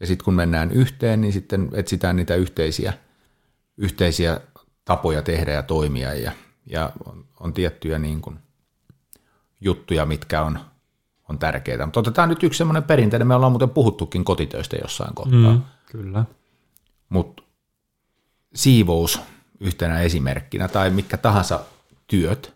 ja 0.00 0.06
sitten 0.06 0.24
kun 0.24 0.34
mennään 0.34 0.72
yhteen, 0.72 1.20
niin 1.20 1.32
sitten 1.32 1.70
etsitään 1.72 2.16
niitä 2.16 2.34
yhteisiä, 2.34 2.92
yhteisiä 3.76 4.40
tapoja 4.84 5.22
tehdä 5.22 5.52
ja 5.52 5.62
toimia, 5.62 6.14
ja, 6.14 6.32
ja 6.66 6.92
on, 7.04 7.24
on 7.40 7.52
tiettyjä 7.52 7.98
niin 7.98 8.20
kuin 8.20 8.38
juttuja, 9.60 10.06
mitkä 10.06 10.42
on 10.42 10.58
on 11.30 11.38
tärkeää. 11.38 11.86
Mutta 11.86 12.00
otetaan 12.00 12.28
nyt 12.28 12.42
yksi 12.42 12.58
semmoinen 12.58 12.82
perinteinen, 12.82 13.28
me 13.28 13.34
ollaan 13.34 13.52
muuten 13.52 13.70
puhuttukin 13.70 14.24
kotitöistä 14.24 14.76
jossain 14.76 15.14
kohtaa. 15.14 15.52
Mm, 15.52 15.62
kyllä. 15.86 16.24
Mutta 17.08 17.42
siivous 18.54 19.20
yhtenä 19.60 20.00
esimerkkinä 20.00 20.68
tai 20.68 20.90
mikä 20.90 21.16
tahansa 21.16 21.60
työt, 22.06 22.54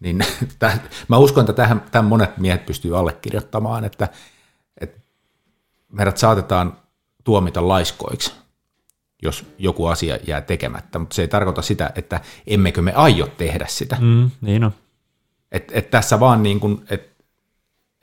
niin 0.00 0.24
täh, 0.58 0.80
mä 1.08 1.18
uskon, 1.18 1.42
että 1.42 1.52
tähän, 1.52 1.82
tämän 1.92 2.04
monet 2.04 2.38
miehet 2.38 2.66
pystyy 2.66 2.98
allekirjoittamaan, 2.98 3.84
että, 3.84 4.08
että 4.80 5.00
meidät 5.88 6.18
saatetaan 6.18 6.76
tuomita 7.24 7.68
laiskoiksi, 7.68 8.32
jos 9.22 9.46
joku 9.58 9.86
asia 9.86 10.18
jää 10.26 10.40
tekemättä, 10.40 10.98
mutta 10.98 11.14
se 11.14 11.22
ei 11.22 11.28
tarkoita 11.28 11.62
sitä, 11.62 11.90
että 11.94 12.20
emmekö 12.46 12.82
me 12.82 12.92
aio 12.92 13.26
tehdä 13.26 13.66
sitä. 13.68 13.96
Mm, 14.00 14.30
niin 14.40 14.64
on. 14.64 14.72
Et, 15.52 15.72
et 15.74 15.90
tässä 15.90 16.20
vaan 16.20 16.42
niin 16.42 16.60
kuin, 16.60 16.84
et 16.90 17.10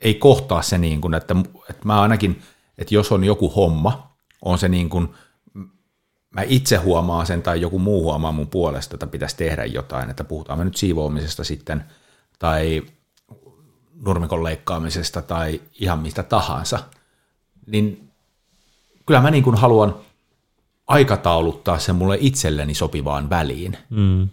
ei 0.00 0.14
kohtaa 0.14 0.62
se 0.62 0.78
niin 0.78 1.00
kuin, 1.00 1.14
että, 1.14 1.36
että 1.70 1.82
mä 1.84 2.00
ainakin, 2.00 2.42
että 2.78 2.94
jos 2.94 3.12
on 3.12 3.24
joku 3.24 3.50
homma, 3.50 4.16
on 4.42 4.58
se 4.58 4.68
niin 4.68 4.88
kuin, 4.88 5.08
mä 6.30 6.42
itse 6.42 6.76
huomaan 6.76 7.26
sen 7.26 7.42
tai 7.42 7.60
joku 7.60 7.78
muu 7.78 8.02
huomaa 8.02 8.32
mun 8.32 8.46
puolesta, 8.46 8.96
että 8.96 9.06
pitäisi 9.06 9.36
tehdä 9.36 9.64
jotain, 9.64 10.10
että 10.10 10.24
puhutaan 10.24 10.58
me 10.58 10.64
nyt 10.64 10.76
siivoamisesta 10.76 11.44
sitten 11.44 11.84
tai 12.38 12.82
nurmikon 13.94 14.44
leikkaamisesta 14.44 15.22
tai 15.22 15.60
ihan 15.80 15.98
mistä 15.98 16.22
tahansa, 16.22 16.78
niin 17.66 18.10
kyllä 19.06 19.20
mä 19.20 19.30
niin 19.30 19.44
kuin 19.44 19.56
haluan 19.56 19.94
aikatauluttaa 20.86 21.78
sen 21.78 21.96
mulle 21.96 22.18
itselleni 22.20 22.74
sopivaan 22.74 23.30
väliin. 23.30 23.76
Mm. 23.90 24.28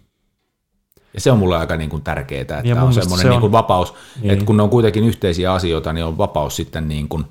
Ja 1.13 1.21
se 1.21 1.31
on 1.31 1.37
mulle 1.39 1.57
aika 1.57 1.77
niin 1.77 1.89
kuin 1.89 2.03
tärkeää, 2.03 2.41
että 2.41 2.61
Ja 2.63 2.83
on 2.83 2.93
semmoinen 2.93 3.23
se 3.25 3.29
niin 3.29 3.41
kuin 3.41 3.51
vapaus, 3.51 3.93
Niin. 4.21 4.31
että 4.31 4.45
kun 4.45 4.57
ne 4.57 4.63
on 4.63 4.69
kuitenkin 4.69 5.03
yhteisiä 5.03 5.53
asioita, 5.53 5.93
niin 5.93 6.05
on 6.05 6.17
vapaus 6.17 6.55
sitten 6.55 6.87
niin 6.87 7.09
kuin 7.09 7.25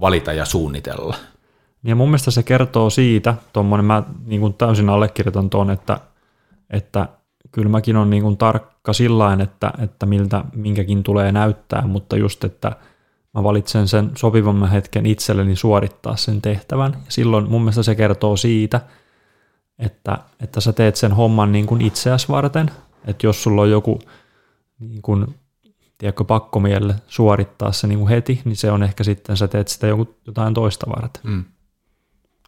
valita 0.00 0.32
ja 0.32 0.44
suunnitella. 0.44 1.16
Ja 1.84 1.96
mun 1.96 2.08
mielestä 2.08 2.30
se 2.30 2.42
kertoo 2.42 2.90
siitä, 2.90 3.34
tuommoinen 3.52 3.84
mä 3.84 4.02
niin 4.24 4.40
kuin 4.40 4.54
täysin 4.54 4.88
allekirjoitan 4.88 5.50
tuon, 5.50 5.70
että, 5.70 6.00
että 6.70 7.08
kyllä 7.52 7.68
mäkin 7.68 7.96
on 7.96 8.10
niin 8.10 8.22
kuin 8.22 8.36
tarkka 8.36 8.92
sillain, 8.92 9.40
että, 9.40 9.72
että 9.78 10.06
miltä 10.06 10.44
minkäkin 10.54 11.02
tulee 11.02 11.32
näyttää, 11.32 11.86
mutta 11.86 12.16
just, 12.16 12.44
että 12.44 12.76
mä 13.34 13.42
valitsen 13.42 13.88
sen 13.88 14.10
sopivamman 14.16 14.70
hetken 14.70 15.06
itselleni 15.06 15.56
suorittaa 15.56 16.16
sen 16.16 16.42
tehtävän. 16.42 16.92
Ja 16.92 17.12
silloin 17.12 17.50
mun 17.50 17.62
mielestä 17.62 17.82
se 17.82 17.94
kertoo 17.94 18.36
siitä, 18.36 18.80
että, 19.78 20.18
että 20.40 20.60
sä 20.60 20.72
teet 20.72 20.96
sen 20.96 21.12
homman 21.12 21.52
niin 21.52 21.66
kuin 21.66 21.80
itseäsi 21.80 22.28
varten, 22.28 22.70
että 23.06 23.26
jos 23.26 23.42
sulla 23.42 23.62
on 23.62 23.70
joku 23.70 23.98
niin 24.80 25.02
kuin, 25.02 25.34
tiedätkö, 25.98 26.24
pakkomielle 26.24 26.94
suorittaa 27.06 27.72
se 27.72 27.86
niin 27.86 27.98
kuin 27.98 28.08
heti, 28.08 28.40
niin 28.44 28.56
se 28.56 28.70
on 28.70 28.82
ehkä 28.82 29.04
sitten, 29.04 29.36
sä 29.36 29.48
teet 29.48 29.68
sitä 29.68 29.86
joku, 29.86 30.14
jotain 30.26 30.54
toista 30.54 30.86
varten. 30.96 31.22
Mm. 31.24 31.44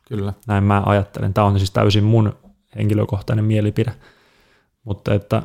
Kyllä. 0.09 0.33
Näin 0.47 0.65
mä 0.65 0.83
ajattelen. 0.87 1.35
Tämä 1.35 1.47
on 1.47 1.59
siis 1.59 1.71
täysin 1.71 2.05
mun 2.05 2.37
henkilökohtainen 2.77 3.45
mielipide. 3.45 3.95
Mutta 4.85 5.15
että 5.15 5.43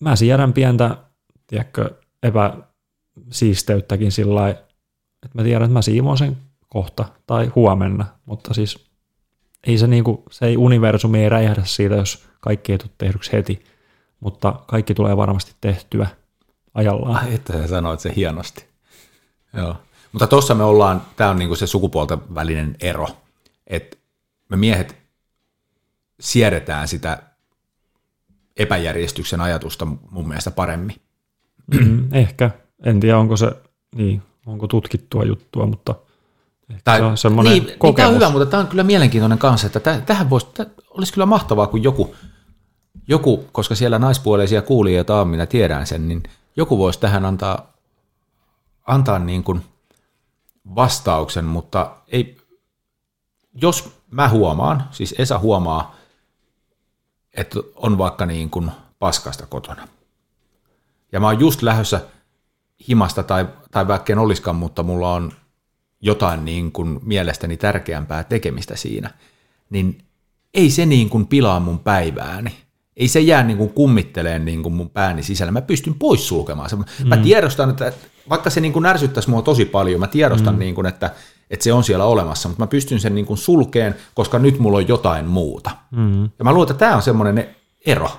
mä 0.00 0.16
siedän 0.16 0.52
pientä, 0.52 0.96
tiedätkö, 1.46 1.90
epäsiisteyttäkin 3.26 4.12
sillä 4.12 4.34
lailla, 4.34 4.60
että 5.22 5.38
mä 5.38 5.42
tiedän, 5.42 5.62
että 5.62 5.72
mä 5.72 5.82
siivoon 5.82 6.18
sen 6.18 6.36
kohta 6.68 7.04
tai 7.26 7.46
huomenna, 7.54 8.06
mutta 8.26 8.54
siis 8.54 8.84
ei 9.66 9.78
se, 9.78 9.86
niinku, 9.86 10.22
se 10.30 10.46
ei 10.46 10.56
universumi 10.56 11.22
ei 11.22 11.28
räjähdä 11.28 11.62
siitä, 11.64 11.94
jos 11.94 12.24
kaikki 12.40 12.72
ei 12.72 12.78
tule 12.78 12.90
tehdyksi 12.98 13.32
heti, 13.32 13.64
mutta 14.20 14.60
kaikki 14.66 14.94
tulee 14.94 15.16
varmasti 15.16 15.54
tehtyä 15.60 16.06
ajallaan. 16.74 17.32
Että 17.32 17.52
sä 17.52 17.66
sanoit 17.68 18.00
se 18.00 18.12
hienosti. 18.16 18.66
Joo. 19.56 19.76
Mutta 20.12 20.26
tuossa 20.26 20.54
me 20.54 20.64
ollaan, 20.64 21.02
tämä 21.16 21.30
on 21.30 21.38
niinku 21.38 21.56
se 21.56 21.66
sukupuolten 21.66 22.34
välinen 22.34 22.76
ero, 22.80 23.08
että 23.66 23.96
me 24.48 24.56
miehet 24.56 24.96
siedetään 26.20 26.88
sitä 26.88 27.22
epäjärjestyksen 28.56 29.40
ajatusta 29.40 29.84
mun 30.10 30.28
mielestä 30.28 30.50
paremmin. 30.50 30.96
Mm, 31.66 32.14
ehkä. 32.14 32.50
En 32.82 33.00
tiedä, 33.00 33.18
onko 33.18 33.36
se, 33.36 33.52
niin, 33.94 34.22
onko 34.46 34.66
tutkittua 34.66 35.24
juttua, 35.24 35.66
mutta 35.66 35.94
ehkä 36.70 36.82
Tai, 36.84 36.98
se 36.98 37.04
on 37.04 37.18
semmoinen 37.18 37.52
niin, 37.52 37.66
niin 37.66 37.78
kokemus. 37.78 37.96
tämä 37.96 38.08
on 38.08 38.14
hyvä, 38.14 38.30
mutta 38.30 38.46
tämä 38.46 38.60
on 38.60 38.66
kyllä 38.66 38.82
mielenkiintoinen 38.82 39.38
kanssa, 39.38 39.66
että 39.66 39.78
täh- 39.78 40.02
tähän 40.02 40.30
voisi, 40.30 40.46
täh, 40.54 40.66
olisi 40.90 41.12
kyllä 41.12 41.26
mahtavaa, 41.26 41.66
kun 41.66 41.82
joku, 41.82 42.14
joku, 43.08 43.44
koska 43.52 43.74
siellä 43.74 43.98
naispuoleisia 43.98 44.62
kuulijoita 44.62 45.20
on, 45.20 45.28
minä 45.28 45.46
tiedän 45.46 45.86
sen, 45.86 46.08
niin 46.08 46.22
joku 46.56 46.78
voisi 46.78 47.00
tähän 47.00 47.24
antaa, 47.24 47.72
antaa 48.86 49.18
niin 49.18 49.44
kuin 49.44 49.60
vastauksen, 50.74 51.44
mutta 51.44 51.96
ei, 52.08 52.36
jos 53.62 53.90
mä 54.10 54.28
huomaan, 54.28 54.88
siis 54.90 55.14
Esa 55.18 55.38
huomaa, 55.38 55.94
että 57.34 57.60
on 57.76 57.98
vaikka 57.98 58.26
niin 58.26 58.50
kuin 58.50 58.70
paskasta 58.98 59.46
kotona, 59.46 59.88
ja 61.12 61.20
mä 61.20 61.26
oon 61.26 61.40
just 61.40 61.62
lähdössä 61.62 62.00
himasta 62.88 63.22
tai, 63.22 63.46
tai 63.70 63.88
vaikka 63.88 64.12
en 64.12 64.18
olisikaan, 64.18 64.56
mutta 64.56 64.82
mulla 64.82 65.12
on 65.12 65.32
jotain 66.00 66.44
niin 66.44 66.72
kuin 66.72 67.00
mielestäni 67.02 67.56
tärkeämpää 67.56 68.24
tekemistä 68.24 68.76
siinä, 68.76 69.10
niin 69.70 69.98
ei 70.54 70.70
se 70.70 70.86
niin 70.86 71.08
kuin 71.08 71.26
pilaa 71.26 71.60
mun 71.60 71.78
päivääni. 71.78 72.56
Ei 72.96 73.08
se 73.08 73.20
jää 73.20 73.42
niin 73.42 73.58
kuin 73.58 73.70
kummitteleen 73.70 74.44
niin 74.44 74.62
kuin 74.62 74.72
mun 74.72 74.90
pääni 74.90 75.22
sisällä. 75.22 75.52
Mä 75.52 75.62
pystyn 75.62 75.94
pois 75.94 76.28
sulkemaan 76.28 76.70
sen. 76.70 76.78
Mm. 76.78 77.08
Mä 77.08 77.16
tiedostan, 77.16 77.70
että 77.70 77.92
vaikka 78.28 78.50
se 78.50 78.60
niin 78.60 78.72
kuin 78.72 78.86
ärsyttäisi 78.86 79.30
mua 79.30 79.42
tosi 79.42 79.64
paljon, 79.64 80.00
mä 80.00 80.06
tiedostan, 80.06 80.54
mm. 80.54 80.58
niin 80.58 80.74
kuin, 80.74 80.86
että, 80.86 81.10
että 81.50 81.64
se 81.64 81.72
on 81.72 81.84
siellä 81.84 82.04
olemassa, 82.04 82.48
mutta 82.48 82.62
mä 82.62 82.66
pystyn 82.66 83.00
sen 83.00 83.14
niin 83.14 83.26
kuin 83.26 83.38
sulkeen, 83.38 83.94
koska 84.14 84.38
nyt 84.38 84.58
mulla 84.58 84.78
on 84.78 84.88
jotain 84.88 85.26
muuta. 85.26 85.70
Mm. 85.90 86.22
Ja 86.22 86.44
mä 86.44 86.52
luulen, 86.52 86.70
että 86.70 86.78
tämä 86.78 86.96
on 86.96 87.02
semmoinen 87.02 87.56
ero. 87.86 88.10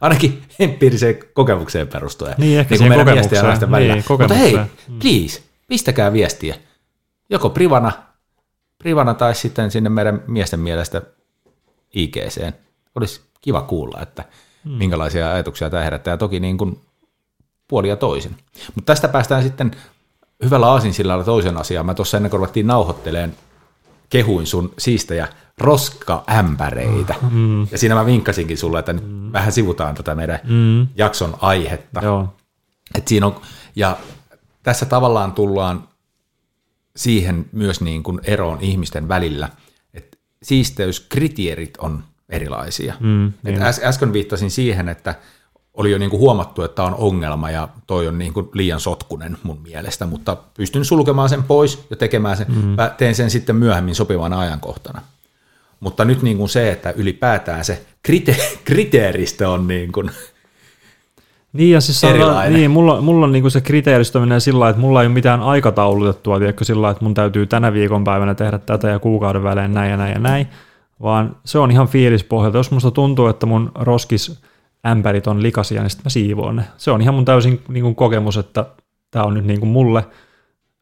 Ainakin 0.00 0.42
empiiriseen 0.58 1.18
kokemukseen 1.32 1.88
perustuen. 1.88 2.34
Niin, 2.38 2.58
ehkä 2.58 2.68
kuin 2.68 2.78
siihen 2.78 2.98
meidän 2.98 3.14
miesten 3.14 3.36
ja 3.36 3.42
kokemukseen. 3.42 3.48
naisten 3.48 3.70
välillä. 3.70 3.94
Niin, 3.94 4.04
Mutta 4.08 4.34
hei, 4.34 4.52
kokemukseen. 4.52 4.98
please, 4.98 5.42
pistäkää 5.68 6.12
viestiä. 6.12 6.54
Joko 7.30 7.50
privana, 7.50 7.92
privana 8.78 9.14
tai 9.14 9.34
sitten 9.34 9.70
sinne 9.70 9.90
meidän 9.90 10.22
miesten 10.26 10.60
mielestä 10.60 11.02
IGCen. 11.94 12.52
Olisi 12.94 13.20
kiva 13.40 13.62
kuulla, 13.62 14.00
että 14.02 14.24
minkälaisia 14.64 15.32
ajatuksia 15.32 15.70
tämä 15.70 15.82
herättää. 15.82 16.12
Ja 16.12 16.16
toki 16.18 16.40
niin 16.40 16.58
kuin 16.58 16.80
puoli 17.68 17.88
ja 17.88 17.96
toisin. 17.96 18.36
Mutta 18.74 18.92
tästä 18.92 19.08
päästään 19.08 19.42
sitten 19.42 19.70
hyvällä 20.44 20.66
aasinsillalla 20.66 21.24
toisen 21.24 21.56
asiaan. 21.56 21.86
Mä 21.86 21.94
tuossa 21.94 22.16
ennen 22.16 22.30
kuin 22.30 22.38
ruvettiin 22.38 22.66
nauhoitteleen, 22.66 23.34
kehuin 24.08 24.46
sun 24.46 24.74
siistejä 24.78 25.28
roskaämpäreitä. 25.58 27.14
Mm. 27.30 27.60
Ja 27.70 27.78
siinä 27.78 27.94
mä 27.94 28.06
vinkkasinkin 28.06 28.58
sulle, 28.58 28.78
että 28.78 28.92
nyt 28.92 29.32
vähän 29.32 29.52
sivutaan 29.52 29.94
tätä 29.94 30.14
meidän 30.14 30.38
Mm. 30.44 30.86
jakson 30.96 31.34
aihetta. 31.40 32.00
Joo. 32.04 32.34
Et 32.94 33.08
siinä 33.08 33.26
on, 33.26 33.40
ja 33.76 33.96
tässä 34.62 34.86
tavallaan 34.86 35.32
tullaan 35.32 35.88
siihen 36.96 37.46
myös 37.52 37.80
niin 37.80 38.02
kuin 38.02 38.20
eroon 38.24 38.60
ihmisten 38.60 39.08
välillä, 39.08 39.48
että 39.94 40.16
siisteyskriteerit 40.42 41.76
on 41.76 42.04
erilaisia. 42.28 42.94
Mm, 43.00 43.26
Et 43.28 43.34
niin. 43.42 43.62
äs, 43.62 43.80
äsken 43.84 44.12
viittasin 44.12 44.50
siihen, 44.50 44.88
että 44.88 45.14
oli 45.76 45.90
jo 45.90 45.98
niin 45.98 46.10
kuin 46.10 46.20
huomattu, 46.20 46.62
että 46.62 46.82
on 46.82 46.94
ongelma 46.94 47.50
ja 47.50 47.68
toi 47.86 48.08
on 48.08 48.18
niin 48.18 48.32
kuin 48.32 48.48
liian 48.52 48.80
sotkunen 48.80 49.38
mun 49.42 49.58
mielestä, 49.62 50.06
mutta 50.06 50.36
pystyn 50.56 50.84
sulkemaan 50.84 51.28
sen 51.28 51.42
pois 51.42 51.86
ja 51.90 51.96
tekemään 51.96 52.36
sen, 52.36 52.46
mm. 52.48 52.76
teen 52.96 53.14
sen 53.14 53.30
sitten 53.30 53.56
myöhemmin 53.56 53.94
sopivana 53.94 54.40
ajankohtana. 54.40 55.02
Mutta 55.80 56.04
nyt 56.04 56.22
niin 56.22 56.36
kuin 56.36 56.48
se, 56.48 56.70
että 56.70 56.90
ylipäätään 56.90 57.64
se 57.64 57.82
krite- 58.08 58.58
kriteeristö 58.64 59.50
on 59.50 59.68
niin 59.68 59.92
kuin, 59.92 60.10
Niin 61.52 61.70
ja 61.70 61.80
siis 61.80 62.00
sanotaan, 62.00 62.52
niin, 62.52 62.70
mulla, 62.70 63.00
mulla 63.00 63.26
on 63.26 63.32
niinku 63.32 63.50
se 63.50 63.60
kriteeristö 63.60 64.20
menee 64.20 64.40
sillä 64.40 64.68
että 64.68 64.80
mulla 64.80 65.02
ei 65.02 65.06
ole 65.06 65.14
mitään 65.14 65.40
aikataulutettua, 65.40 66.38
tiedätkö, 66.38 66.64
sillä 66.64 66.90
että 66.90 67.04
mun 67.04 67.14
täytyy 67.14 67.46
tänä 67.46 67.72
viikonpäivänä 67.72 68.34
tehdä 68.34 68.58
tätä 68.58 68.88
ja 68.88 68.98
kuukauden 68.98 69.42
välein 69.42 69.74
näin 69.74 69.90
ja 69.90 69.96
näin 69.96 70.12
ja 70.12 70.18
näin, 70.18 70.46
vaan 71.02 71.36
se 71.44 71.58
on 71.58 71.70
ihan 71.70 71.88
fiilispohjalta. 71.88 72.58
Jos 72.58 72.70
musta 72.70 72.90
tuntuu, 72.90 73.26
että 73.26 73.46
mun 73.46 73.72
roskis 73.74 74.40
ämpärit 74.86 75.26
on 75.26 75.42
likaisia, 75.42 75.82
niin 75.82 75.90
sitten 75.90 76.04
mä 76.06 76.10
siivoon 76.10 76.56
ne. 76.56 76.64
Se 76.76 76.90
on 76.90 77.02
ihan 77.02 77.14
mun 77.14 77.24
täysin 77.24 77.62
niin 77.68 77.82
kuin 77.82 77.94
kokemus, 77.94 78.36
että 78.36 78.66
tämä 79.10 79.24
on 79.24 79.34
nyt 79.34 79.44
niin 79.44 79.60
kuin 79.60 79.70
mulle 79.70 80.04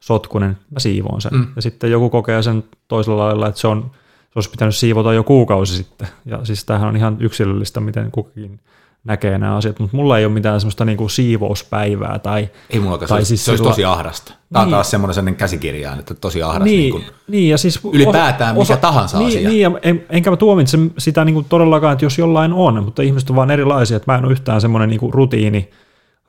sotkunen, 0.02 0.58
mä 0.70 0.78
siivoon 0.78 1.20
sen. 1.20 1.32
Mm. 1.34 1.46
Ja 1.56 1.62
sitten 1.62 1.90
joku 1.90 2.10
kokee 2.10 2.42
sen 2.42 2.64
toisella 2.88 3.26
lailla, 3.26 3.48
että 3.48 3.60
se, 3.60 3.68
on, 3.68 3.90
se 4.20 4.30
olisi 4.34 4.50
pitänyt 4.50 4.76
siivota 4.76 5.12
jo 5.12 5.24
kuukausi 5.24 5.76
sitten. 5.76 6.08
Ja 6.24 6.44
siis 6.44 6.64
tämähän 6.64 6.88
on 6.88 6.96
ihan 6.96 7.16
yksilöllistä, 7.20 7.80
miten 7.80 8.10
kukakin 8.10 8.60
näkee 9.04 9.38
nämä 9.38 9.56
asiat, 9.56 9.78
mutta 9.78 9.96
mulla 9.96 10.18
ei 10.18 10.24
ole 10.24 10.32
mitään 10.32 10.60
semmoista 10.60 10.84
niin 10.84 10.98
kuin 10.98 11.10
siivouspäivää 11.10 12.18
tai 12.18 12.48
Ei 12.70 12.80
mulla 12.80 12.98
se, 12.98 13.06
Tai 13.06 13.16
olisi, 13.18 13.28
siis 13.28 13.44
se 13.44 13.50
olisi 13.50 13.62
sillä- 13.62 13.70
tosi 13.70 13.84
ahdasta. 13.84 14.32
Tämä 14.52 14.62
on 14.62 14.66
Niin. 14.68 14.74
taas 14.74 14.90
semmoinen 14.90 15.14
sellainen 15.14 15.36
käsikirjaan, 15.38 15.98
että 15.98 16.14
tosi 16.14 16.42
ahdas. 16.42 16.62
niin, 16.64 16.78
Niin 16.78 16.90
kuin, 16.92 17.04
niin, 17.28 17.48
ja 17.50 17.58
siis 17.58 17.80
ylipäätään 17.92 18.56
mikä 18.58 18.76
tahansa 18.76 19.18
niin, 19.18 19.28
asia. 19.28 19.48
Niin, 19.48 19.60
ja 19.60 19.70
en, 19.82 20.04
enkä 20.10 20.30
mä 20.30 20.36
tuomitse 20.36 20.78
sitä 20.98 21.24
niin 21.24 21.34
kuin 21.34 21.46
todellakaan, 21.48 21.92
että 21.92 22.04
jos 22.04 22.18
jollain 22.18 22.52
on, 22.52 22.84
mutta 22.84 23.02
ihmiset 23.02 23.30
on 23.30 23.36
vaan 23.36 23.50
erilaisia, 23.50 23.96
että 23.96 24.12
mä 24.12 24.18
en 24.18 24.24
ole 24.24 24.32
yhtään 24.32 24.60
semmoinen 24.60 24.88
niin 24.88 25.00
kuin 25.00 25.14
rutiini, 25.14 25.70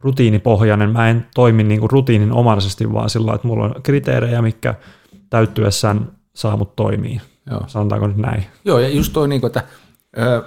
rutiinipohjainen, 0.02 0.90
mä 0.90 1.10
en 1.10 1.28
toimi 1.36 1.64
niin 1.64 1.80
kuin 1.80 1.90
rutiinin 1.90 2.32
omaisesti, 2.32 2.94
vaan 2.94 3.10
sillä 3.10 3.34
että 3.36 3.48
mulla 3.48 3.64
on 3.66 3.76
kriteerejä, 3.84 4.42
mikä 4.42 4.76
täyttyessään 5.30 6.12
saa 6.34 6.58
mut 6.58 6.76
toimii. 6.76 7.22
Joo. 7.52 7.62
Sanotaanko 7.68 8.08
nyt 8.08 8.18
näin? 8.18 8.46
Joo, 8.66 8.80
ja 8.80 8.90
just 8.90 9.14
toi, 9.14 9.28
niin 9.28 9.42
kuin, 9.42 9.48
että 9.50 9.64
ö, 10.18 10.44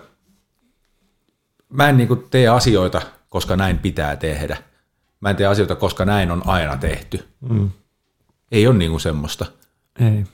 mä 1.69 1.89
en 1.89 1.97
niin 1.97 2.09
kuin 2.09 2.25
tee 2.31 2.49
asioita, 2.49 3.03
koska 3.29 3.57
näin 3.57 3.79
pitää 3.79 4.17
tehdä. 4.17 4.57
Mä 5.21 5.31
en 5.31 5.37
tee 5.37 5.47
asioita, 5.47 5.75
koska 5.75 6.05
näin 6.05 6.31
on 6.31 6.43
aina 6.47 6.77
tehty. 6.77 7.25
Mm. 7.49 7.71
Ei 8.53 8.67
ole 8.67 8.77
niin 8.77 8.91
kuin 8.91 9.01
semmoista. 9.01 9.47
Ei. 10.01 10.25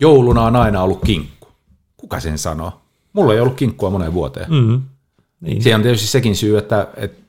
Jouluna 0.00 0.42
on 0.42 0.56
aina 0.56 0.82
ollut 0.82 1.00
kinkku. 1.06 1.48
Kuka 1.96 2.20
sen 2.20 2.38
sanoo? 2.38 2.80
Mulla 3.12 3.34
ei 3.34 3.40
ollut 3.40 3.54
kinkkua 3.56 3.90
moneen 3.90 4.14
vuoteen. 4.14 4.50
Mm. 4.50 4.82
Niin. 5.40 5.62
Siihen 5.62 5.76
on 5.76 5.82
tietysti 5.82 6.06
sekin 6.06 6.36
syy, 6.36 6.58
että, 6.58 6.88
että, 6.96 7.22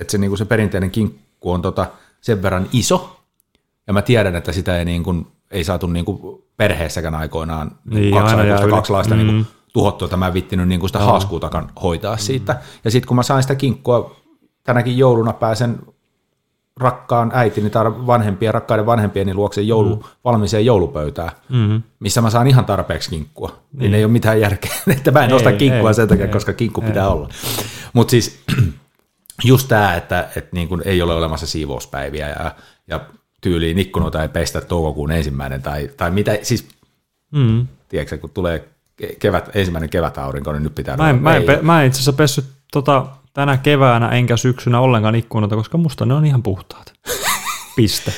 että 0.00 0.10
se, 0.10 0.18
niin 0.18 0.30
kuin 0.30 0.38
se 0.38 0.44
perinteinen 0.44 0.90
kinkku 0.90 1.50
on 1.52 1.62
tota 1.62 1.86
sen 2.20 2.42
verran 2.42 2.68
iso, 2.72 3.20
ja 3.86 3.92
mä 3.92 4.02
tiedän, 4.02 4.36
että 4.36 4.52
sitä 4.52 4.78
ei, 4.78 4.84
niin 4.84 5.02
kuin, 5.02 5.26
ei 5.50 5.64
saatu 5.64 5.86
niin 5.86 6.04
kuin 6.04 6.42
perheessäkään 6.56 7.14
aikoinaan 7.14 7.70
niin, 7.84 8.14
kaksi, 8.14 8.34
aikuista, 8.34 8.68
kaksi 8.68 8.92
laista 8.92 9.14
Mm. 9.14 9.18
niin 9.26 9.44
kuin, 9.44 9.46
tuhottua, 9.78 10.06
että 10.06 10.16
mä 10.16 10.26
en 10.26 10.34
vittinyt 10.34 10.68
niin 10.68 10.80
kuin 10.80 10.88
sitä 10.90 10.98
haaskuutakaan 10.98 11.70
hoitaa 11.82 12.16
siitä. 12.16 12.60
Ja 12.84 12.90
sitten 12.90 13.08
kun 13.08 13.16
mä 13.16 13.22
sain 13.22 13.42
sitä 13.42 13.54
kinkkua, 13.54 14.16
tänäkin 14.64 14.98
jouluna 14.98 15.32
pääsen 15.32 15.78
rakkaan 16.80 17.30
äitini 17.34 17.70
tai 17.70 17.84
vanhempien, 17.84 18.54
rakkaiden 18.54 18.86
vanhempieni 18.86 19.34
luokse 19.34 19.62
joulu, 19.62 19.96
mm. 19.96 20.02
valmiiseen 20.24 20.66
joulupöytään, 20.66 21.30
Mm. 21.48 21.82
missä 22.00 22.20
mä 22.20 22.30
saan 22.30 22.46
ihan 22.46 22.64
tarpeeksi 22.64 23.10
kinkkua. 23.10 23.48
Niin, 23.48 23.78
niin 23.80 23.94
ei 23.94 24.04
ole 24.04 24.12
mitään 24.12 24.40
järkeä, 24.40 24.72
että 24.96 25.10
mä 25.10 25.24
en 25.24 25.30
Ei, 25.30 25.36
osta 25.36 25.52
kinkkua 25.52 25.90
ei, 25.90 25.94
sen 25.94 26.08
takia, 26.08 26.26
ei, 26.26 26.32
koska 26.32 26.52
kinkku 26.52 26.80
ei. 26.80 26.86
pitää 26.86 27.08
olla. 27.08 27.28
Mutta 27.92 28.10
siis 28.10 28.40
just 29.44 29.68
tämä, 29.68 29.94
että, 29.94 30.28
että 30.36 30.50
niin 30.52 30.68
kun 30.68 30.82
ei 30.84 31.02
ole 31.02 31.14
olemassa 31.14 31.46
siivouspäiviä 31.46 32.28
ja, 32.28 32.54
ja 32.88 33.00
tyyliin 33.40 33.78
ikkunoita 33.78 34.22
ei 34.22 34.28
pestä 34.28 34.60
toukokuun 34.60 35.10
ensimmäinen 35.12 35.62
tai, 35.62 35.90
tai 35.96 36.10
mitä, 36.10 36.38
siis 36.42 36.68
Mm. 37.32 37.66
tiedätkö, 37.88 38.18
kun 38.18 38.30
tulee 38.30 38.68
kevät, 39.18 39.50
ensimmäinen 39.56 39.90
kevätaurinko, 39.90 40.52
niin 40.52 40.62
nyt 40.62 40.74
pitää 40.74 40.96
Mä 40.96 41.10
en, 41.10 41.22
mä 41.22 41.36
en, 41.36 41.42
pe- 41.42 41.58
mä 41.62 41.80
en 41.82 41.86
itse 41.86 41.96
asiassa 41.96 42.12
pessyt 42.12 42.44
tota, 42.72 43.06
tänä 43.34 43.56
keväänä 43.56 44.08
enkä 44.08 44.36
syksynä 44.36 44.80
ollenkaan 44.80 45.14
ikkunoita, 45.14 45.56
koska 45.56 45.78
musta 45.78 46.06
ne 46.06 46.14
on 46.14 46.26
ihan 46.26 46.42
puhtaat. 46.42 46.92
Piste. 47.76 48.12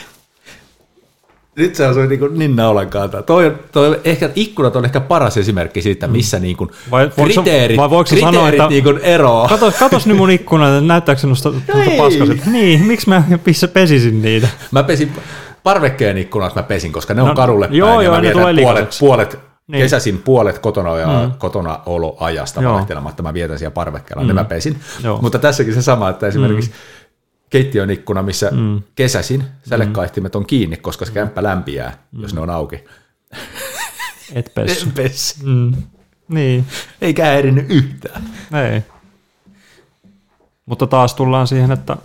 Nyt 1.56 1.74
se 1.74 1.86
on 1.86 2.08
niin 2.08 2.18
kuin 2.18 2.38
Ninna 2.38 2.68
ollenkaan. 2.68 3.10
Toi, 3.26 3.56
toi, 3.72 4.00
ehkä, 4.04 4.30
ikkunat 4.34 4.76
on 4.76 4.84
ehkä 4.84 5.00
paras 5.00 5.36
esimerkki 5.36 5.82
siitä, 5.82 6.08
missä 6.08 6.38
niin 6.38 6.56
kuin 6.56 6.70
Mm. 6.70 6.90
Vai 6.90 7.10
kriteerit, 7.24 7.76
vai 7.76 7.90
voiko 7.90 8.08
kriteerit 8.08 8.34
sanoa, 8.34 8.48
että- 8.48 8.68
niin 8.68 8.84
kuin 8.84 8.98
eroaa. 8.98 9.48
Kato, 9.48 9.72
katos 9.78 10.06
nyt 10.06 10.16
mun 10.16 10.30
ikkuna, 10.30 10.68
että 10.68 10.80
näyttääkö 10.80 11.20
ei. 11.90 11.96
paskaselta? 11.98 12.50
Niin, 12.50 12.86
miksi 12.86 13.08
mä 13.08 13.22
pissä 13.44 13.68
pesisin 13.68 14.22
niitä? 14.22 14.48
Mä 14.70 14.82
pesin 14.82 15.12
parvekkeen 15.62 16.18
ikkunat, 16.18 16.54
mä 16.54 16.62
pesin, 16.62 16.92
koska 16.92 17.14
ne 17.14 17.22
on 17.22 17.28
No, 17.28 17.34
kadulle 17.34 17.66
päin. 17.68 17.78
joo, 17.78 18.00
ja 18.00 18.02
joo, 18.02 18.14
mä 18.14 18.20
ne 18.20 18.30
tulee 18.30 18.54
puolet, 18.54 18.96
puolet 19.00 19.38
Niin. 19.70 19.82
kesäsin 19.82 20.18
puolet 20.18 20.58
kotona 20.58 20.98
ja 20.98 21.06
mm. 21.06 21.32
kotona 21.38 21.80
oloajasta 21.86 22.62
Joo. 22.62 22.72
valehtelematta. 22.72 23.22
Mä 23.22 23.34
vietän 23.34 23.58
siellä 23.58 23.74
parvekkeella, 23.74 24.22
mm. 24.22 24.26
niin 24.26 24.34
mä 24.34 24.44
pesin. 24.44 24.80
Joo. 25.04 25.18
Mutta 25.22 25.38
tässäkin 25.38 25.74
se 25.74 25.82
sama, 25.82 26.08
että 26.08 26.26
esimerkiksi 26.26 26.70
mm. 26.70 26.76
keittiön 27.50 27.90
ikkuna, 27.90 28.22
missä 28.22 28.50
mm. 28.50 28.82
kesäsin 28.94 29.44
sälekaihtimet 29.68 30.36
on 30.36 30.46
kiinni, 30.46 30.76
koska 30.76 31.04
se 31.04 31.12
kämppä 31.12 31.42
lämpiää, 31.42 31.98
mm. 32.12 32.22
jos 32.22 32.34
ne 32.34 32.40
on 32.40 32.50
auki. 32.50 32.84
Et 34.32 34.54
pessy. 34.54 34.84
En 34.86 34.92
pesi. 34.92 35.46
Mm. 35.46 35.72
Niin, 36.28 36.64
Eikä 37.00 37.24
häirinnyt 37.24 37.66
yhtään. 37.70 38.22
ei. 38.72 38.82
Mutta 40.66 40.86
taas 40.86 41.14
tullaan 41.14 41.46
siihen, 41.46 41.72
että, 41.72 41.96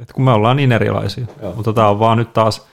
että 0.00 0.14
kun 0.14 0.24
me 0.24 0.30
ollaan 0.30 0.56
niin 0.56 0.72
erilaisia, 0.72 1.26
Joo. 1.42 1.54
mutta 1.54 1.72
tämä 1.72 1.88
on 1.88 1.98
vaan 1.98 2.18
nyt 2.18 2.32
taas 2.32 2.66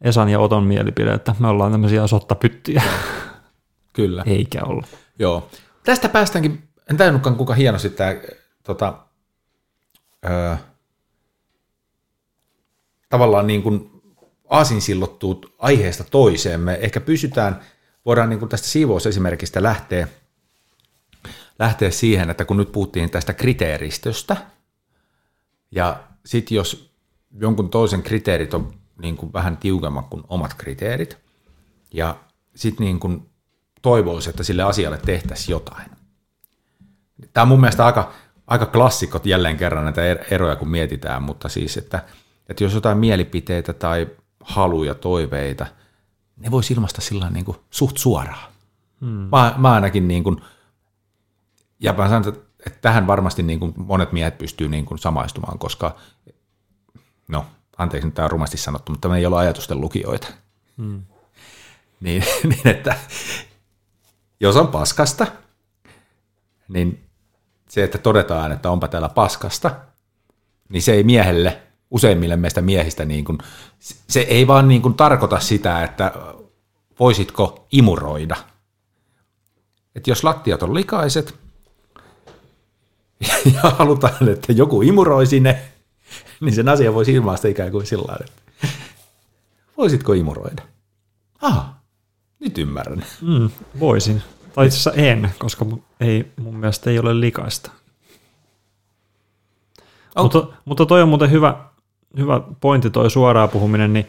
Esan 0.00 0.28
ja 0.28 0.40
Oton 0.40 0.64
mielipide, 0.64 1.12
että 1.12 1.34
me 1.38 1.48
ollaan 1.48 1.72
tämmöisiä 1.72 2.06
sottapyttiä, 2.06 2.82
Kyllä. 3.92 4.22
eikä 4.26 4.62
olla. 4.64 4.86
Joo. 5.18 5.48
Tästä 5.84 6.08
päästäänkin, 6.08 6.68
en 6.90 6.96
tajunnutkaan 6.96 7.36
kuinka 7.36 7.54
hienosti 7.54 7.90
tämä 7.90 8.14
tota, 8.62 8.98
öö, 10.24 10.56
tavallaan 13.08 13.46
niin 13.46 13.62
kuin 13.62 14.02
aasinsillottuu 14.50 15.40
aiheesta 15.58 16.04
toiseen. 16.04 16.60
Me 16.60 16.74
ehkä 16.74 17.00
pysytään, 17.00 17.60
voidaan 18.06 18.28
niin 18.30 18.38
kuin 18.38 18.48
tästä 18.48 18.68
siivousesimerkistä 18.68 19.62
lähteä, 19.62 20.08
lähteä 21.58 21.90
siihen, 21.90 22.30
että 22.30 22.44
kun 22.44 22.56
nyt 22.56 22.72
puhuttiin 22.72 23.10
tästä 23.10 23.32
kriteeristöstä, 23.32 24.36
ja 25.70 26.04
sitten 26.26 26.56
jos 26.56 26.94
jonkun 27.40 27.70
toisen 27.70 28.02
kriteerit 28.02 28.54
on 28.54 28.74
niin 28.98 29.16
kuin 29.16 29.32
vähän 29.32 29.56
tiukemmat 29.56 30.06
kuin 30.10 30.24
omat 30.28 30.54
kriteerit, 30.54 31.18
ja 31.94 32.16
sitten 32.54 32.84
niin 32.84 33.00
kuin 33.00 33.30
toivoisi, 33.82 34.30
että 34.30 34.42
sille 34.42 34.62
asialle 34.62 34.98
tehtäisiin 34.98 35.52
jotain. 35.52 35.90
Tämä 37.32 37.42
on 37.42 37.48
mun 37.48 37.60
mielestä 37.60 37.86
aika, 37.86 38.12
aika 38.46 38.66
klassikot 38.66 39.26
jälleen 39.26 39.56
kerran 39.56 39.84
näitä 39.84 40.14
er- 40.14 40.24
eroja, 40.30 40.56
kun 40.56 40.68
mietitään, 40.68 41.22
mutta 41.22 41.48
siis, 41.48 41.76
että, 41.76 42.04
että 42.48 42.64
jos 42.64 42.74
jotain 42.74 42.98
mielipiteitä 42.98 43.72
tai 43.72 44.06
haluja, 44.40 44.94
toiveita, 44.94 45.66
ne 46.36 46.50
voisi 46.50 46.74
ilmaista 46.74 47.00
sillä 47.00 47.30
niin 47.30 47.44
kuin 47.44 47.56
suht 47.70 47.96
suoraan. 47.96 48.52
Hmm. 49.00 49.28
Mä, 49.30 49.54
mä 49.56 49.72
ainakin 49.72 50.08
niin 50.08 50.24
kuin, 50.24 50.40
ja 51.80 51.92
mä 51.92 52.08
sanon, 52.08 52.28
että, 52.28 52.40
että 52.66 52.78
tähän 52.80 53.06
varmasti 53.06 53.42
niin 53.42 53.60
kuin 53.60 53.74
monet 53.76 54.12
miehet 54.12 54.38
pystyy 54.38 54.68
niin 54.68 54.84
kuin 54.84 54.98
samaistumaan, 54.98 55.58
koska, 55.58 55.96
no, 57.28 57.46
anteeksi 57.78 58.06
nyt 58.06 58.14
tämä 58.14 58.24
on 58.24 58.30
rumasti 58.30 58.56
sanottu, 58.56 58.92
mutta 58.92 59.08
me 59.08 59.18
ei 59.18 59.26
ole 59.26 59.36
ajatusten 59.36 59.80
lukijoita. 59.80 60.28
Hmm. 60.76 61.02
Niin, 62.00 62.24
niin, 62.48 62.68
että 62.68 62.96
jos 64.40 64.56
on 64.56 64.68
paskasta, 64.68 65.26
niin 66.68 67.04
se, 67.68 67.84
että 67.84 67.98
todetaan, 67.98 68.52
että 68.52 68.70
onpa 68.70 68.88
täällä 68.88 69.08
paskasta, 69.08 69.70
niin 70.68 70.82
se 70.82 70.92
ei 70.92 71.02
miehelle, 71.02 71.62
useimmille 71.90 72.36
meistä 72.36 72.62
miehistä, 72.62 73.04
niin 73.04 73.24
kuin, 73.24 73.38
se 74.08 74.20
ei 74.20 74.46
vaan 74.46 74.68
niin 74.68 74.82
kuin 74.82 74.94
tarkoita 74.94 75.40
sitä, 75.40 75.84
että 75.84 76.12
voisitko 77.00 77.66
imuroida. 77.72 78.36
Että 79.94 80.10
jos 80.10 80.24
lattiat 80.24 80.62
on 80.62 80.74
likaiset 80.74 81.34
ja 83.54 83.60
halutaan, 83.70 84.28
että 84.28 84.52
joku 84.52 84.82
imuroisi 84.82 85.40
ne, 85.40 85.73
niin 86.40 86.54
sen 86.54 86.68
asia 86.68 86.94
voisi 86.94 87.12
ilmaista 87.12 87.48
ikään 87.48 87.70
kuin 87.70 87.86
sillä 87.86 88.04
lailla, 88.08 88.24
että 88.28 88.68
voisitko 89.76 90.12
imuroida? 90.12 90.62
Ah, 91.42 91.66
nyt 92.40 92.58
ymmärrän. 92.58 93.04
Mm, 93.22 93.50
voisin. 93.80 94.22
Tai 94.54 94.66
itse 94.66 94.76
asiassa 94.78 94.92
en, 95.02 95.30
koska 95.38 95.66
ei, 96.00 96.32
mun 96.40 96.56
mielestä 96.56 96.90
ei 96.90 96.98
ole 96.98 97.20
likaista. 97.20 97.70
On- 100.16 100.24
Mutta, 100.24 100.46
mutta 100.64 100.86
toi 100.86 101.02
on 101.02 101.08
muuten 101.08 101.30
hyvä, 101.30 101.56
hyvä 102.18 102.40
pointti 102.60 102.90
toi 102.90 103.10
suoraan 103.10 103.48
puhuminen, 103.48 103.92
niin 103.92 104.06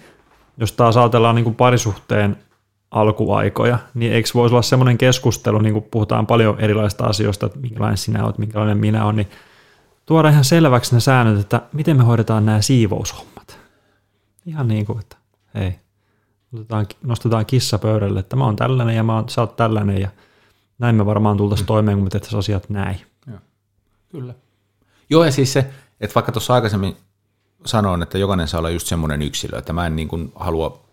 jos 0.57 0.71
taas 0.71 0.97
ajatellaan 0.97 1.35
niin 1.35 1.43
kuin 1.43 1.55
parisuhteen 1.55 2.37
alkuaikoja, 2.91 3.79
niin 3.93 4.13
eikö 4.13 4.29
voisi 4.33 4.53
olla 4.55 4.61
semmoinen 4.61 4.97
keskustelu, 4.97 5.57
niin 5.59 5.73
kuin 5.73 5.85
puhutaan 5.91 6.27
paljon 6.27 6.59
erilaisista 6.59 7.05
asioista, 7.05 7.45
että 7.45 7.59
minkälainen 7.59 7.97
sinä 7.97 8.25
olet, 8.25 8.37
minkälainen 8.37 8.77
minä 8.77 9.03
olen, 9.05 9.15
niin 9.15 9.27
tuoda 10.05 10.29
ihan 10.29 10.45
selväksi 10.45 10.95
ne 10.95 10.99
säännöt, 10.99 11.39
että 11.39 11.61
miten 11.73 11.97
me 11.97 12.03
hoidetaan 12.03 12.45
nämä 12.45 12.61
siivoushommat. 12.61 13.59
Ihan 14.45 14.67
niin 14.67 14.85
kuin, 14.85 14.99
että 14.99 15.17
hei, 15.55 15.79
otetaan, 16.53 16.85
nostetaan 17.03 17.45
kissa 17.45 17.79
pöydälle, 17.79 18.19
että 18.19 18.35
mä 18.35 18.45
oon 18.45 18.55
tällainen 18.55 18.95
ja 18.95 19.03
mä 19.03 19.15
oon, 19.15 19.29
sä 19.29 19.41
oot 19.41 19.55
tällainen 19.55 20.01
ja 20.01 20.09
näin 20.79 20.95
me 20.95 21.05
varmaan 21.05 21.37
tultaisiin 21.37 21.67
toimeen, 21.67 21.97
kun 21.97 22.03
me 22.03 22.09
tehtäisiin 22.09 22.39
asiat 22.39 22.69
näin. 22.69 23.01
Kyllä. 24.09 24.33
Joo, 25.09 25.23
ja 25.23 25.31
siis 25.31 25.53
se, 25.53 25.69
että 26.01 26.15
vaikka 26.15 26.31
tuossa 26.31 26.53
aikaisemmin 26.53 26.97
sanoin, 27.65 28.01
että 28.01 28.17
jokainen 28.17 28.47
saa 28.47 28.57
olla 28.59 28.69
just 28.69 28.87
semmoinen 28.87 29.21
yksilö, 29.21 29.57
että 29.57 29.73
mä 29.73 29.85
en 29.85 29.95
niin 29.95 30.07
kuin 30.07 30.31
halua, 30.35 30.85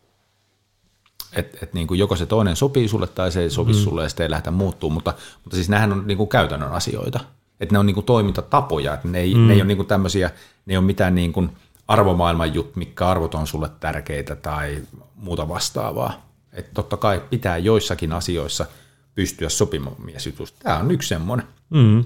että, 1.33 1.59
että 1.63 1.75
niin 1.75 1.87
kuin 1.87 1.99
joko 1.99 2.17
se 2.17 2.27
toinen 2.27 2.57
sopii 2.57 2.89
sulle 2.89 3.07
tai 3.07 3.33
se 3.33 3.41
ei 3.41 3.51
sovi 3.51 3.73
mm. 3.73 3.79
sulle 3.79 4.03
ja 4.03 4.09
sitten 4.09 4.25
ei 4.25 4.31
lähdetä 4.31 4.51
muuttuu, 4.51 4.91
mutta, 4.91 5.15
mutta 5.45 5.57
siis 5.57 5.69
nämähän 5.69 5.93
on 5.93 6.07
niin 6.07 6.19
kuin 6.19 6.29
käytännön 6.29 6.73
asioita. 6.73 7.21
Että 7.63 7.75
ne 7.75 7.79
on 7.79 7.87
niin 7.87 7.95
kuin 7.95 8.07
toimintatapoja, 8.07 8.95
että 8.95 9.09
ne 9.09 9.21
ei, 9.21 9.35
mm. 9.35 9.47
ne 9.47 9.53
ei 9.53 9.59
ole 9.59 9.67
niin 9.67 9.77
kuin 9.77 9.89
tämmöisiä, 9.89 10.31
ne 10.67 10.73
ei 10.73 10.77
ole 10.77 10.85
mitään 10.85 11.15
niin 11.15 11.33
kuin 11.33 11.51
arvomaailman 11.89 12.55
jut, 12.55 12.77
mitkä 12.77 13.09
arvot 13.09 13.35
on 13.35 13.47
sulle 13.47 13.71
tärkeitä 13.81 14.37
tai 14.37 14.79
muuta 15.17 15.49
vastaavaa. 15.49 16.27
Että 16.53 16.71
totta 16.75 16.97
kai 16.97 17.23
pitää 17.31 17.59
joissakin 17.59 18.13
asioissa 18.13 18.67
pystyä 19.15 19.49
sopimaan 19.49 19.97
miesjutusta. 20.05 20.59
Tämä 20.63 20.79
on 20.79 20.91
yksi 20.91 21.09
semmoinen. 21.09 21.47
Mm. 21.71 22.05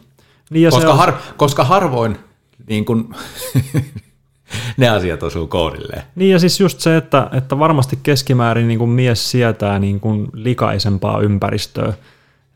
Niin 0.50 0.62
ja 0.62 0.70
se 0.70 0.76
Koska, 0.76 0.92
on, 0.92 0.98
har, 0.98 1.12
koska 1.36 1.64
harvoin 1.64 2.18
niin 2.68 2.84
kun, 2.84 3.14
ne 4.76 4.88
asiat 4.88 5.22
osuu 5.22 5.46
kohdilleen. 5.46 6.02
Niin 6.14 6.30
ja 6.32 6.38
siis 6.38 6.61
just 6.61 6.80
se, 6.80 6.96
että, 6.96 7.30
että 7.32 7.59
varmasti 7.59 7.98
keskimäärin 8.02 8.68
niin 8.68 8.78
kuin 8.78 8.90
mies 8.90 9.30
sietää 9.30 9.78
niin 9.78 10.00
kuin 10.00 10.28
likaisempaa 10.32 11.20
ympäristöä, 11.20 11.92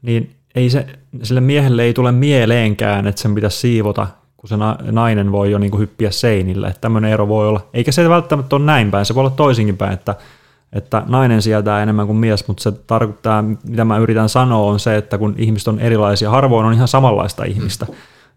niin 0.02 0.34
ei 0.54 0.70
se, 0.70 0.86
sille 1.22 1.40
miehelle 1.40 1.82
ei 1.82 1.94
tule 1.94 2.12
mieleenkään, 2.12 3.06
että 3.06 3.20
sen 3.20 3.34
pitäisi 3.34 3.58
siivota, 3.58 4.06
kun 4.36 4.48
se 4.48 4.56
na- 4.56 4.78
nainen 4.82 5.32
voi 5.32 5.50
jo 5.50 5.58
niin 5.58 5.70
kuin 5.70 5.80
hyppiä 5.80 6.10
seinille. 6.10 6.66
Että 6.66 6.80
tämmöinen 6.80 7.10
ero 7.10 7.28
voi 7.28 7.48
olla, 7.48 7.66
eikä 7.74 7.92
se 7.92 8.08
välttämättä 8.08 8.56
ole 8.56 8.64
näin 8.64 8.90
päin, 8.90 9.06
se 9.06 9.14
voi 9.14 9.20
olla 9.20 9.30
toisinkin 9.30 9.76
päin, 9.76 9.92
että, 9.92 10.14
että 10.72 11.02
nainen 11.06 11.42
sietää 11.42 11.82
enemmän 11.82 12.06
kuin 12.06 12.16
mies, 12.16 12.48
mutta 12.48 12.62
se 12.62 12.72
tarkoittaa, 12.72 13.42
mitä 13.42 13.84
mä 13.84 13.98
yritän 13.98 14.28
sanoa, 14.28 14.70
on 14.70 14.80
se, 14.80 14.96
että 14.96 15.18
kun 15.18 15.34
ihmiset 15.38 15.68
on 15.68 15.80
erilaisia, 15.80 16.30
harvoin 16.30 16.66
on 16.66 16.72
ihan 16.72 16.88
samanlaista 16.88 17.44
ihmistä. 17.44 17.86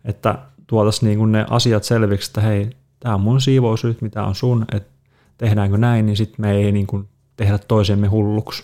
että 0.05 0.35
tuotaisiin 0.67 1.07
niin 1.07 1.19
kuin 1.19 1.31
ne 1.31 1.45
asiat 1.49 1.83
selviksi, 1.83 2.29
että 2.29 2.41
hei, 2.41 2.69
tämä 2.99 3.15
on 3.15 3.21
mun 3.21 3.41
siivous 3.41 3.83
nyt, 3.83 4.01
mitä 4.01 4.23
on 4.23 4.35
sun, 4.35 4.65
että 4.71 4.89
tehdäänkö 5.37 5.77
näin, 5.77 6.05
niin 6.05 6.17
sitten 6.17 6.45
me 6.45 6.51
ei 6.51 6.71
niin 6.71 6.87
kuin 6.87 7.07
tehdä 7.35 7.57
toisemme 7.57 8.07
hulluksi 8.07 8.63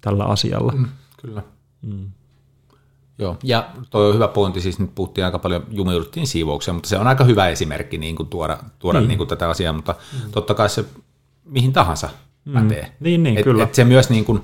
tällä 0.00 0.24
asialla. 0.24 0.72
Mm, 0.72 0.86
kyllä. 1.22 1.42
Mm. 1.82 2.06
Joo, 3.18 3.36
ja 3.42 3.70
toi 3.90 4.08
on 4.08 4.14
hyvä 4.14 4.28
pointti, 4.28 4.60
siis 4.60 4.78
nyt 4.78 4.94
puhuttiin 4.94 5.24
aika 5.24 5.38
paljon, 5.38 5.64
jumiuduttiin 5.70 6.26
siivoukseen, 6.26 6.74
mutta 6.74 6.88
se 6.88 6.98
on 6.98 7.06
aika 7.06 7.24
hyvä 7.24 7.48
esimerkki 7.48 7.98
niin 7.98 8.16
kuin 8.16 8.28
tuoda, 8.28 8.58
tuoda 8.78 9.00
niin. 9.00 9.08
Niin 9.08 9.18
kuin 9.18 9.28
tätä 9.28 9.48
asiaa, 9.48 9.72
mutta 9.72 9.94
mm. 10.12 10.30
totta 10.30 10.54
kai 10.54 10.68
se 10.68 10.84
mihin 11.44 11.72
tahansa 11.72 12.08
mm. 12.44 12.52
pätee. 12.52 12.92
Niin, 13.00 13.22
niin, 13.22 13.38
et, 13.38 13.44
kyllä. 13.44 13.62
Et 13.62 13.74
se 13.74 13.84
myös 13.84 14.10
niin 14.10 14.24
kuin 14.24 14.42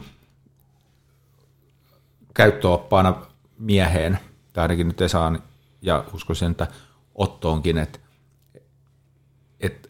käyttöoppaana 2.35 3.15
mieheen, 3.59 4.19
tai 4.53 4.63
ainakin 4.63 4.89
nyt 4.89 5.01
Esaan, 5.01 5.43
ja 5.83 6.05
uskoisin, 6.13 6.51
että 6.51 6.67
Ottoonkin, 7.15 7.79
että, 7.79 7.99
että 9.61 9.89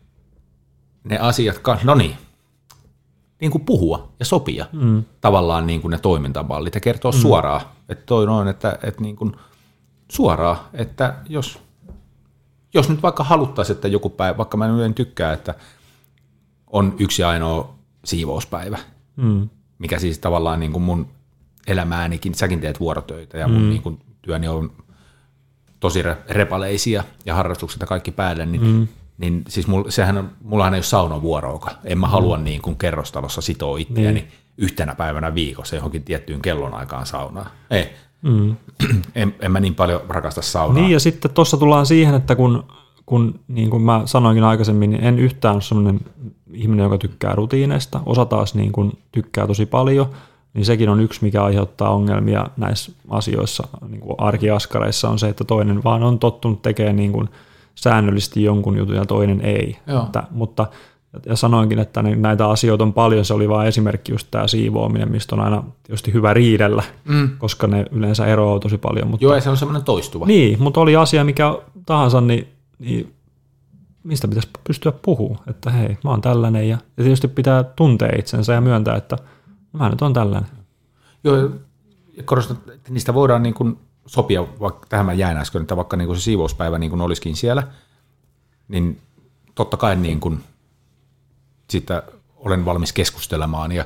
ne 1.05 1.19
asiat, 1.19 1.61
no 1.85 1.95
niin, 1.95 2.17
niin 3.43 3.51
kuin 3.51 3.65
puhua 3.65 4.13
ja 4.19 4.25
sopia 4.25 4.67
mm. 4.73 5.05
tavallaan 5.21 5.67
niin 5.67 5.81
kuin 5.81 5.91
ne 5.91 5.99
toimintamallit 5.99 6.75
ja 6.75 6.81
kertoa 6.81 7.11
mm. 7.11 7.19
suoraan, 7.19 7.61
että 7.89 8.07
toi 8.07 8.27
noin, 8.27 8.49
että, 8.49 8.79
että 8.83 9.03
niin 9.03 9.17
kuin 9.17 9.37
suoraan, 10.09 10.57
että 10.73 11.15
jos, 11.29 11.59
jos 12.75 12.89
nyt 12.89 13.03
vaikka 13.03 13.25
haluttaisiin, 13.25 13.75
että 13.75 13.89
joku 13.89 14.09
päivä, 14.09 14.37
vaikka 14.37 14.57
mä 14.57 14.85
en 14.85 14.95
tykkää, 14.95 15.33
että 15.33 15.55
on 16.67 16.95
yksi 16.99 17.25
ainoa 17.25 17.75
siivouspäivä, 18.05 18.79
mm. 19.17 19.49
mikä 19.79 19.99
siis 19.99 20.19
tavallaan 20.19 20.61
niin 20.61 20.73
kuin 20.73 20.83
mun 20.83 21.09
elämäänikin, 21.67 22.35
säkin 22.35 22.61
teet 22.61 22.81
vuorotöitä 22.81 23.39
ja 23.39 23.49
mun 23.49 23.63
mm. 23.63 23.69
niin 23.69 23.83
kuin 23.83 23.99
työni 24.23 24.49
on 24.49 24.73
tosi 25.81 26.03
repaleisia 26.29 27.05
ja 27.25 27.35
harrastukset 27.35 27.81
ja 27.81 27.87
kaikki 27.87 28.11
päälle, 28.11 28.47
niin 28.47 28.67
mm 28.67 28.89
niin 29.19 29.43
siis 29.49 29.67
mul, 29.67 29.85
sehän 29.89 30.19
on, 30.19 30.31
mullahan 30.45 30.75
ei 30.75 30.79
ole 30.79 30.83
saunan 30.83 31.23
vuoroa, 31.23 31.71
En 31.85 31.99
mä 31.99 32.07
mm. 32.07 32.11
halua 32.11 32.39
niin 32.39 32.63
kuin 32.63 32.77
kerrostalossa 32.77 33.41
sitoa 33.41 33.79
itseäni 33.79 34.13
niin. 34.13 34.29
yhtenä 34.59 34.95
päivänä 34.95 35.35
viikossa 35.35 35.77
johonkin 35.77 36.05
tiettyyn 36.05 36.43
kellonaikaan 36.43 37.07
saunaa. 37.07 37.51
Ei. 37.71 37.89
Mm. 38.23 38.57
En, 39.15 39.35
en 39.41 39.53
mä 39.53 39.61
niin 39.61 39.75
paljon 39.75 40.01
rakasta 40.09 40.43
saunaa. 40.43 40.83
Niin 40.83 40.91
ja 40.91 41.01
sitten 41.01 41.31
tuossa 41.31 41.57
tullaan 41.57 41.87
siihen, 41.87 42.15
että 42.15 42.37
kun, 42.37 42.65
kun 43.07 43.41
niin 43.49 43.71
kuin 43.71 43.83
mä 43.83 44.03
sanoinkin 44.05 44.45
aikaisemmin, 44.45 44.91
niin 44.91 45.05
en 45.05 45.19
yhtään 45.19 45.55
ole 45.55 45.63
sellainen 45.63 46.01
ihminen, 46.53 46.85
joka 46.85 46.99
tykkää 46.99 47.35
rutiineista. 47.35 48.01
Osa 48.07 48.25
taas 48.25 48.55
niin 48.55 48.73
kuin 48.73 48.99
tykkää 49.13 49.47
tosi 49.47 49.67
paljon, 49.67 50.07
niin 50.55 50.65
sekin 50.65 50.89
on 50.89 51.01
yksi, 51.01 51.25
mikä 51.25 51.45
aiheuttaa 51.45 51.95
ongelmia 51.95 52.47
näissä 52.57 52.93
asioissa, 53.09 53.69
niin 53.89 54.01
kuin 54.01 54.15
arkiaskareissa 54.19 55.09
on 55.09 55.19
se, 55.19 55.29
että 55.29 55.45
toinen 55.45 55.85
vaan 55.85 56.03
on 56.03 56.19
tottunut 56.19 56.63
tekemään 56.63 56.97
niin 56.97 57.13
kuin– 57.13 57.29
säännöllisesti 57.75 58.45
jonkun 58.45 58.77
jutun 58.77 58.97
ja 58.97 59.05
toinen 59.05 59.41
ei. 59.41 59.79
Että, 60.05 60.23
mutta 60.31 60.67
ja 61.27 61.37
sanoinkin, 61.37 61.79
että 61.79 62.03
näitä 62.03 62.49
asioita 62.49 62.85
on 62.85 62.93
paljon, 62.93 63.25
se 63.25 63.35
oli 63.35 63.49
vain 63.49 63.69
esimerkki 63.69 64.13
just 64.13 64.29
tämä 64.31 64.47
siivoaminen, 64.47 65.11
mistä 65.11 65.35
on 65.35 65.41
aina 65.41 65.65
tietysti 65.83 66.13
hyvä 66.13 66.35
riidellä, 66.35 66.83
mm. 67.05 67.31
koska 67.39 67.67
ne 67.67 67.85
yleensä 67.91 68.27
eroaa 68.27 68.61
tosi 68.61 68.79
paljon. 68.79 69.09
Mutta, 69.09 69.25
Joo, 69.25 69.35
ja 69.35 69.41
se 69.41 69.51
on 69.51 69.57
semmoinen 69.57 69.85
toistuva. 69.85 70.27
Niin, 70.27 70.63
mutta 70.63 70.81
oli 70.81 70.97
asia 70.97 71.25
mikä 71.25 71.59
tahansa, 71.87 72.21
niin, 72.21 72.49
niin 72.79 73.15
mistä 74.05 74.29
pitäisi 74.29 74.49
pystyä 74.65 74.93
puhumaan, 75.03 75.51
että 75.51 75.71
hei, 75.71 75.99
mä 76.05 76.11
oon 76.11 76.21
tällainen, 76.21 76.69
ja, 76.69 76.79
ja 76.97 77.05
tietysti 77.05 77.29
pitää 77.29 77.65
tuntea 77.65 78.13
itsensä 78.19 78.53
ja 78.53 78.61
myöntää, 78.61 78.97
että 78.97 79.19
mä 79.73 79.89
nyt 79.89 80.03
on 80.03 80.13
tällainen. 80.13 80.51
Joo, 81.25 81.37
ja 82.17 82.23
korostan, 82.25 82.57
että 82.75 82.93
niistä 82.93 83.15
voidaan 83.15 83.43
niin 83.43 83.55
kuin 83.55 83.79
sopia, 84.13 84.47
vaikka 84.61 84.87
tähän 84.89 85.07
mä 85.07 85.13
jäin 85.13 85.37
äsken, 85.37 85.63
että 85.63 85.77
vaikka 85.77 85.97
niin 85.97 86.07
kuin 86.07 86.17
se 86.17 86.23
siivouspäivä 86.23 86.79
niin 86.79 86.91
kuin 86.91 87.01
olisikin 87.01 87.37
siellä, 87.37 87.63
niin 88.69 89.01
totta 89.55 89.77
kai 89.77 89.97
niin 89.97 90.21
kuin 90.21 90.41
sitä 91.71 92.03
olen 92.37 92.65
valmis 92.65 92.93
keskustelemaan 92.93 93.73
ja 93.73 93.85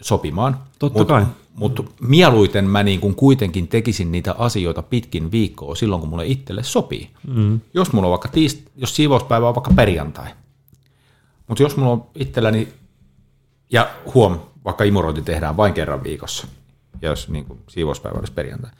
sopimaan. 0.00 0.58
Totta 0.78 0.98
mut, 0.98 1.08
kai. 1.08 1.26
Mutta 1.54 1.84
mieluiten 2.00 2.64
mä 2.64 2.82
niin 2.82 3.00
kuin 3.00 3.14
kuitenkin 3.14 3.68
tekisin 3.68 4.12
niitä 4.12 4.34
asioita 4.38 4.82
pitkin 4.82 5.30
viikkoa 5.30 5.74
silloin, 5.74 6.00
kun 6.00 6.08
mulle 6.08 6.26
itselle 6.26 6.62
sopii. 6.62 7.10
Mm. 7.26 7.60
Jos 7.74 7.92
mulla 7.92 8.06
on 8.06 8.10
vaikka 8.10 8.28
tiist, 8.28 8.60
jos 8.76 8.96
siivouspäivä 8.96 9.48
on 9.48 9.54
vaikka 9.54 9.72
perjantai, 9.76 10.30
mutta 11.46 11.62
jos 11.62 11.76
mulla 11.76 11.92
on 11.92 12.06
itselläni, 12.14 12.68
ja 13.70 13.90
huom, 14.14 14.38
vaikka 14.64 14.84
imurointi 14.84 15.22
tehdään 15.22 15.56
vain 15.56 15.74
kerran 15.74 16.04
viikossa, 16.04 16.46
ja 17.02 17.08
jos 17.08 17.28
niin 17.28 17.44
kuin 17.44 17.58
siivouspäivä 17.68 18.18
olisi 18.18 18.32
perjantai, 18.32 18.70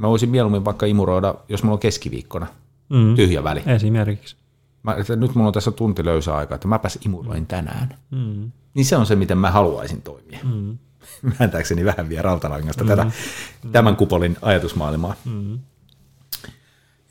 Mä 0.00 0.08
voisin 0.08 0.30
mieluummin 0.30 0.64
vaikka 0.64 0.86
imuroida, 0.86 1.34
jos 1.48 1.62
mulla 1.62 1.74
on 1.74 1.80
keskiviikkona 1.80 2.46
mm. 2.88 3.14
tyhjä 3.14 3.44
väli. 3.44 3.62
Esimerkiksi. 3.66 4.36
Mä, 4.82 4.94
että 4.94 5.16
nyt 5.16 5.34
mulla 5.34 5.46
on 5.46 5.52
tässä 5.52 5.70
tunti 5.70 6.04
löysä 6.04 6.36
aika, 6.36 6.54
että 6.54 6.68
mäpäs 6.68 6.98
imuroin 7.04 7.46
tänään. 7.46 7.98
Mm. 8.10 8.50
Niin 8.74 8.84
se 8.84 8.96
on 8.96 9.06
se, 9.06 9.16
miten 9.16 9.38
mä 9.38 9.50
haluaisin 9.50 10.02
toimia. 10.02 10.38
Mm. 10.42 10.78
Määntääkseni 11.38 11.84
vähän 11.84 12.08
vielä 12.08 12.22
rautalangasta 12.22 12.84
mm. 12.84 12.88
tätä, 12.88 13.04
mm. 13.04 13.72
tämän 13.72 13.96
kupolin 13.96 14.36
ajatusmaailmaa. 14.42 15.14
Mm. 15.24 15.58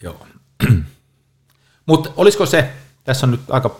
Joo. 0.03 0.27
Mutta 1.85 2.09
olisiko 2.17 2.45
se, 2.45 2.69
tässä 3.03 3.25
on 3.25 3.31
nyt 3.31 3.41
aika 3.49 3.79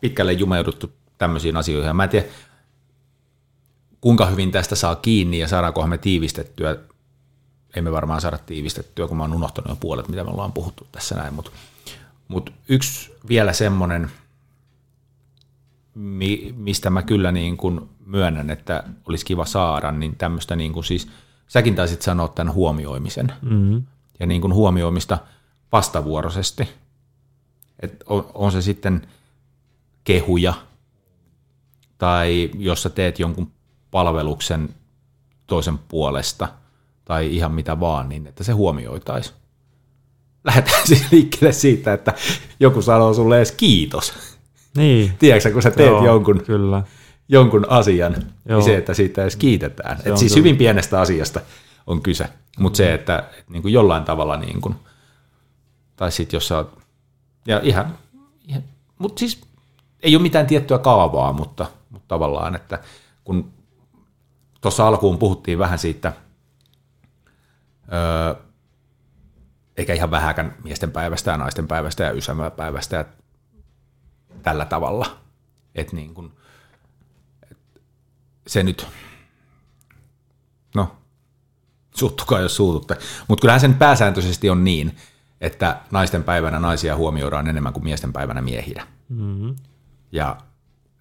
pitkälle 0.00 0.32
jumeuduttu 0.32 0.92
tämmöisiin 1.18 1.56
asioihin. 1.56 1.96
Mä 1.96 2.04
en 2.04 2.10
tiedä, 2.10 2.26
kuinka 4.00 4.26
hyvin 4.26 4.52
tästä 4.52 4.74
saa 4.74 4.96
kiinni 4.96 5.38
ja 5.38 5.48
saadaankohan 5.48 5.90
me 5.90 5.98
tiivistettyä 5.98 6.76
emme 7.76 7.92
varmaan 7.92 8.20
saada 8.20 8.38
tiivistettyä, 8.38 9.08
kun 9.08 9.16
mä 9.16 9.22
oon 9.22 9.34
unohtanut 9.34 9.68
jo 9.68 9.76
puolet, 9.76 10.08
mitä 10.08 10.24
me 10.24 10.30
ollaan 10.30 10.52
puhuttu 10.52 10.86
tässä 10.92 11.14
näin, 11.14 11.34
mutta 11.34 11.50
mut 12.28 12.52
yksi 12.68 13.14
vielä 13.28 13.52
semmoinen, 13.52 14.10
mi, 15.94 16.54
mistä 16.56 16.90
mä 16.90 17.02
kyllä 17.02 17.32
niin 17.32 17.56
kuin 17.56 17.90
myönnän, 18.06 18.50
että 18.50 18.84
olisi 19.08 19.24
kiva 19.24 19.44
saada, 19.44 19.92
niin 19.92 20.16
tämmöistä 20.16 20.56
niin 20.56 20.72
kuin 20.72 20.84
siis, 20.84 21.08
säkin 21.48 21.74
taisit 21.74 22.02
sanoa 22.02 22.28
tämän 22.28 22.54
huomioimisen, 22.54 23.32
mm-hmm. 23.42 23.82
ja 24.20 24.26
niin 24.26 24.40
kuin 24.40 24.54
huomioimista 24.54 25.18
vastavuoroisesti, 25.72 26.68
että 27.80 28.04
on, 28.08 28.30
on 28.34 28.52
se 28.52 28.62
sitten 28.62 29.08
kehuja, 30.04 30.54
tai 31.98 32.50
jos 32.54 32.82
sä 32.82 32.90
teet 32.90 33.18
jonkun 33.18 33.52
palveluksen 33.90 34.74
toisen 35.46 35.78
puolesta– 35.78 36.48
tai 37.04 37.36
ihan 37.36 37.52
mitä 37.52 37.80
vaan, 37.80 38.08
niin 38.08 38.26
että 38.26 38.44
se 38.44 38.52
huomioitaisiin. 38.52 39.36
Lähdetään 40.44 40.86
siis 40.88 41.12
liikkeelle 41.12 41.52
siitä, 41.52 41.92
että 41.92 42.14
joku 42.60 42.82
sanoo 42.82 43.14
sulle 43.14 43.36
edes 43.36 43.52
kiitos. 43.52 44.14
Niin. 44.76 45.12
Tiedätkö 45.18 45.52
kun 45.52 45.62
sä 45.62 45.70
teet 45.70 45.88
Joo, 45.88 46.06
jonkun, 46.06 46.42
kyllä. 46.44 46.82
jonkun 47.28 47.66
asian, 47.68 48.12
niin 48.12 48.26
Joo. 48.48 48.58
niin 48.58 48.64
se, 48.64 48.76
että 48.76 48.94
siitä 48.94 49.22
edes 49.22 49.36
kiitetään. 49.36 49.98
Et 50.04 50.16
siis 50.16 50.32
kyllä. 50.32 50.44
hyvin 50.44 50.56
pienestä 50.56 51.00
asiasta 51.00 51.40
on 51.86 52.02
kyse, 52.02 52.28
mutta 52.58 52.76
mm. 52.76 52.78
se, 52.78 52.94
että, 52.94 53.18
että 53.18 53.52
niin 53.52 53.62
kuin 53.62 53.74
jollain 53.74 54.04
tavalla, 54.04 54.36
niin 54.36 54.60
kuin, 54.60 54.74
tai 55.96 56.12
sitten 56.12 56.36
jos 56.36 56.48
sä 56.48 56.56
oot, 56.56 56.78
ja 57.46 57.60
ihan, 57.62 57.98
ihan 58.48 58.62
mutta 58.98 59.20
siis 59.20 59.40
ei 60.02 60.16
ole 60.16 60.22
mitään 60.22 60.46
tiettyä 60.46 60.78
kaavaa, 60.78 61.32
mutta, 61.32 61.66
mutta 61.90 62.08
tavallaan, 62.08 62.54
että 62.54 62.78
kun 63.24 63.50
tuossa 64.60 64.88
alkuun 64.88 65.18
puhuttiin 65.18 65.58
vähän 65.58 65.78
siitä– 65.78 66.12
Öö, 67.92 68.42
eikä 69.76 69.94
ihan 69.94 70.10
vähäkään 70.10 70.56
miesten 70.64 70.90
päivästä 70.92 71.30
ja 71.30 71.36
naisten 71.36 71.68
päivästä 71.68 72.04
ja 72.04 72.50
päivästä 72.56 72.96
ja 72.96 73.04
tällä 74.42 74.64
tavalla. 74.64 75.18
Et 75.74 75.92
niin 75.92 76.14
kun, 76.14 76.36
et 77.50 77.58
se 78.46 78.62
nyt, 78.62 78.86
no, 80.74 80.96
suuttukaa 81.94 82.40
jos 82.40 82.56
suututte, 82.56 82.96
mutta 83.28 83.40
kyllähän 83.40 83.60
sen 83.60 83.74
pääsääntöisesti 83.74 84.50
on 84.50 84.64
niin, 84.64 84.96
että 85.40 85.80
naisten 85.90 86.24
päivänä 86.24 86.60
naisia 86.60 86.96
huomioidaan 86.96 87.48
enemmän 87.48 87.72
kuin 87.72 87.84
miesten 87.84 88.12
päivänä 88.12 88.42
miehiä. 88.42 88.86
Mm-hmm. 89.08 89.56
Ja 90.12 90.36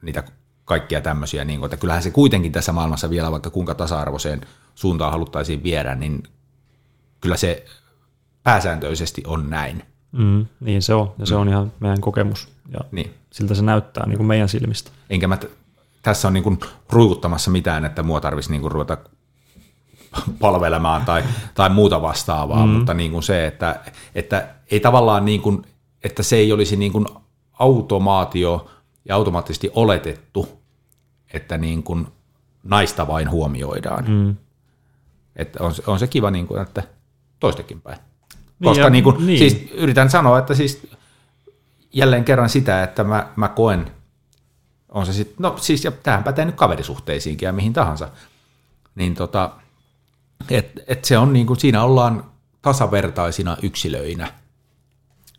niitä 0.01 0.23
kaikkia 0.65 1.01
tämmöisiä, 1.01 1.45
niin 1.45 1.59
kun, 1.59 1.65
että 1.65 1.77
kyllähän 1.77 2.03
se 2.03 2.11
kuitenkin 2.11 2.51
tässä 2.51 2.71
maailmassa 2.71 3.09
vielä, 3.09 3.31
vaikka 3.31 3.49
kuinka 3.49 3.75
tasa-arvoiseen 3.75 4.41
suuntaan 4.75 5.11
haluttaisiin 5.11 5.63
viedä, 5.63 5.95
niin 5.95 6.23
kyllä 7.21 7.37
se 7.37 7.65
pääsääntöisesti 8.43 9.23
on 9.27 9.49
näin. 9.49 9.83
Mm, 10.11 10.45
niin 10.59 10.81
se 10.81 10.93
on, 10.93 11.11
ja 11.17 11.25
se 11.25 11.35
on 11.35 11.49
ihan 11.49 11.73
meidän 11.79 12.01
kokemus, 12.01 12.49
ja 12.73 12.79
niin. 12.91 13.13
siltä 13.31 13.55
se 13.55 13.61
näyttää 13.61 14.07
niin 14.07 14.17
kuin 14.17 14.27
meidän 14.27 14.49
silmistä. 14.49 14.91
Enkä 15.09 15.27
mä 15.27 15.37
t- 15.37 15.51
tässä 16.01 16.27
on 16.27 16.33
niin 16.33 16.43
kuin 16.43 16.59
ruikuttamassa 16.89 17.51
mitään, 17.51 17.85
että 17.85 18.03
mua 18.03 18.21
tarvitsisi 18.21 18.51
niin 18.51 18.61
kuin 18.61 18.71
ruveta 18.71 18.97
palvelemaan 20.39 21.05
tai, 21.05 21.23
tai 21.53 21.69
muuta 21.69 22.01
vastaavaa, 22.01 22.65
mm. 22.65 22.71
mutta 22.71 22.93
niin 22.93 23.11
kuin 23.11 23.23
se, 23.23 23.47
että, 23.47 23.79
että 24.15 24.47
ei 24.71 24.79
tavallaan 24.79 25.25
niin 25.25 25.41
kuin, 25.41 25.61
että 26.03 26.23
se 26.23 26.35
ei 26.35 26.51
olisi 26.51 26.75
niin 26.75 26.91
kuin 26.91 27.05
automaatio 27.53 28.69
ja 29.05 29.15
automaattisesti 29.15 29.71
oletettu, 29.75 30.61
että 31.33 31.57
niin 31.57 31.83
kuin 31.83 32.07
naista 32.63 33.07
vain 33.07 33.31
huomioidaan. 33.31 34.05
Mm. 34.07 34.35
Että 35.35 35.63
on, 35.63 35.73
on 35.87 35.99
se 35.99 36.07
kiva, 36.07 36.31
niin 36.31 36.47
kuin, 36.47 36.61
että 36.61 36.83
toistekin 37.41 37.81
päin. 37.81 37.97
Koska 38.63 38.83
ja- 38.83 38.89
niin 38.89 39.03
kuin, 39.03 39.27
niin. 39.27 39.39
Siis 39.39 39.71
yritän 39.73 40.09
sanoa, 40.09 40.39
että 40.39 40.53
siis 40.53 40.87
jälleen 41.93 42.25
kerran 42.25 42.49
sitä, 42.49 42.83
että 42.83 43.03
mä, 43.03 43.27
mä 43.35 43.47
koen, 43.47 43.91
on 44.89 45.05
se 45.05 45.13
sitten, 45.13 45.35
no 45.39 45.55
siis 45.57 45.83
ja 45.83 45.91
tähän 45.91 46.23
pätee 46.23 46.45
nyt 46.45 46.55
kaverisuhteisiinkin 46.55 47.45
ja 47.45 47.53
mihin 47.53 47.73
tahansa, 47.73 48.09
niin 48.95 49.15
tota, 49.15 49.51
että 50.49 50.81
et 50.87 51.05
se 51.05 51.17
on 51.17 51.33
niin 51.33 51.47
kuin, 51.47 51.59
siinä 51.59 51.83
ollaan 51.83 52.23
tasavertaisina 52.61 53.57
yksilöinä. 53.61 54.31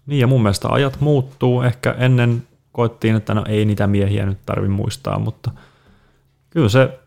Niin 0.06 0.20
ja 0.20 0.26
mun 0.26 0.42
mielestä 0.42 0.68
ajat 0.68 1.00
muuttuu. 1.00 1.62
Ehkä 1.62 1.94
ennen 1.98 2.46
koettiin, 2.72 3.16
että 3.16 3.34
no 3.34 3.44
ei 3.48 3.64
niitä 3.64 3.86
miehiä 3.86 4.26
nyt 4.26 4.38
tarvi 4.46 4.68
muistaa, 4.68 5.18
mutta 5.18 5.50
kyllä 6.50 6.68
se 6.68 6.98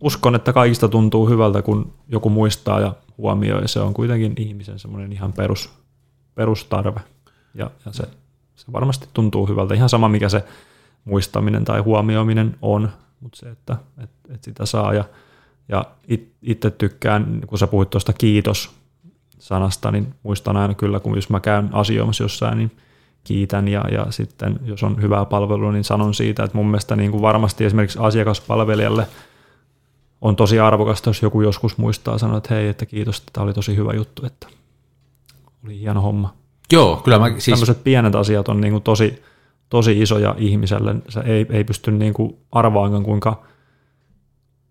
uskon, 0.00 0.34
että 0.34 0.52
kaikista 0.52 0.88
tuntuu 0.88 1.28
hyvältä, 1.28 1.62
kun 1.62 1.92
joku 2.08 2.30
muistaa 2.30 2.80
ja 2.80 2.94
huomioi. 3.18 3.62
Ja 3.62 3.68
se 3.68 3.80
on 3.80 3.94
kuitenkin 3.94 4.32
ihmisen 4.36 4.78
semmoinen 4.78 5.12
ihan 5.12 5.32
perus, 5.32 5.70
perustarve. 6.34 7.00
Ja, 7.54 7.70
ja 7.86 7.92
se, 7.92 8.04
se 8.56 8.72
varmasti 8.72 9.08
tuntuu 9.12 9.46
hyvältä. 9.46 9.74
Ihan 9.74 9.88
sama, 9.88 10.08
mikä 10.08 10.28
se 10.28 10.44
muistaminen 11.04 11.64
tai 11.64 11.80
huomioiminen 11.80 12.56
on, 12.62 12.88
mutta 13.20 13.38
se, 13.38 13.50
että 13.50 13.76
et, 13.98 14.10
et 14.34 14.44
sitä 14.44 14.66
saa. 14.66 14.94
Ja, 14.94 15.04
ja 15.68 15.84
it, 16.08 16.32
itse 16.42 16.70
tykkään, 16.70 17.40
kun 17.46 17.58
sä 17.58 17.66
puhuit 17.66 17.90
tuosta 17.90 18.12
kiitos 18.12 18.70
sanasta, 19.38 19.90
niin 19.90 20.14
muistan 20.22 20.56
aina 20.56 20.74
kyllä, 20.74 21.00
kun 21.00 21.14
jos 21.14 21.30
mä 21.30 21.40
käyn 21.40 21.68
asioimassa 21.72 22.24
jossain, 22.24 22.58
niin 22.58 22.70
kiitän 23.24 23.68
ja, 23.68 23.84
ja 23.90 24.06
sitten 24.10 24.60
jos 24.64 24.82
on 24.82 25.02
hyvää 25.02 25.24
palvelua, 25.24 25.72
niin 25.72 25.84
sanon 25.84 26.14
siitä, 26.14 26.44
että 26.44 26.56
mun 26.56 26.66
mielestä 26.66 26.96
niin 26.96 27.10
kuin 27.10 27.22
varmasti 27.22 27.64
esimerkiksi 27.64 27.98
asiakaspalvelijalle 28.02 29.06
on 30.20 30.36
tosi 30.36 30.60
arvokasta, 30.60 31.10
jos 31.10 31.22
joku 31.22 31.40
joskus 31.40 31.78
muistaa 31.78 32.18
sanoa, 32.18 32.38
että 32.38 32.54
hei, 32.54 32.68
että 32.68 32.86
kiitos, 32.86 33.22
tämä 33.32 33.44
oli 33.44 33.54
tosi 33.54 33.76
hyvä 33.76 33.92
juttu, 33.92 34.26
että 34.26 34.46
oli 35.64 35.80
hieno 35.80 36.00
homma. 36.00 36.34
Joo, 36.72 36.96
kyllä 36.96 37.18
mä 37.18 37.28
Siis... 37.38 37.44
Tämmöiset 37.44 37.84
pienet 37.84 38.14
asiat 38.14 38.48
on 38.48 38.60
niin 38.60 38.72
kuin 38.72 38.82
tosi, 38.82 39.22
tosi 39.68 40.02
isoja 40.02 40.34
ihmiselle. 40.38 40.94
Se 41.08 41.20
ei, 41.20 41.46
ei 41.50 41.64
pysty 41.64 41.92
niin 41.92 42.14
kuin 42.14 42.36
arvaamaan, 42.52 43.02
kuinka, 43.02 43.42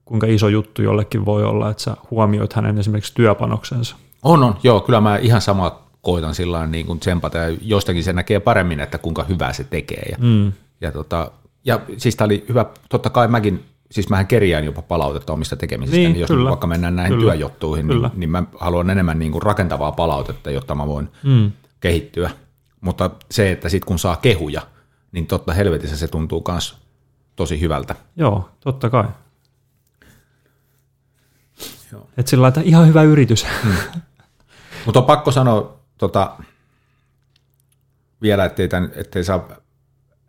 kuinka 0.06 0.28
iso 0.28 0.48
juttu 0.48 0.82
jollekin 0.82 1.26
voi 1.26 1.44
olla, 1.44 1.70
että 1.70 1.84
sä 1.84 1.98
huomioit 2.12 2.54
hänen 2.54 2.78
esimerkiksi 2.78 3.14
työpanoksensa. 3.16 3.96
on, 4.24 4.44
on, 4.44 4.56
joo, 4.64 4.80
kyllä 4.82 5.02
mä 5.02 5.18
ihan 5.18 5.42
sama 5.42 5.80
koitan 6.02 6.36
sillä 6.36 6.68
niin 6.68 6.86
kuin 6.86 7.00
tsempata 7.00 7.38
ja 7.38 7.58
jostakin 7.62 8.04
se 8.04 8.14
näkee 8.14 8.40
paremmin, 8.40 8.80
että 8.80 8.98
kuinka 8.98 9.24
hyvää 9.24 9.54
se 9.54 9.64
tekee. 9.64 10.04
Ja, 10.12 10.18
Mm. 10.20 10.52
ja, 10.82 10.92
tota, 10.92 11.32
ja 11.66 11.80
siis 11.98 12.16
tämä 12.16 12.26
oli 12.26 12.46
hyvä, 12.50 12.66
totta 12.90 13.10
kai 13.10 13.28
mäkin, 13.28 13.64
siis 13.96 14.10
mähän 14.10 14.28
kerjään 14.28 14.64
jopa 14.66 14.82
palautetta 14.82 15.34
omista 15.34 15.56
tekemisistä, 15.56 15.98
Niin, 15.98 16.12
niin, 16.14 16.20
jos 16.22 16.28
kyllä. 16.28 16.50
vaikka 16.50 16.68
mennään 16.68 16.96
näihin 16.96 17.18
Kyllä. 17.18 17.32
työjuttuihin, 17.32 17.88
Kyllä. 17.88 18.08
niin, 18.08 18.20
niin 18.20 18.30
mä 18.30 18.44
haluan 18.60 18.90
enemmän 18.90 19.20
niin 19.20 19.32
kuin 19.32 19.42
rakentavaa 19.42 19.92
palautetta, 19.92 20.52
jotta 20.52 20.76
mä 20.76 20.88
voin 20.88 21.10
Mm. 21.24 21.52
kehittyä. 21.80 22.30
Mutta 22.82 23.10
se, 23.32 23.52
että 23.52 23.70
sitten 23.70 23.88
kun 23.88 24.00
saa 24.00 24.16
kehuja, 24.16 24.62
niin 25.12 25.28
totta 25.28 25.54
helvetissä 25.54 25.98
se 25.98 26.08
tuntuu 26.08 26.44
myös 26.48 26.78
tosi 27.36 27.62
hyvältä. 27.62 27.96
Joo, 28.16 28.50
totta 28.60 28.90
kai. 28.90 29.06
Joo. 31.92 32.10
Et 32.18 32.28
sillä 32.28 32.42
lailla, 32.42 32.58
että 32.60 32.70
ihan 32.70 32.88
hyvä 32.88 33.04
yritys. 33.04 33.46
Mutta 34.86 35.00
on 35.00 35.06
pakko 35.06 35.32
sanoa 35.32 35.80
tota, 35.98 36.38
vielä, 38.22 38.46
ettei, 38.46 38.68
tämän, 38.68 38.92
ettei 38.96 39.24
saa 39.24 39.48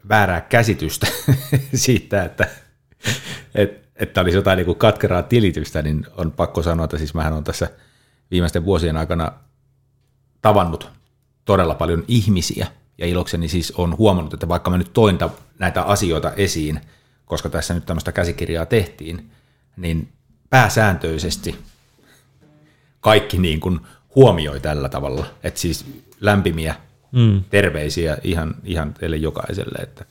väärää 0.08 0.40
käsitystä 0.40 1.06
siitä, 1.74 2.24
että 2.24 2.48
et, 3.56 3.88
että 3.96 4.20
olisi 4.20 4.36
jotain 4.36 4.56
niin 4.56 4.66
kuin 4.66 4.78
katkeraa 4.78 5.22
tilitystä, 5.22 5.82
niin 5.82 6.06
on 6.16 6.32
pakko 6.32 6.62
sanoa, 6.62 6.84
että 6.84 6.98
siis 6.98 7.14
mähän 7.14 7.32
on 7.32 7.44
tässä 7.44 7.68
viimeisten 8.30 8.64
vuosien 8.64 8.96
aikana 8.96 9.32
tavannut 10.42 10.90
todella 11.44 11.74
paljon 11.74 12.04
ihmisiä, 12.08 12.66
ja 12.98 13.06
ilokseni 13.06 13.48
siis 13.48 13.70
on 13.70 13.98
huomannut, 13.98 14.34
että 14.34 14.48
vaikka 14.48 14.70
mä 14.70 14.78
nyt 14.78 14.92
toin 14.92 15.18
näitä 15.58 15.82
asioita 15.82 16.32
esiin, 16.32 16.80
koska 17.24 17.48
tässä 17.48 17.74
nyt 17.74 17.86
tämmöistä 17.86 18.12
käsikirjaa 18.12 18.66
tehtiin, 18.66 19.30
niin 19.76 20.08
pääsääntöisesti 20.50 21.58
kaikki 23.00 23.38
niin 23.38 23.60
kuin 23.60 23.80
huomioi 24.14 24.60
tällä 24.60 24.88
tavalla. 24.88 25.26
Että 25.42 25.60
siis 25.60 25.86
lämpimiä 26.20 26.74
Mm. 27.12 27.44
terveisiä 27.50 28.18
ihan, 28.22 28.54
ihan 28.64 28.94
teille 28.94 29.16
jokaiselle. 29.16 29.78
Että, 29.82 30.04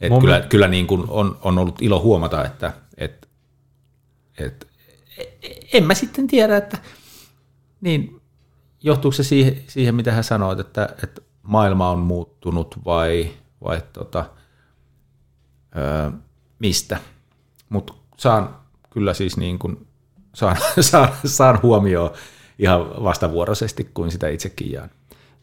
et 0.00 0.12
kyllä, 0.20 0.40
kyllä 0.40 0.68
niin 0.68 0.86
kuin 0.86 1.04
on, 1.08 1.38
on 1.42 1.58
ollut 1.58 1.82
ilo 1.82 2.00
huomata, 2.00 2.44
että 2.44 2.72
et, 2.96 3.28
et, 4.38 4.68
en 5.72 5.84
mä 5.84 5.94
sitten 5.94 6.26
tiedä, 6.26 6.56
että 6.56 6.78
niin 7.80 8.20
johtuuko 8.82 9.12
se 9.14 9.22
siihen, 9.22 9.62
siihen 9.66 9.94
mitä 9.94 10.12
hän 10.12 10.24
sanoit, 10.24 10.58
että, 10.58 10.88
että 11.02 11.20
maailma 11.42 11.90
on 11.90 11.98
muuttunut 11.98 12.84
vai, 12.84 13.30
vai 13.64 13.82
tota, 13.92 14.24
öö, 15.76 16.10
mistä. 16.58 16.98
Mutta 17.68 17.94
saan 18.16 18.56
kyllä 18.90 19.14
siis 19.14 19.36
niin 19.36 19.58
kuin, 19.58 19.86
saan, 20.34 20.56
saan, 20.80 21.08
saan 21.24 21.58
huomioon 21.62 22.10
ihan 22.58 22.80
vastavuoroisesti, 22.80 23.90
kuin 23.94 24.10
sitä 24.10 24.28
itsekin 24.28 24.72
jaan. 24.72 24.90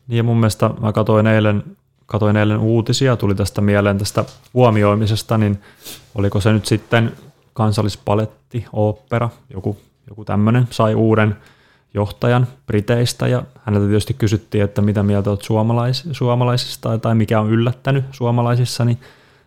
Niin 0.07 0.17
ja 0.17 0.23
mun 0.23 0.37
mielestä 0.37 0.69
mä 0.81 0.93
katoin 0.93 1.27
eilen, 1.27 1.77
katoin 2.05 2.37
eilen 2.37 2.59
uutisia, 2.59 3.17
tuli 3.17 3.35
tästä 3.35 3.61
mieleen 3.61 3.97
tästä 3.97 4.25
huomioimisesta, 4.53 5.37
niin 5.37 5.59
oliko 6.15 6.41
se 6.41 6.53
nyt 6.53 6.65
sitten 6.65 7.11
kansallispaletti, 7.53 8.65
opera, 8.73 9.29
joku, 9.53 9.77
joku 10.09 10.25
tämmöinen, 10.25 10.67
sai 10.69 10.95
uuden 10.95 11.35
johtajan 11.93 12.47
Briteistä 12.67 13.27
ja 13.27 13.43
häneltä 13.63 13.87
tietysti 13.87 14.13
kysyttiin, 14.13 14.63
että 14.63 14.81
mitä 14.81 15.03
mieltä 15.03 15.29
olet 15.29 15.41
suomalais, 15.41 16.07
suomalaisista 16.11 16.97
tai 16.97 17.15
mikä 17.15 17.41
on 17.41 17.49
yllättänyt 17.49 18.05
suomalaisissa, 18.11 18.85
niin 18.85 18.97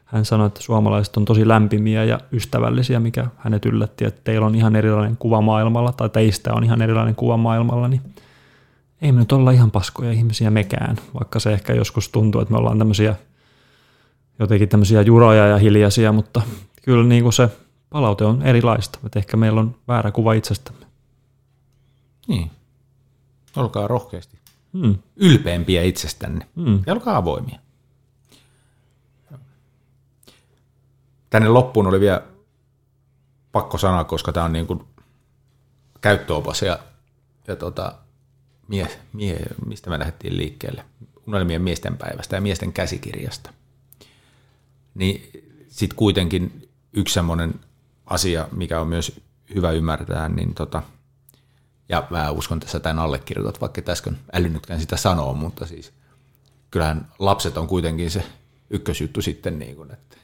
hän 0.05 0.24
sanoi, 0.24 0.46
että 0.46 0.62
suomalaiset 0.62 1.16
on 1.16 1.24
tosi 1.24 1.48
lämpimiä 1.48 2.05
ja 2.05 2.20
ystävällisiä, 2.32 3.00
mikä 3.00 3.26
hänet 3.36 3.66
yllätti, 3.66 4.05
että 4.05 4.20
teillä 4.24 4.46
on 4.46 4.55
ihan 4.55 4.76
erilainen 4.76 5.16
kuva 5.16 5.40
maailmalla 5.40 5.92
tai 5.92 6.09
teistä 6.09 6.55
on 6.55 6.64
ihan 6.64 6.82
erilainen 6.82 7.14
kuva 7.14 7.36
maailmalla, 7.36 7.88
niin 7.88 8.00
ei 9.02 9.12
me 9.12 9.20
nyt 9.20 9.32
olla 9.32 9.50
ihan 9.50 9.70
paskoja 9.70 10.12
ihmisiä 10.12 10.50
mekään, 10.50 10.96
vaikka 11.14 11.40
se 11.40 11.52
ehkä 11.52 11.72
joskus 11.72 12.09
tuntuu, 12.09 12.40
että 12.40 12.52
me 12.52 12.59
ollaan 12.59 12.78
tämmöisiä 12.78 13.16
jotenkin 14.38 14.68
tämmöisiä 14.68 15.02
juroja 15.02 15.46
ja 15.46 15.59
hiljaisia, 15.59 16.12
mutta 16.12 16.42
kyllä 16.82 17.05
niin 17.05 17.22
kuin 17.22 17.32
se 17.32 17.48
palaute 17.95 18.24
on 18.24 18.42
erilaista, 18.42 18.99
että 19.07 19.18
ehkä 19.18 19.36
meillä 19.36 19.61
on 19.61 19.76
väärä 19.88 20.11
kuva 20.11 20.32
itsestämme. 20.32 20.86
Niin. 22.28 22.51
Olkaa 23.57 23.86
rohkeasti. 23.86 24.38
Hmm. 24.72 24.99
Ylpeämpiä 25.16 25.82
itsestänne. 25.82 26.47
Hmm. 26.57 26.82
Ja 26.86 26.92
olkaa 26.92 27.16
avoimia. 27.16 27.59
Tänne 31.30 31.49
loppuun 31.49 31.86
oli 31.86 32.01
vielä 32.01 32.22
pakko 33.53 33.78
sanoa, 33.78 34.05
koska 34.05 34.32
tämä 34.32 34.47
on 34.47 34.53
niin 34.53 34.66
kuin 34.66 34.84
käyttöopas 36.01 36.62
ja, 36.62 36.78
ja 37.49 37.57
tota, 37.57 37.95
mie, 38.68 38.88
mie, 39.12 39.40
mistä 39.66 39.90
me 39.90 39.99
lähdettiin 39.99 40.36
liikkeelle? 40.36 40.84
Unelmien 41.26 41.62
miesten 41.62 41.97
päivästä 41.97 42.36
ja 42.36 42.40
miesten 42.40 42.72
käsikirjasta. 42.72 43.51
Niin 44.95 45.30
sitten 45.68 45.97
kuitenkin 45.97 46.68
yksi 46.92 47.14
semmoinen 47.14 47.55
asia, 48.07 48.48
mikä 48.52 48.80
on 48.80 48.88
myös 48.88 49.20
hyvä 49.55 49.70
ymmärtää, 49.70 50.28
niin 50.28 50.55
tota, 50.55 50.82
ja 51.88 52.07
mä 52.11 52.30
uskon 52.30 52.61
tässä 52.61 52.80
tämän 52.80 52.98
allekirjoitat, 52.98 53.61
vaikka 53.61 53.82
äsken 53.88 54.18
älynnytkään 54.32 54.80
sitä 54.80 54.96
sanoa, 54.96 55.32
mutta 55.32 55.66
siis 55.66 55.92
kyllähän 56.70 57.07
lapset 57.18 57.57
on 57.57 57.66
kuitenkin 57.66 58.11
se 58.11 58.24
ykkösjuttu 58.70 59.22
sitten, 59.22 59.59
niin 59.59 59.76
kuin, 59.76 59.90
että, 59.92 60.16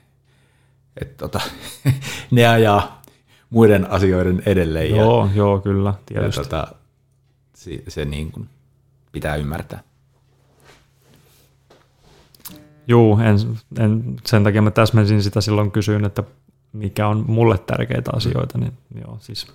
että 1.00 1.16
tota, 1.16 1.40
ne 2.30 2.46
ajaa 2.46 3.02
muiden 3.50 3.90
asioiden 3.90 4.42
edelle 4.46 4.86
ja, 4.86 4.96
Joo, 4.96 5.30
joo, 5.34 5.60
kyllä, 5.60 5.88
ja 5.88 5.94
tietysti. 6.06 6.42
tota, 6.42 6.74
se, 7.54 7.82
se 7.88 8.04
niin 8.04 8.32
kuin 8.32 8.48
pitää 9.12 9.36
ymmärtää. 9.36 9.82
Juu, 12.86 13.18
en, 13.18 13.36
en, 13.78 14.16
sen 14.26 14.44
takia 14.44 14.62
mä 14.62 14.70
täsmensin 14.70 15.22
sitä 15.22 15.40
silloin 15.40 15.70
kysyin, 15.70 16.04
että 16.04 16.22
mikä 16.72 17.08
on 17.08 17.24
mulle 17.28 17.58
tärkeitä 17.58 18.10
asioita, 18.14 18.58
niin 18.58 18.72
joo, 19.00 19.18
siis 19.20 19.46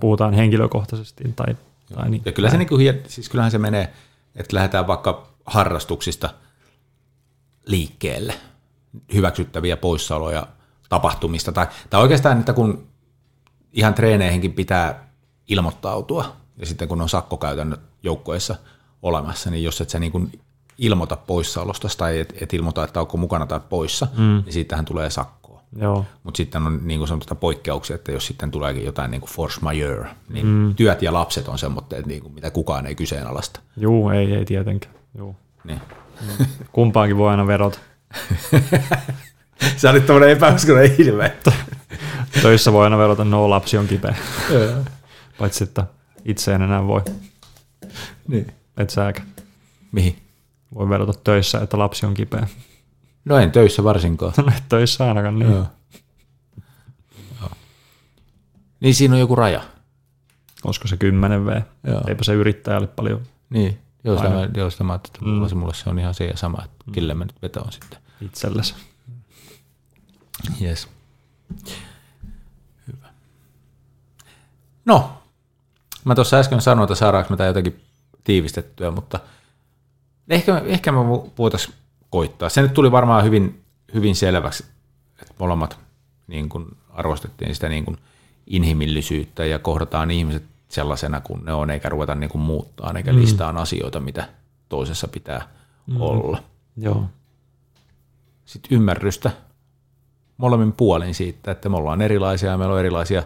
puhutaan 0.00 0.34
henkilökohtaisesti 0.34 1.24
tai, 1.36 1.56
tai 1.94 2.10
niin. 2.10 2.22
Ja 2.24 2.32
kyllä 2.32 2.50
se 2.50 2.56
niin 2.56 2.68
kuin, 2.68 3.00
siis 3.06 3.28
kyllähän 3.28 3.50
se 3.50 3.58
menee, 3.58 3.92
että 4.36 4.56
lähdetään 4.56 4.86
vaikka 4.86 5.28
harrastuksista 5.46 6.30
liikkeelle, 7.66 8.34
hyväksyttäviä 9.14 9.76
poissaoloja 9.76 10.46
tapahtumista, 10.88 11.52
tai, 11.52 11.66
tai 11.90 12.02
oikeastaan, 12.02 12.38
että 12.38 12.52
kun 12.52 12.86
ihan 13.72 13.94
treeneihinkin 13.94 14.52
pitää 14.52 15.08
ilmoittautua, 15.48 16.36
ja 16.56 16.66
sitten 16.66 16.88
kun 16.88 17.00
on 17.00 17.08
sakkokäytännöt 17.08 17.80
joukkoissa 18.02 18.56
olemassa, 19.02 19.50
niin 19.50 19.64
jos 19.64 19.80
et 19.80 19.90
sä 19.90 19.98
niin 19.98 20.12
kuin 20.12 20.40
ilmoita 20.78 21.16
poissaolosta 21.16 21.88
tai 21.96 22.18
et, 22.18 22.34
et 22.40 22.54
ilmoita, 22.54 22.84
että 22.84 23.00
onko 23.00 23.16
mukana 23.16 23.46
tai 23.46 23.60
poissa, 23.68 24.06
mm. 24.16 24.42
niin 24.44 24.52
siitähän 24.52 24.84
tulee 24.84 25.10
sakkoa. 25.10 25.39
Joo. 25.76 26.04
Mutta 26.22 26.36
sitten 26.36 26.66
on 26.66 26.80
niin 26.82 27.00
kuin 27.00 27.38
poikkeuksia, 27.40 27.96
että 27.96 28.12
jos 28.12 28.26
sitten 28.26 28.50
tuleekin 28.50 28.84
jotain 28.84 29.10
niin 29.10 29.20
kuin 29.20 29.30
force 29.30 29.60
majeure, 29.60 30.10
niin 30.28 30.46
mm. 30.46 30.74
työt 30.74 31.02
ja 31.02 31.12
lapset 31.12 31.48
on 31.48 31.58
semmoitteet, 31.58 32.06
niin 32.06 32.22
kuin, 32.22 32.34
mitä 32.34 32.50
kukaan 32.50 32.86
ei 32.86 32.94
kyseenalaista. 32.94 33.60
Juu, 33.76 34.10
ei, 34.10 34.34
ei 34.34 34.44
tietenkään. 34.44 34.94
Juu. 35.18 35.36
Niin. 35.64 35.80
Kumpaankin 36.72 37.16
voi 37.16 37.30
aina 37.30 37.46
vedota. 37.46 37.78
Sä 39.76 39.90
olit 39.90 40.06
tämmöinen 40.06 40.30
epäuskonen 40.30 40.94
ilme. 40.98 41.36
Töissä 42.42 42.72
voi 42.72 42.84
aina 42.84 42.98
vedota, 42.98 43.24
no 43.24 43.50
lapsi 43.50 43.78
on 43.78 43.86
kipeä. 43.86 44.14
Paitsi, 45.38 45.64
että 45.64 45.86
itse 46.24 46.54
en 46.54 46.62
enää 46.62 46.86
voi. 46.86 47.02
niin. 48.28 48.46
Et 48.76 48.90
sääkä. 48.90 49.22
Mihin? 49.92 50.16
Voi 50.74 50.88
vedota 50.88 51.12
töissä, 51.24 51.58
että 51.58 51.78
lapsi 51.78 52.06
on 52.06 52.14
kipeä. 52.14 52.46
No 53.30 53.38
en 53.38 53.52
töissä 53.52 53.84
varsinkaan. 53.84 54.32
No 54.36 54.44
et 54.56 54.64
töissä 54.68 55.08
ainakaan, 55.08 55.38
niin. 55.38 55.50
Joo. 55.50 55.66
Joo. 57.40 57.50
Niin 58.80 58.94
siinä 58.94 59.14
on 59.14 59.20
joku 59.20 59.36
raja. 59.36 59.62
Olisiko 60.64 60.88
se 60.88 60.96
10 60.96 61.46
V? 61.46 61.62
Joo. 61.86 62.02
Eipä 62.08 62.24
se 62.24 62.32
yrittäjälle 62.32 62.86
paljon 62.86 63.22
Niin. 63.50 63.78
Joo, 64.04 64.16
sitä 64.16 64.28
mä, 64.28 64.48
joo, 64.56 64.70
sitä 64.70 64.84
mä 64.84 64.94
että 64.94 65.08
mulla, 65.20 65.48
se, 65.48 65.54
mulle 65.54 65.74
se 65.74 65.90
on 65.90 65.98
ihan 65.98 66.14
se 66.14 66.24
ja 66.24 66.36
sama, 66.36 66.64
että 66.64 66.84
kelle 66.92 67.14
mä 67.14 67.24
nyt 67.24 67.42
vetoon 67.42 67.72
sitten. 67.72 67.98
itsellesi. 68.20 68.74
Yes. 70.62 70.88
Hyvä. 72.86 73.08
No, 74.84 75.22
mä 76.04 76.14
tuossa 76.14 76.36
äsken 76.36 76.60
sanoin, 76.60 76.84
että 76.84 76.94
saadaanko 76.94 77.30
me 77.30 77.36
tämä 77.36 77.46
jotenkin 77.46 77.84
tiivistettyä, 78.24 78.90
mutta 78.90 79.20
ehkä, 80.28 80.62
ehkä 80.66 80.92
me 80.92 80.98
voitaisiin 81.38 81.74
koittaa. 82.10 82.48
Se 82.48 82.62
nyt 82.62 82.74
tuli 82.74 82.92
varmaan 82.92 83.24
hyvin, 83.24 83.64
hyvin 83.94 84.16
selväksi, 84.16 84.64
että 85.22 85.34
molemmat 85.38 85.78
niin 86.26 86.48
kun 86.48 86.76
arvostettiin 86.90 87.54
sitä 87.54 87.68
niin 87.68 87.84
kun 87.84 87.98
inhimillisyyttä 88.46 89.44
ja 89.44 89.58
kohdataan 89.58 90.10
ihmiset 90.10 90.44
sellaisena 90.68 91.20
kuin 91.20 91.44
ne 91.44 91.52
on, 91.52 91.70
eikä 91.70 91.88
ruveta 91.88 92.14
niin 92.14 92.30
kuin 92.30 92.42
muuttaa, 92.42 92.92
eikä 92.96 93.12
mm. 93.12 93.18
listaan 93.18 93.56
asioita, 93.56 94.00
mitä 94.00 94.28
toisessa 94.68 95.08
pitää 95.08 95.48
mm. 95.86 96.00
olla 96.00 96.42
Joo. 96.76 97.04
sit 98.44 98.62
ymmärrystä 98.70 99.30
molemmin 100.36 100.72
puolin 100.72 101.14
siitä, 101.14 101.50
että 101.50 101.68
me 101.68 101.76
ollaan 101.76 102.02
erilaisia 102.02 102.50
ja 102.50 102.58
meillä 102.58 102.74
on 102.74 102.80
erilaisia 102.80 103.22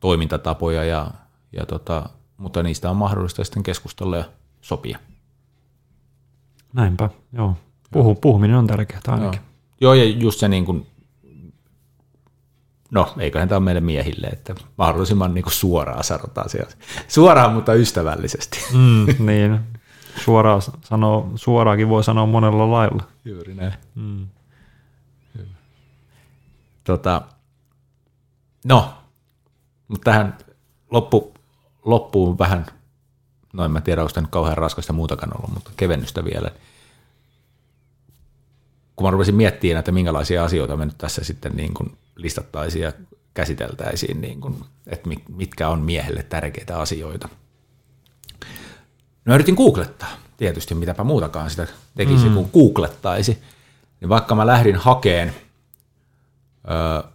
toimintatapoja, 0.00 0.84
ja, 0.84 1.10
ja 1.52 1.66
tota, 1.66 2.08
mutta 2.36 2.62
niistä 2.62 2.90
on 2.90 2.96
mahdollista 2.96 3.44
sitten 3.44 3.62
keskustella 3.62 4.16
ja 4.16 4.24
sopia. 4.60 4.98
Näinpä, 6.72 7.10
joo. 7.32 7.56
Puhu, 7.90 8.14
puhuminen 8.14 8.56
on 8.56 8.66
tärkeää 8.66 9.00
ainakin. 9.06 9.40
Joo, 9.80 9.94
ja 9.94 10.04
just 10.04 10.40
se 10.40 10.48
niin 10.48 10.64
kuin, 10.64 10.86
no 12.90 13.14
eiköhän 13.18 13.48
tämä 13.48 13.56
ole 13.56 13.64
meille 13.64 13.80
miehille, 13.80 14.26
että 14.26 14.54
mahdollisimman 14.78 15.34
niin 15.34 15.42
kuin 15.42 15.52
suoraan 15.52 16.04
sanotaan 16.04 16.50
siellä. 16.50 16.72
Suoraan, 17.08 17.52
mutta 17.52 17.74
ystävällisesti. 17.74 18.58
Mm, 18.72 19.26
niin. 19.26 19.60
Suoraan 20.24 20.62
sanoo, 20.84 21.30
suoraakin 21.34 21.88
voi 21.88 22.04
sanoa 22.04 22.26
monella 22.26 22.70
lailla. 22.70 23.02
Juuri 23.24 23.54
näin. 23.54 23.72
Mm. 23.94 24.26
Tota, 26.84 27.22
no, 28.64 28.94
mutta 29.88 30.04
tähän 30.04 30.38
loppu, 30.90 31.34
loppuun 31.84 32.38
vähän, 32.38 32.66
no 33.52 33.64
en 33.64 33.70
mä 33.70 33.80
tiedä, 33.80 34.02
onko 34.02 34.12
tämä 34.12 34.22
nyt 34.22 34.30
kauhean 34.30 34.58
raskasta 34.58 34.92
muutakaan 34.92 35.36
ollut, 35.36 35.54
mutta 35.54 35.70
kevennystä 35.76 36.24
vielä. 36.24 36.50
Kun 38.98 39.06
mä 39.06 39.10
rupesin 39.10 39.34
miettimään, 39.34 39.78
että 39.78 39.92
minkälaisia 39.92 40.44
asioita 40.44 40.76
me 40.76 40.84
nyt 40.84 40.98
tässä 40.98 41.24
sitten 41.24 41.56
niin 41.56 41.74
kuin 41.74 41.98
listattaisiin 42.16 42.82
ja 42.82 42.92
käsiteltäisiin, 43.34 44.20
niin 44.20 44.40
kuin, 44.40 44.64
että 44.86 45.08
mi- 45.08 45.24
mitkä 45.28 45.68
on 45.68 45.80
miehelle 45.80 46.22
tärkeitä 46.22 46.80
asioita. 46.80 47.28
No 49.24 49.34
yritin 49.34 49.54
googlettaa, 49.54 50.08
tietysti 50.36 50.74
mitäpä 50.74 51.04
muutakaan 51.04 51.50
sitä 51.50 51.66
tekisi, 51.94 52.28
mm. 52.28 52.34
kun 52.34 52.50
googlettaisi. 52.52 53.42
Niin 54.00 54.08
vaikka 54.08 54.34
mä 54.34 54.46
lähdin 54.46 54.76
hakeen 54.76 55.34
ö, 56.64 57.08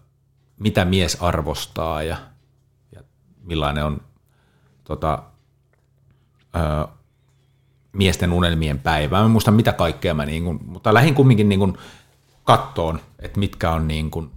mitä 0.59 0.85
mies 0.85 1.17
arvostaa 1.21 2.03
ja, 2.03 2.17
ja 2.91 3.03
millainen 3.41 3.85
on 3.85 4.01
tota, 4.83 5.23
ö, 6.55 6.87
miesten 7.93 8.33
unelmien 8.33 8.79
päivä. 8.79 9.17
Mä 9.17 9.25
en 9.25 9.31
muista 9.31 9.51
mitä 9.51 9.73
kaikkea 9.73 10.13
mä, 10.13 10.25
niin 10.25 10.43
kuin, 10.43 10.59
mutta 10.65 10.93
lähdin 10.93 11.15
kumminkin 11.15 11.49
niin 11.49 11.59
kuin 11.59 11.77
kattoon, 12.43 12.99
että 13.19 13.39
mitkä 13.39 13.71
on, 13.71 13.87
niin 13.87 14.11
kuin, 14.11 14.29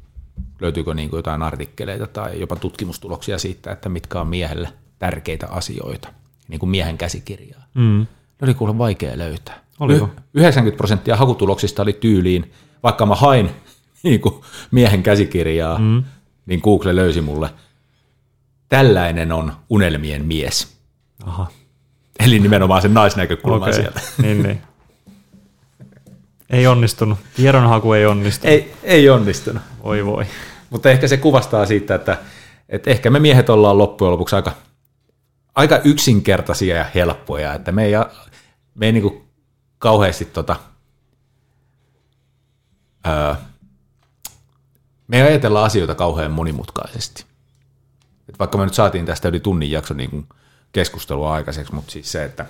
löytyykö 0.61 0.95
niin 0.95 1.11
kuin 1.11 1.19
jotain 1.19 1.43
artikkeleita 1.43 2.07
tai 2.07 2.41
jopa 2.41 2.57
tutkimustuloksia 2.57 3.39
siitä, 3.39 3.73
että 3.73 3.89
mitkä 3.89 4.21
on 4.21 4.29
miehelle 4.29 4.73
tärkeitä 4.99 5.47
asioita, 5.51 6.09
niin 6.49 6.61
kuin 6.61 6.71
miehen 6.71 6.99
käsikirjaa. 6.99 7.63
Mm. 7.75 8.07
Ne 8.41 8.45
oli 8.45 8.55
kuule 8.55 8.79
vaikea 8.79 9.19
löytää. 9.19 9.61
Oliko? 9.81 10.11
Y- 10.35 10.41
90 10.41 10.77
prosenttia 10.77 11.17
hakutuloksista 11.17 11.83
oli 11.83 11.93
tyyliin, 11.93 12.53
vaikka 12.83 13.07
mä 13.07 13.15
hain 13.15 13.51
niin 14.03 14.21
kuin 14.21 14.35
miehen 14.71 15.03
käsikirjaa, 15.03 15.79
mm. 15.79 16.05
niin 16.47 16.61
Google 16.65 16.97
löysi 16.97 17.21
mulle, 17.21 17.51
tällainen 18.69 19.33
on 19.33 19.53
unelmien 19.71 20.25
mies. 20.25 20.77
Aha. 21.25 21.47
Eli 22.27 22.39
nimenomaan 22.39 22.83
sen 22.83 22.95
naisnäkökulman 22.95 23.69
Okei. 23.69 23.75
sieltä. 23.75 24.01
Niin, 24.23 24.43
niin. 24.43 24.63
Ei 26.51 26.67
onnistunut. 26.67 27.19
Tiedonhaku 27.37 27.93
ei 27.93 28.07
onnistunut. 28.07 28.53
Ei, 28.53 28.75
ei 28.83 29.09
onnistunut. 29.09 29.63
Voi 29.85 30.07
voi. 30.07 30.27
Mutta 30.71 30.91
ehkä 30.91 31.09
se 31.09 31.17
kuvastaa 31.17 31.67
siitä, 31.67 31.95
että, 31.95 32.19
että 32.69 32.91
ehkä 32.91 33.11
me 33.11 33.21
miehet 33.21 33.51
ollaan 33.51 33.79
loppujen 33.79 34.13
lopuksi 34.13 34.37
aika, 34.37 34.53
aika 35.55 35.81
yksinkertaisia 35.85 36.77
ja 36.77 36.87
helppoja, 36.95 37.55
että 37.55 37.73
me 37.73 37.85
ei, 37.85 37.93
me 38.75 38.87
ei 38.87 38.93
niinku 38.93 39.25
kauheasti 39.79 40.25
tota, 40.25 40.57
öö, 43.07 43.35
me 45.09 45.17
ei 45.17 45.23
ajatella 45.23 45.65
asioita 45.65 45.95
kauhean 45.95 46.31
monimutkaisesti. 46.31 47.25
Et 48.29 48.39
vaikka 48.39 48.59
me 48.59 48.65
nyt 48.65 48.75
saatiin 48.75 49.07
tästä 49.07 49.29
yli 49.29 49.41
tunnin 49.41 49.71
jakso 49.71 49.95
niin 49.95 50.11
kuin 50.11 50.27
keskustelua 50.77 51.33
aikaiseksi, 51.33 51.75
mutta 51.75 51.93
siis 51.93 52.13
se, 52.13 52.25
että 52.25 52.47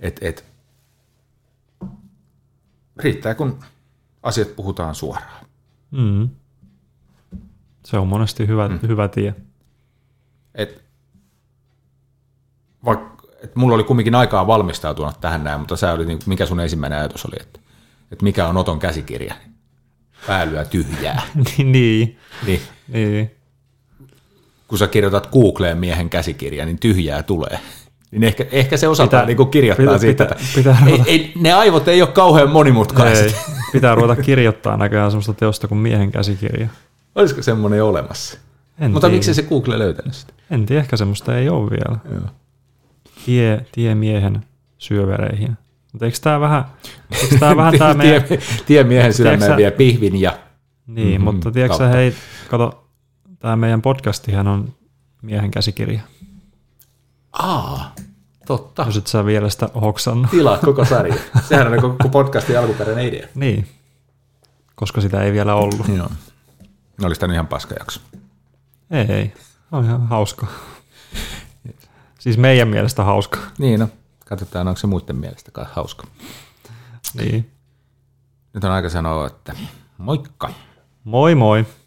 et, 0.00 0.18
et, 0.20 0.44
riittää 2.96 3.34
kun 3.34 3.64
asiat 4.22 4.56
puhutaan 4.56 4.94
suoraan. 4.94 5.46
Mm. 5.90 6.28
Se 7.84 7.98
on 7.98 8.08
monesti 8.08 8.46
hyvä, 8.46 8.68
mm. 8.68 8.78
hyvä 8.88 9.08
tie. 9.08 9.34
et, 10.54 10.84
vaikka, 12.84 13.26
et 13.44 13.56
mulla 13.56 13.74
oli 13.74 13.84
kumminkin 13.84 14.14
aikaa 14.14 14.46
valmistautua 14.46 15.12
tähän 15.20 15.44
näin, 15.44 15.60
mutta 15.60 15.76
sä 15.76 15.92
oli, 15.92 16.06
niin, 16.06 16.18
mikä 16.26 16.46
sun 16.46 16.60
ensimmäinen 16.60 16.98
ajatus 16.98 17.26
oli, 17.26 17.36
että, 17.40 17.60
että 18.12 18.24
mikä 18.24 18.48
on 18.48 18.56
Oton 18.56 18.78
käsikirja? 18.78 19.34
Päälyä 20.26 20.64
tyhjää. 20.64 21.22
niin. 21.58 22.18
niin, 22.46 22.60
niin. 22.88 23.30
Kun 24.72 24.78
sä 24.78 24.86
kirjoitat 24.88 25.26
Googleen 25.32 25.78
miehen 25.78 26.10
käsikirja, 26.10 26.64
niin 26.64 26.78
tyhjää 26.78 27.22
tulee. 27.22 27.58
Niin 28.10 28.24
ehkä, 28.24 28.46
ehkä 28.52 28.76
se 28.76 28.88
osataan 28.88 29.26
Pitää- 29.26 29.36
niin 29.36 29.50
kirjoittaa 29.50 29.84
pitää- 29.86 29.98
siitä, 29.98 30.24
pitää- 30.24 30.46
pitää 30.54 30.76
ei, 30.86 30.92
ruveta- 30.92 31.04
ei, 31.10 31.32
ne 31.40 31.52
aivot 31.52 31.88
ei 31.88 32.02
ole 32.02 32.10
kauhean 32.10 32.50
monimutkaiset. 32.50 33.26
Ei, 33.26 33.34
pitää 33.72 33.94
ruveta 33.94 34.22
kirjoittaa 34.22 34.76
näköjään 34.76 35.10
sellaista 35.10 35.32
teosta 35.34 35.68
kuin 35.68 35.78
miehen 35.78 36.12
käsikirja. 36.12 36.68
Olisiko 37.14 37.42
semmoinen 37.42 37.84
olemassa? 37.84 38.38
En 38.80 38.90
Mutta 38.90 39.06
tiedä. 39.06 39.16
miksi 39.16 39.34
se 39.34 39.42
Google 39.42 39.78
löytänyt 39.78 40.14
sitä? 40.14 40.32
En 40.50 40.66
tiedä, 40.66 40.80
ehkä 40.82 40.96
semmoista 40.96 41.38
ei 41.38 41.48
ole 41.48 41.70
vielä. 41.70 41.98
Joo. 42.10 42.30
Tie, 43.26 43.66
tie 43.72 43.94
miehen 43.94 44.44
syövereihin. 44.78 45.56
Mutta 45.92 46.04
eikö 46.06 46.18
tämä 46.22 46.40
vähän, 46.40 46.64
eikö 47.22 47.38
tää 47.38 47.56
vähän 47.56 47.78
tämä 47.78 47.94
meidän... 48.04 48.22
tie, 48.22 48.38
tie 48.66 48.84
miehen 48.84 49.14
sydämeen 49.14 49.56
vie 49.56 49.70
pihvin 49.70 50.20
ja 50.20 50.38
Niin, 50.86 51.20
Mhm, 51.20 51.24
mutta 51.24 51.50
tiedätkö 51.50 51.88
hei, 51.88 52.14
kato, 52.50 52.81
tämä 53.42 53.56
meidän 53.56 53.82
podcastihan 53.82 54.48
on 54.48 54.74
miehen 55.22 55.50
käsikirja. 55.50 56.00
Aa, 57.32 57.94
totta. 58.46 58.82
Jos 58.86 58.96
et 58.96 59.06
sä 59.06 59.24
vielä 59.24 59.50
sitä 59.50 59.68
hoksannut. 59.80 60.30
Tilaa 60.30 60.58
koko 60.58 60.84
sarja. 60.84 61.14
Sehän 61.48 61.72
on 61.72 61.80
koko 61.80 62.08
podcastin 62.08 62.58
alkuperäinen 62.58 63.06
idea. 63.06 63.28
Niin, 63.34 63.68
koska 64.74 65.00
sitä 65.00 65.22
ei 65.22 65.32
vielä 65.32 65.54
ollut. 65.54 65.88
Joo. 65.88 66.08
No 67.00 67.06
olisi 67.06 67.20
tämä 67.20 67.32
ihan 67.34 67.46
paska 67.46 67.74
jakso. 67.78 68.00
Ei, 68.90 69.06
ei. 69.12 69.32
On 69.72 69.84
ihan 69.84 70.06
hauska. 70.06 70.46
Siis 72.18 72.38
meidän 72.38 72.68
mielestä 72.68 73.04
hauska. 73.04 73.38
Niin 73.58 73.80
no, 73.80 73.88
katsotaan 74.24 74.68
onko 74.68 74.78
se 74.78 74.86
muiden 74.86 75.16
mielestä 75.16 75.50
kai 75.50 75.66
hauska. 75.72 76.06
Niin. 77.14 77.50
Nyt 78.54 78.64
on 78.64 78.70
aika 78.70 78.88
sanoa, 78.88 79.26
että 79.26 79.56
moikka. 79.98 80.50
Moi 81.04 81.34
moi. 81.34 81.66